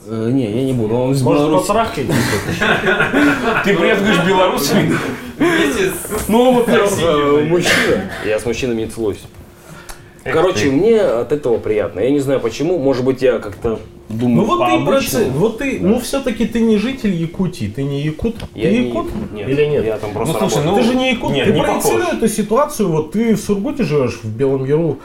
Э, 0.06 0.30
не, 0.32 0.50
я 0.50 0.64
не 0.64 0.72
буду. 0.72 0.94
Он 0.94 1.12
из 1.12 1.22
Может, 1.22 1.42
Беларуси. 1.42 1.66
Ты 3.64 3.76
брезгуешь 3.78 4.24
белорусами? 4.26 4.96
Ну, 6.28 6.54
во-первых, 6.54 6.92
э, 7.00 7.44
мужчина. 7.48 8.10
Я 8.24 8.38
с 8.38 8.46
мужчинами 8.46 8.82
не 8.82 8.86
целуюсь. 8.88 9.22
Короче, 10.24 10.70
мне 10.70 11.00
от 11.00 11.32
этого 11.32 11.58
приятно. 11.58 12.00
Я 12.00 12.10
не 12.10 12.20
знаю 12.20 12.40
почему. 12.40 12.78
Может 12.78 13.04
быть, 13.04 13.22
я 13.22 13.38
как-то 13.38 13.80
думаю 14.10 14.36
Ну 14.36 14.44
вот 14.44 14.58
ты, 14.58 14.64
по-обычному. 14.64 14.86
процент, 14.86 15.32
вот 15.36 15.58
ты, 15.58 15.78
ну 15.80 15.98
все-таки 16.00 16.46
ты 16.46 16.60
не 16.60 16.76
житель 16.78 17.14
Якутии, 17.14 17.66
ты 17.74 17.82
не 17.82 18.00
якут, 18.02 18.36
Я 18.54 18.70
ты 18.70 18.78
не 18.78 18.88
якут 18.88 19.32
нет. 19.32 19.48
или 19.48 19.64
нет? 19.66 19.84
Я 19.84 19.98
там 19.98 20.12
просто 20.12 20.34
Ну, 20.34 20.38
слушай, 20.40 20.64
работаю. 20.64 20.82
ты 20.84 20.88
ну, 20.88 20.92
же 20.92 20.98
не 20.98 21.10
якут, 21.12 21.32
нет, 21.32 21.46
ты 21.46 21.52
не 21.52 21.62
проецируй 21.62 22.00
похож. 22.00 22.14
эту 22.16 22.28
ситуацию, 22.28 22.88
вот 22.90 23.12
ты 23.12 23.34
в 23.34 23.40
Сургуте 23.40 23.84
живешь, 23.84 24.20
в 24.22 24.36
Белом 24.36 24.64
Яру, 24.64 24.98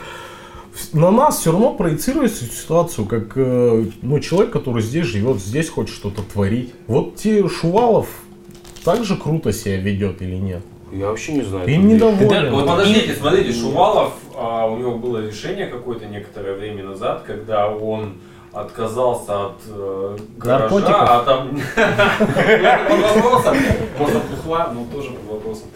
на 0.93 1.11
нас 1.11 1.39
все 1.39 1.51
равно 1.51 1.73
проецируется 1.73 2.43
ситуацию, 2.45 3.05
как 3.05 3.31
э, 3.35 3.85
ну, 4.01 4.19
человек, 4.19 4.51
который 4.51 4.81
здесь 4.81 5.05
живет, 5.05 5.37
здесь 5.39 5.69
хочет 5.69 5.95
что-то 5.95 6.21
творить. 6.21 6.73
Вот 6.87 7.15
те 7.15 7.47
Шувалов 7.47 8.07
так 8.83 9.05
же 9.05 9.15
круто 9.15 9.53
себя 9.53 9.77
ведет 9.77 10.21
или 10.21 10.35
нет? 10.35 10.61
Я 10.91 11.07
вообще 11.07 11.33
не 11.33 11.41
знаю. 11.43 11.65
Ты 11.65 11.77
недоволен. 11.77 12.51
Вот 12.51 12.67
подождите, 12.67 13.15
смотрите, 13.15 13.51
Шувалов, 13.53 14.13
а, 14.37 14.67
у 14.67 14.77
него 14.77 14.97
было 14.97 15.25
решение 15.25 15.67
какое-то 15.67 16.05
некоторое 16.05 16.55
время 16.55 16.83
назад, 16.83 17.23
когда 17.25 17.69
он 17.69 18.13
отказался 18.55 19.47
от 19.47 19.61
э, 19.67 20.17
гаража, 20.37 20.63
Наркотиков? 20.63 21.09
а 21.09 21.23
там... 21.23 21.57
Это 21.75 22.79
под 22.89 23.15
вопросом. 23.15 23.57
Может, 23.99 24.15
от 24.15 24.23
бухла, 24.25 24.71
но 24.73 24.85
тоже 24.85 25.11
под 25.11 25.25
вопросом. 25.25 25.67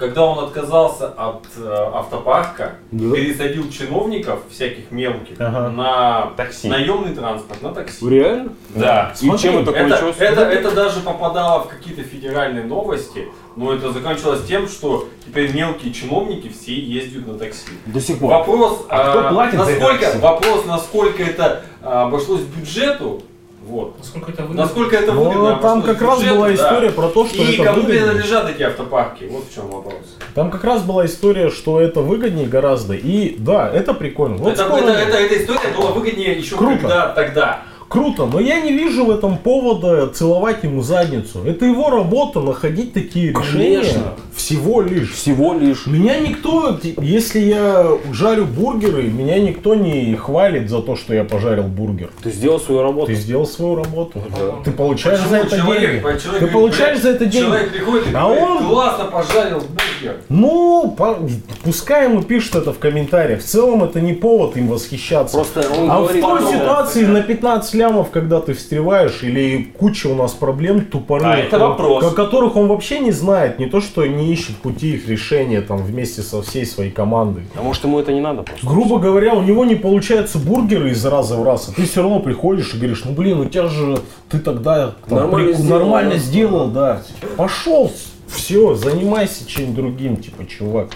Когда 0.00 0.24
он 0.24 0.42
отказался 0.42 1.08
от 1.08 1.44
э, 1.58 1.90
автопарка, 1.94 2.76
Да. 2.90 3.14
пересадил 3.14 3.68
чиновников 3.70 4.40
всяких 4.50 4.90
мелких 4.90 5.36
Ага. 5.38 5.68
на 5.68 6.32
Такси. 6.38 6.68
наемный 6.70 7.14
транспорт, 7.14 7.60
на 7.62 7.74
такси. 7.74 8.08
Реально? 8.08 8.54
Да. 8.70 9.12
И 9.20 9.26
чем 9.36 9.58
это 9.58 9.72
Это, 9.72 9.90
кончилось? 9.90 10.16
это, 10.18 10.40
это 10.40 10.70
даже 10.74 11.00
попадало 11.00 11.64
в 11.64 11.68
какие-то 11.68 12.02
федеральные 12.02 12.64
новости, 12.64 13.28
но 13.56 13.74
это 13.74 13.92
закончилось 13.92 14.40
тем, 14.48 14.68
что 14.68 15.06
теперь 15.26 15.54
мелкие 15.54 15.92
чиновники 15.92 16.48
все 16.48 16.72
ездят 16.80 17.26
на 17.26 17.34
такси. 17.34 17.68
До 17.84 18.00
сих 18.00 18.20
пор. 18.20 18.30
Вопрос, 18.30 18.86
А 18.88 19.10
кто 19.10 19.28
а, 19.28 19.30
платит 19.30 19.58
за 19.60 19.70
это 19.70 19.80
насколько, 19.80 20.04
такси? 20.06 20.18
вопрос, 20.18 20.64
насколько 20.64 21.22
это 21.22 21.62
а, 21.82 22.04
обошлось 22.06 22.40
бюджету, 22.40 23.22
вот. 23.70 23.98
Насколько 23.98 24.32
это 24.32 24.42
выгодно? 24.42 24.62
Насколько 24.62 24.96
это 24.96 25.12
Ну, 25.12 25.24
выгодно 25.24 25.56
там 25.62 25.78
обошлось 25.78 25.96
как 25.98 26.08
раз 26.08 26.22
была 26.22 26.46
да. 26.48 26.54
история 26.54 26.90
про 26.90 27.08
то, 27.08 27.26
что 27.26 27.36
И 27.42 27.54
это 27.54 27.64
кому 27.64 27.76
выгоднее. 27.80 28.00
принадлежат 28.02 28.50
эти 28.50 28.62
автопарки? 28.62 29.24
Вот 29.30 29.44
в 29.50 29.54
чем 29.54 29.68
вопрос. 29.68 29.94
Там 30.34 30.50
как 30.50 30.64
раз 30.64 30.82
была 30.82 31.06
история, 31.06 31.50
что 31.50 31.80
это 31.80 32.00
выгоднее 32.00 32.46
гораздо. 32.46 32.94
И 32.94 33.36
да, 33.38 33.68
это 33.72 33.94
прикольно. 33.94 34.36
Вот 34.36 34.52
это, 34.52 34.64
скоро- 34.66 34.80
это- 34.82 34.92
это- 34.92 35.16
эта 35.18 35.42
история 35.42 35.74
была 35.76 35.90
выгоднее 35.92 36.32
еще 36.32 36.56
Круто. 36.56 36.78
когда 36.78 37.08
тогда. 37.08 37.62
Круто, 37.90 38.26
но 38.26 38.38
я 38.38 38.60
не 38.60 38.70
вижу 38.70 39.04
в 39.04 39.10
этом 39.10 39.36
повода 39.36 40.06
целовать 40.06 40.62
ему 40.62 40.80
задницу. 40.80 41.42
Это 41.44 41.64
его 41.64 41.90
работа 41.90 42.38
находить 42.40 42.92
такие 42.92 43.30
решения. 43.32 43.80
Конечно. 43.80 44.02
Всего 44.32 44.80
лишь. 44.80 45.12
Всего 45.12 45.54
лишь. 45.54 45.86
Меня 45.88 46.20
никто, 46.20 46.78
если 47.02 47.40
я 47.40 47.88
жарю 48.12 48.44
бургеры, 48.46 49.02
меня 49.02 49.40
никто 49.40 49.74
не 49.74 50.14
хвалит 50.14 50.70
за 50.70 50.82
то, 50.82 50.94
что 50.94 51.14
я 51.14 51.24
пожарил 51.24 51.64
бургер. 51.64 52.10
Ты 52.22 52.30
сделал 52.30 52.60
свою 52.60 52.82
работу. 52.82 53.06
Ты 53.08 53.14
сделал 53.16 53.44
свою 53.44 53.74
работу. 53.74 54.22
Ты 54.64 54.70
получаешь 54.70 55.20
за 55.28 55.38
это 55.38 55.56
человек, 55.58 55.90
деньги. 56.04 56.18
человек 56.22 56.38
Ты 56.38 56.46
получаешь 56.46 57.00
«Блядь, 57.00 57.02
за 57.02 57.08
это 57.10 57.26
деньги. 57.26 57.44
Человек 57.46 57.72
приходит 57.72 58.06
и 58.06 58.14
А 58.14 58.22
говорит, 58.24 58.42
он- 58.44 58.68
классно 58.68 59.04
пожарил 59.06 59.58
бургер. 59.58 59.84
Ну, 60.28 60.94
по- 60.96 61.18
пускай 61.64 62.04
ему 62.08 62.22
пишут 62.22 62.54
это 62.56 62.72
в 62.72 62.78
комментариях. 62.78 63.40
В 63.40 63.44
целом 63.44 63.84
это 63.84 64.00
не 64.00 64.12
повод 64.12 64.56
им 64.56 64.68
восхищаться. 64.68 65.36
Просто 65.36 65.60
он 65.78 65.90
А 65.90 65.98
в 66.00 66.02
говорит, 66.04 66.22
той 66.22 66.40
ну, 66.40 66.52
ситуации 66.52 67.04
на 67.06 67.22
15 67.22 67.74
лямов, 67.74 68.10
когда 68.10 68.40
ты 68.40 68.54
встреваешь, 68.54 69.22
или 69.22 69.62
куча 69.78 70.06
у 70.08 70.14
нас 70.14 70.32
проблем 70.32 70.86
тупорылых, 70.86 71.34
А, 71.36 71.38
это 71.38 71.58
вопрос. 71.58 72.04
о 72.04 72.10
которых 72.10 72.56
он 72.56 72.68
вообще 72.68 73.00
не 73.00 73.10
знает, 73.12 73.58
не 73.58 73.66
то 73.66 73.80
что 73.80 74.06
не 74.06 74.32
ищет 74.32 74.56
пути 74.56 74.94
их 74.94 75.08
решения 75.08 75.60
там 75.60 75.78
вместе 75.78 76.22
со 76.22 76.42
всей 76.42 76.64
своей 76.66 76.90
командой. 76.90 77.42
А 77.58 77.62
может 77.62 77.84
ему 77.84 77.98
это 77.98 78.12
не 78.12 78.20
надо 78.20 78.42
просто? 78.42 78.66
Грубо 78.66 78.98
говоря, 78.98 79.34
у 79.34 79.42
него 79.42 79.64
не 79.64 79.74
получаются 79.74 80.38
бургеры 80.38 80.90
из 80.90 81.04
раза 81.04 81.36
в 81.36 81.42
раз, 81.44 81.68
а 81.68 81.72
ты 81.72 81.82
все 81.86 82.02
равно 82.02 82.20
приходишь 82.20 82.74
и 82.74 82.76
говоришь, 82.78 83.02
ну 83.04 83.12
блин, 83.12 83.40
у 83.40 83.44
тебя 83.46 83.66
же 83.66 83.98
ты 84.28 84.38
тогда 84.38 84.94
там, 85.08 85.18
Нормально 85.18 85.50
прик- 85.50 85.54
сделал, 85.56 85.80
нормально 85.80 86.16
сделал, 86.16 86.66
да. 86.68 87.02
Пошел, 87.36 87.90
все, 88.32 88.74
занимайся 88.74 89.46
чем-нибудь 89.46 89.76
другим, 89.76 90.16
типа, 90.16 90.46
чувак. 90.46 90.90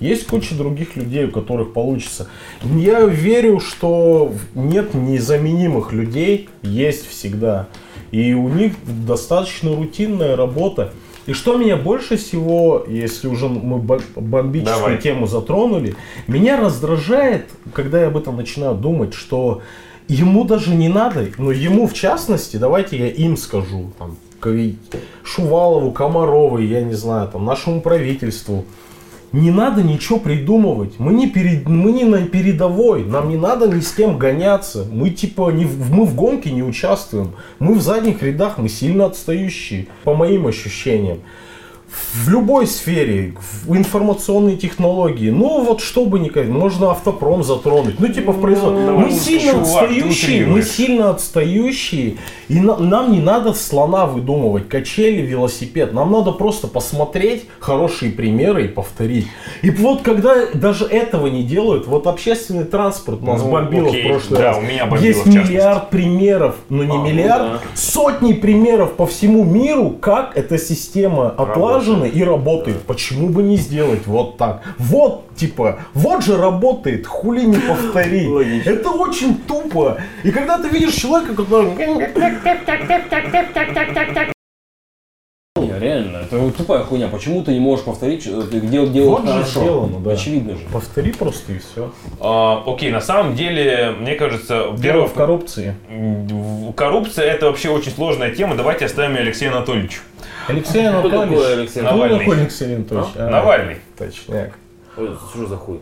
Есть 0.00 0.26
куча 0.26 0.54
других 0.54 0.94
людей, 0.96 1.24
у 1.24 1.30
которых 1.32 1.72
получится. 1.72 2.28
Я 2.62 3.04
верю, 3.04 3.58
что 3.58 4.32
нет 4.54 4.94
незаменимых 4.94 5.92
людей, 5.92 6.48
есть 6.62 7.08
всегда. 7.08 7.66
И 8.12 8.32
у 8.32 8.48
них 8.48 8.74
достаточно 8.86 9.74
рутинная 9.74 10.36
работа. 10.36 10.92
И 11.26 11.32
что 11.34 11.58
меня 11.58 11.76
больше 11.76 12.16
всего, 12.16 12.86
если 12.88 13.28
уже 13.28 13.48
мы 13.48 13.78
бо- 13.78 14.00
бомбическую 14.16 14.78
Давай. 14.80 14.98
тему 14.98 15.26
затронули, 15.26 15.94
меня 16.26 16.58
раздражает, 16.58 17.50
когда 17.74 18.00
я 18.00 18.06
об 18.06 18.16
этом 18.16 18.36
начинаю 18.36 18.74
думать, 18.76 19.12
что 19.12 19.60
ему 20.06 20.44
даже 20.44 20.74
не 20.74 20.88
надо, 20.88 21.26
но 21.36 21.50
ему 21.52 21.86
в 21.86 21.92
частности, 21.92 22.56
давайте 22.56 22.96
я 22.96 23.08
им 23.08 23.36
скажу, 23.36 23.92
там, 23.98 24.16
Шувалову, 25.24 25.92
Комаровой, 25.92 26.66
я 26.66 26.82
не 26.82 26.94
знаю, 26.94 27.28
там, 27.28 27.44
нашему 27.44 27.80
правительству, 27.80 28.64
не 29.32 29.50
надо 29.50 29.82
ничего 29.82 30.18
придумывать. 30.18 30.94
Мы 30.98 31.12
не, 31.12 31.28
перед, 31.28 31.68
мы 31.68 31.92
не 31.92 32.04
на 32.04 32.22
передовой. 32.26 33.04
Нам 33.04 33.28
не 33.28 33.36
надо 33.36 33.68
ни 33.68 33.80
с 33.80 33.92
кем 33.92 34.16
гоняться. 34.16 34.86
Мы 34.90 35.10
типа 35.10 35.50
не, 35.50 35.66
мы 35.66 36.06
в 36.06 36.14
гонке 36.14 36.50
не 36.50 36.62
участвуем. 36.62 37.32
Мы 37.58 37.74
в 37.74 37.82
задних 37.82 38.22
рядах, 38.22 38.56
мы 38.56 38.68
сильно 38.68 39.06
отстающие, 39.06 39.88
по 40.04 40.14
моим 40.14 40.46
ощущениям. 40.46 41.18
В 42.12 42.28
любой 42.28 42.66
сфере, 42.66 43.34
в 43.64 43.74
информационные 43.76 44.56
технологии, 44.56 45.30
ну 45.30 45.62
вот 45.64 45.80
что 45.80 46.04
бы 46.04 46.18
ни 46.18 46.28
говорить, 46.28 46.52
можно 46.52 46.90
автопром 46.90 47.42
затронуть, 47.42 47.98
ну 47.98 48.08
типа 48.08 48.32
в 48.32 48.40
производстве. 48.40 48.84
Ну, 48.84 48.98
Мы 48.98 49.10
сильно 49.12 49.52
чувак, 49.52 49.62
отстающие, 49.84 50.46
мы 50.46 50.62
сильно 50.62 51.10
отстающие, 51.10 52.16
и 52.48 52.60
на- 52.60 52.76
нам 52.76 53.12
не 53.12 53.20
надо 53.20 53.52
слона 53.54 54.06
выдумывать, 54.06 54.68
качели, 54.68 55.22
велосипед, 55.22 55.92
нам 55.92 56.12
надо 56.12 56.32
просто 56.32 56.66
посмотреть 56.66 57.46
хорошие 57.58 58.10
примеры 58.12 58.66
и 58.66 58.68
повторить. 58.68 59.26
И 59.62 59.70
вот 59.70 60.02
когда 60.02 60.34
даже 60.54 60.84
этого 60.84 61.26
не 61.28 61.42
делают, 61.42 61.86
вот 61.86 62.06
общественный 62.06 62.64
транспорт 62.64 63.22
нас 63.22 63.42
Ну, 63.42 63.50
бомбило 63.50 63.88
окей, 63.88 64.04
в 64.04 64.08
прошлый 64.08 64.38
да, 64.40 64.44
раз. 64.48 64.58
у 64.58 64.60
меня 64.62 64.86
бомбило, 64.86 65.06
Есть 65.08 65.26
миллиард 65.26 65.90
примеров, 65.90 66.56
ну 66.68 66.82
не 66.82 66.90
А, 66.92 66.94
ну 66.98 67.04
миллиард, 67.06 67.52
да. 67.52 67.60
сотни 67.74 68.32
примеров 68.34 68.92
по 68.94 69.06
всему 69.06 69.44
миру, 69.44 69.90
как 70.00 70.36
эта 70.36 70.58
система 70.58 71.30
отлажена 71.30 71.77
налажено 71.78 72.06
и 72.06 72.22
работает. 72.22 72.82
Почему 72.82 73.28
бы 73.28 73.42
не 73.42 73.56
сделать 73.56 74.06
вот 74.06 74.36
так? 74.36 74.62
Вот, 74.78 75.34
типа, 75.36 75.80
вот 75.94 76.24
же 76.24 76.36
работает, 76.36 77.06
хули 77.06 77.44
не 77.44 77.56
повтори. 77.56 78.62
Это 78.64 78.90
очень 78.90 79.36
тупо. 79.38 79.98
И 80.24 80.30
когда 80.30 80.58
ты 80.58 80.68
видишь 80.68 80.94
человека, 80.94 81.34
который... 81.34 81.74
Реально, 85.80 86.18
это 86.18 86.50
тупая 86.50 86.82
хуйня. 86.82 87.08
Почему 87.08 87.42
ты 87.42 87.52
не 87.52 87.60
можешь 87.60 87.84
повторить, 87.84 88.22
что 88.22 88.42
ты 88.42 88.58
где 88.58 88.84
делал 88.86 89.10
Вот 89.10 89.26
же 89.26 89.32
хорошо? 89.32 89.60
сделано, 89.60 90.00
да. 90.00 90.12
Очевидно 90.12 90.54
же. 90.54 90.60
Повтори 90.72 91.12
просто 91.12 91.52
и 91.52 91.58
все. 91.58 91.92
А, 92.20 92.62
окей, 92.66 92.90
на 92.90 93.00
самом 93.00 93.34
деле, 93.34 93.94
мне 93.98 94.14
кажется, 94.14 94.68
во-первых, 94.68 95.10
в 95.10 95.14
коррупции. 95.14 95.74
коррупция 96.76 97.26
это 97.26 97.46
вообще 97.46 97.70
очень 97.70 97.92
сложная 97.92 98.34
тема. 98.34 98.56
Давайте 98.56 98.86
оставим 98.86 99.14
ее 99.14 99.20
Алексею 99.20 99.52
Анатольевичу. 99.52 100.00
Алексей 100.48 100.84
такой 100.84 101.10
Анатольевич. 101.10 101.46
Алексей 101.58 101.80
Кто 101.80 101.90
Навальный? 101.92 102.18
такой 102.20 102.40
Алексей 102.40 102.74
Анатольевич? 102.74 103.10
А, 103.16 103.30
Навальный. 103.30 103.76
Точняк. 103.98 104.50
Ой, 104.96 105.18
Что 105.32 105.46
за 105.46 105.56
хуй? 105.56 105.80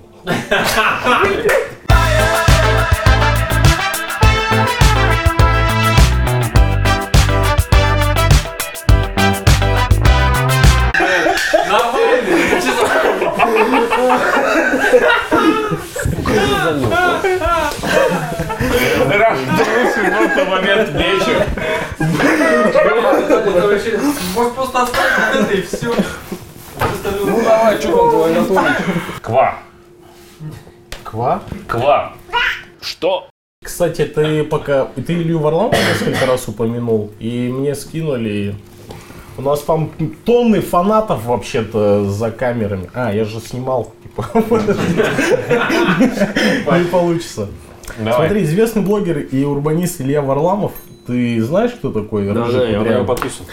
Лучший 18.77 20.11
просто 20.11 20.45
момент 20.45 20.91
вечер. 20.91 21.47
Короче, 23.53 23.99
может 24.34 24.55
просто 24.55 24.82
оставить 24.82 25.34
вот 25.34 25.44
это 25.44 25.55
и 25.55 25.62
все. 25.62 25.94
Ну 27.24 27.42
давай, 27.42 27.78
что 27.80 27.97
там 27.97 28.11
твой 28.11 28.36
Анатолий? 28.36 28.74
Ква. 29.22 29.55
Ква? 31.05 31.42
Ква. 31.68 32.12
Что? 32.80 33.28
Кстати, 33.64 34.05
ты 34.05 34.44
пока... 34.44 34.86
Ты 34.94 35.14
Илью 35.14 35.38
Варламова 35.40 35.74
несколько 35.74 36.26
раз 36.26 36.47
упомянул, 36.49 37.11
и 37.18 37.49
мне 37.49 37.74
скинули... 37.74 38.55
У 39.38 39.42
нас 39.42 39.61
там 39.61 39.90
тонны 40.24 40.62
фанатов 40.62 41.24
вообще-то 41.24 42.09
за 42.09 42.30
камерами. 42.30 42.88
А, 42.94 43.12
я 43.12 43.24
же 43.26 43.38
снимал. 43.40 43.92
типа. 44.03 44.26
Не 46.78 46.84
получится. 46.84 47.49
Давай. 47.99 48.14
Смотри, 48.14 48.44
известный 48.44 48.80
блогер 48.80 49.18
и 49.18 49.44
урбанист 49.44 50.01
Илья 50.01 50.22
Варламов. 50.22 50.72
Ты 51.07 51.41
знаешь, 51.43 51.73
кто 51.73 51.91
такой? 51.93 52.27
Да, 52.27 52.45
Рыжий 52.45 52.53
да, 52.61 52.67
я 52.67 52.73
на 52.73 52.79
кудрявый? 52.79 52.95
него 52.95 53.05
подписан. 53.05 53.47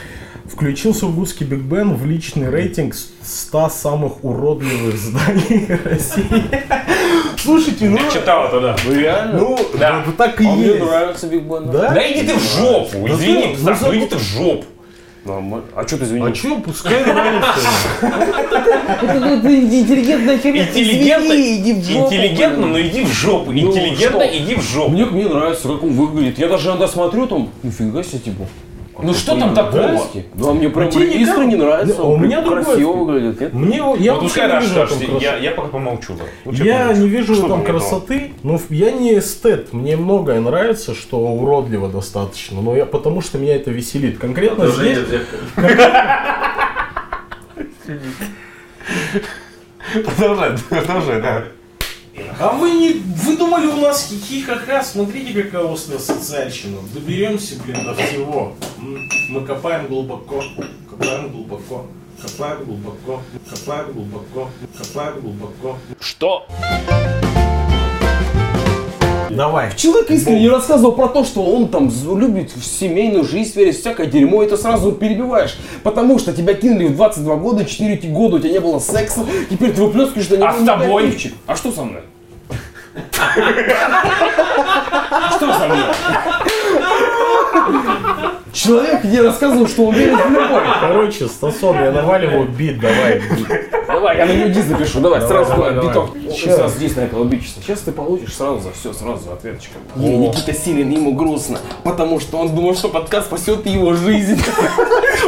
Включил 0.46 0.94
Сургутский 0.94 1.46
Биг 1.46 1.60
Бен 1.60 1.94
в 1.96 2.06
личный 2.06 2.50
рейтинг 2.50 2.96
100 2.96 3.70
самых 3.70 4.24
уродливых 4.24 4.96
зданий 4.98 5.68
России. 5.86 6.44
Слушайте, 7.38 7.90
ну... 7.90 7.98
Я 7.98 8.10
читал 8.12 8.48
это, 8.48 8.60
да. 8.60 8.76
Вы 8.86 8.96
реально? 9.00 9.40
Ну, 9.40 9.58
Да. 9.80 10.04
да, 10.06 10.12
так 10.18 10.42
и 10.42 10.46
А 10.46 10.52
мне 10.52 10.66
есть. 10.66 10.80
нравится 10.84 11.28
Биг 11.28 11.44
Бен. 11.44 11.72
Да? 11.72 11.92
Да 11.92 12.12
иди 12.12 12.28
ты 12.28 12.36
в 12.38 12.42
жопу, 12.42 13.08
извини? 13.08 13.56
Ну, 13.62 13.74
ну 13.82 13.96
иди 13.96 14.06
ты 14.08 14.16
в 14.18 14.22
жопу. 14.22 14.66
Нормально. 15.26 15.66
А 15.74 15.88
что 15.88 15.98
ты 15.98 16.04
А 16.04 16.06
извинил? 16.06 16.34
чё, 16.34 16.60
пускай 16.60 17.06
нравится. 17.06 17.60
Интеллигентно, 20.70 21.34
интеллигентно, 21.34 22.68
но 22.68 22.82
иди 22.82 23.04
в 23.04 23.08
жопу. 23.12 23.52
Интеллигентно, 23.54 24.26
что? 24.26 24.38
иди 24.38 24.56
в 24.56 24.62
жопу. 24.62 24.92
Мне, 24.92 25.06
мне 25.06 25.28
нравится, 25.28 25.68
как 25.70 25.84
он 25.84 25.92
выглядит. 25.94 26.40
Я 26.40 26.50
даже 26.50 26.68
иногда 26.68 26.88
смотрю 26.88 27.28
там, 27.28 27.50
нифига 27.64 28.04
себе, 28.04 28.20
типа. 28.20 28.46
Ну 29.02 29.14
что 29.14 29.38
там 29.38 29.54
такого? 29.56 30.08
Да, 30.36 30.54
мне 30.54 30.70
прям 30.70 30.90
тебе 30.90 31.08
не 31.08 31.24
искренне 31.24 31.56
нравится. 31.56 31.96
Ну, 32.00 32.12
у 32.12 32.18
меня 32.18 32.42
красиво 32.42 32.94
другое. 32.94 33.22
выглядит. 33.22 33.42
нет? 33.42 33.54
Мне, 33.54 33.78
я 34.00 34.14
Ну 34.14 34.22
вообще 34.22 34.42
не 34.42 34.60
вижу 34.60 34.74
красоты. 34.76 35.08
я, 35.20 35.38
я 35.38 35.52
пока 35.52 35.68
помолчу. 35.70 36.14
Ну, 36.46 36.52
Я 36.52 36.80
помолчу? 36.80 37.02
не 37.02 37.08
вижу 37.10 37.48
там 37.48 37.64
красоты, 37.64 38.34
но 38.44 38.60
я 38.70 38.92
не 38.92 39.18
эстет, 39.18 39.74
мне 39.74 39.98
многое 39.98 40.40
нравится, 40.40 40.94
что 40.94 41.18
уродливо 41.20 41.90
достаточно, 41.90 42.62
но 42.62 42.76
я 42.76 42.86
потому 42.86 43.22
что 43.22 43.38
меня 43.38 43.56
это 43.56 43.72
веселит. 43.72 44.20
Конкретно 44.20 44.68
здесь, 44.68 45.00
Продолжай, 50.06 50.52
продолжай, 50.70 51.22
да. 51.22 51.44
А 52.40 52.50
вы 52.54 52.72
не, 52.72 52.94
вы 52.94 53.38
думали 53.38 53.66
у 53.68 53.78
нас 53.78 54.08
хихи-ха-ха? 54.08 54.84
Смотрите, 54.84 55.44
какая 55.44 55.64
нас 55.64 56.00
социальщина. 56.00 56.80
Доберемся, 56.94 57.56
блин, 57.64 57.86
до 57.86 57.96
всего. 57.96 58.54
Мы 59.30 59.42
копаем 59.46 59.88
глубоко, 59.88 60.44
копаем 60.90 61.30
глубоко, 61.32 61.88
копаем 62.22 62.66
глубоко, 62.66 63.22
копаем 63.50 63.94
глубоко, 63.94 64.50
копаем 64.78 65.22
глубоко. 65.22 65.78
Что? 66.00 66.46
Давай. 69.36 69.72
Человек 69.76 70.12
искренне 70.12 70.50
рассказывал 70.50 70.94
про 70.94 71.08
то, 71.08 71.24
что 71.24 71.44
он 71.44 71.68
там 71.68 71.92
любит 72.18 72.52
в 72.56 72.64
семейную 72.64 73.24
жизнь, 73.24 73.58
верит 73.58 73.76
всякое 73.76 74.08
дерьмо, 74.08 74.44
и 74.44 74.50
ты 74.50 74.58
сразу 74.58 74.92
перебиваешь. 74.92 75.58
Потому 75.84 76.20
что 76.20 76.34
тебя 76.34 76.54
кинули 76.54 76.88
в 76.88 76.96
22 76.96 77.36
года, 77.38 77.66
4 77.66 77.94
эти 77.94 78.08
года 78.08 78.38
у 78.38 78.40
тебя 78.40 78.52
не 78.52 78.60
было 78.60 78.80
секса, 78.80 79.26
теперь 79.50 79.74
ты 79.74 79.82
выплескиваешь 79.82 80.30
на 80.30 80.36
него 80.36 80.48
А 80.48 80.54
с 80.54 80.66
тобой? 80.66 81.34
А 81.48 81.56
что 81.56 81.72
со 81.72 81.84
мной? 81.84 82.02
Что 85.36 85.54
со 85.54 85.68
мной? 85.68 85.80
Человек 88.54 89.04
мне 89.04 89.22
рассказывал, 89.22 89.68
что 89.68 89.86
он 89.88 89.96
верит 89.96 90.16
в 90.16 90.30
любовь. 90.30 90.64
Короче, 90.80 91.28
Стасон, 91.28 91.76
я 91.76 91.92
наваливаю 91.92 92.48
бит, 92.48 92.80
давай. 92.80 93.22
Давай, 93.88 94.18
я 94.18 94.26
на 94.26 94.32
него 94.32 94.50
дисс 94.50 94.68
запишу, 94.68 95.00
давай, 95.00 95.22
сразу 95.22 95.52
давай, 95.52 95.74
давай, 95.74 95.94
давай. 95.94 96.10
биток. 96.20 96.38
Сразу 96.38 96.76
здесь 96.76 96.96
на 96.96 97.02
этого 97.02 97.24
бичеса. 97.24 97.60
Сейчас 97.62 97.80
ты 97.80 97.92
получишь 97.92 98.36
сразу 98.36 98.60
за 98.60 98.72
все, 98.72 98.94
сразу 98.94 99.32
ответочка. 99.32 99.74
Ей, 99.96 100.18
Никита 100.18 100.54
Силин, 100.54 100.90
ему 100.90 101.14
грустно, 101.14 101.60
потому 101.84 102.20
что 102.20 102.38
он 102.38 102.54
думал, 102.56 102.76
что 102.76 102.90
подкаст 102.90 103.28
спасет 103.28 103.66
его 103.66 103.94
жизнь. 103.94 104.42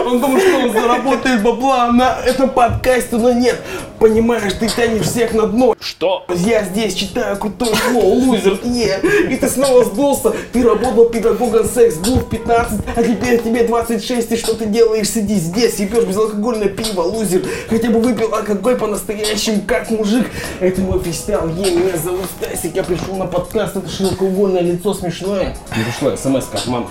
Он 0.05 0.19
думал, 0.19 0.39
что 0.39 0.57
он 0.59 0.71
заработает 0.71 1.41
бабла 1.41 1.91
на 1.91 2.17
этом 2.25 2.49
подкасте, 2.49 3.15
но 3.15 3.31
нет. 3.31 3.59
Понимаешь, 3.97 4.53
ты 4.59 4.67
тянешь 4.67 5.05
всех 5.05 5.33
на 5.33 5.47
дно. 5.47 5.75
Что? 5.79 6.25
Я 6.29 6.63
здесь 6.63 6.93
читаю 6.93 7.37
крутой 7.37 7.73
flow, 7.73 8.13
лузер, 8.13 8.59
е. 8.63 8.99
И 9.29 9.35
ты 9.37 9.47
снова 9.47 9.85
сдулся. 9.85 10.33
Ты 10.51 10.63
работал 10.63 11.05
педагогом 11.05 11.65
секс, 11.65 11.95
был 12.05 12.19
в 12.19 12.29
15, 12.29 12.79
а 12.95 13.03
теперь 13.03 13.41
тебе 13.41 13.63
26. 13.63 14.31
И 14.31 14.37
что 14.37 14.53
ты 14.55 14.65
делаешь? 14.65 15.09
Сиди 15.09 15.35
здесь 15.35 15.79
и 15.79 15.85
пьешь 15.85 16.05
безалкогольное 16.05 16.69
пиво, 16.69 17.01
лузер. 17.01 17.41
Хотя 17.69 17.89
бы 17.89 17.99
выпил 17.99 18.33
алкоголь 18.33 18.77
по-настоящему, 18.77 19.61
как 19.67 19.89
мужик. 19.89 20.27
Это 20.59 20.81
мой 20.81 20.99
фристайл, 20.99 21.47
е, 21.49 21.71
меня 21.71 21.97
зовут 21.97 22.25
Стасик. 22.39 22.75
Я 22.75 22.83
пришел 22.83 23.15
на 23.15 23.25
подкаст, 23.25 23.75
это 23.77 23.89
широкоугольное 23.89 24.61
лицо 24.61 24.93
смешное. 24.93 25.55
Не 25.75 25.83
пришла 25.83 26.15
смс 26.17 26.45
от 26.53 26.67
мамы. 26.67 26.87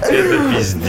Это 0.00 0.38
пиздец. 0.54 0.88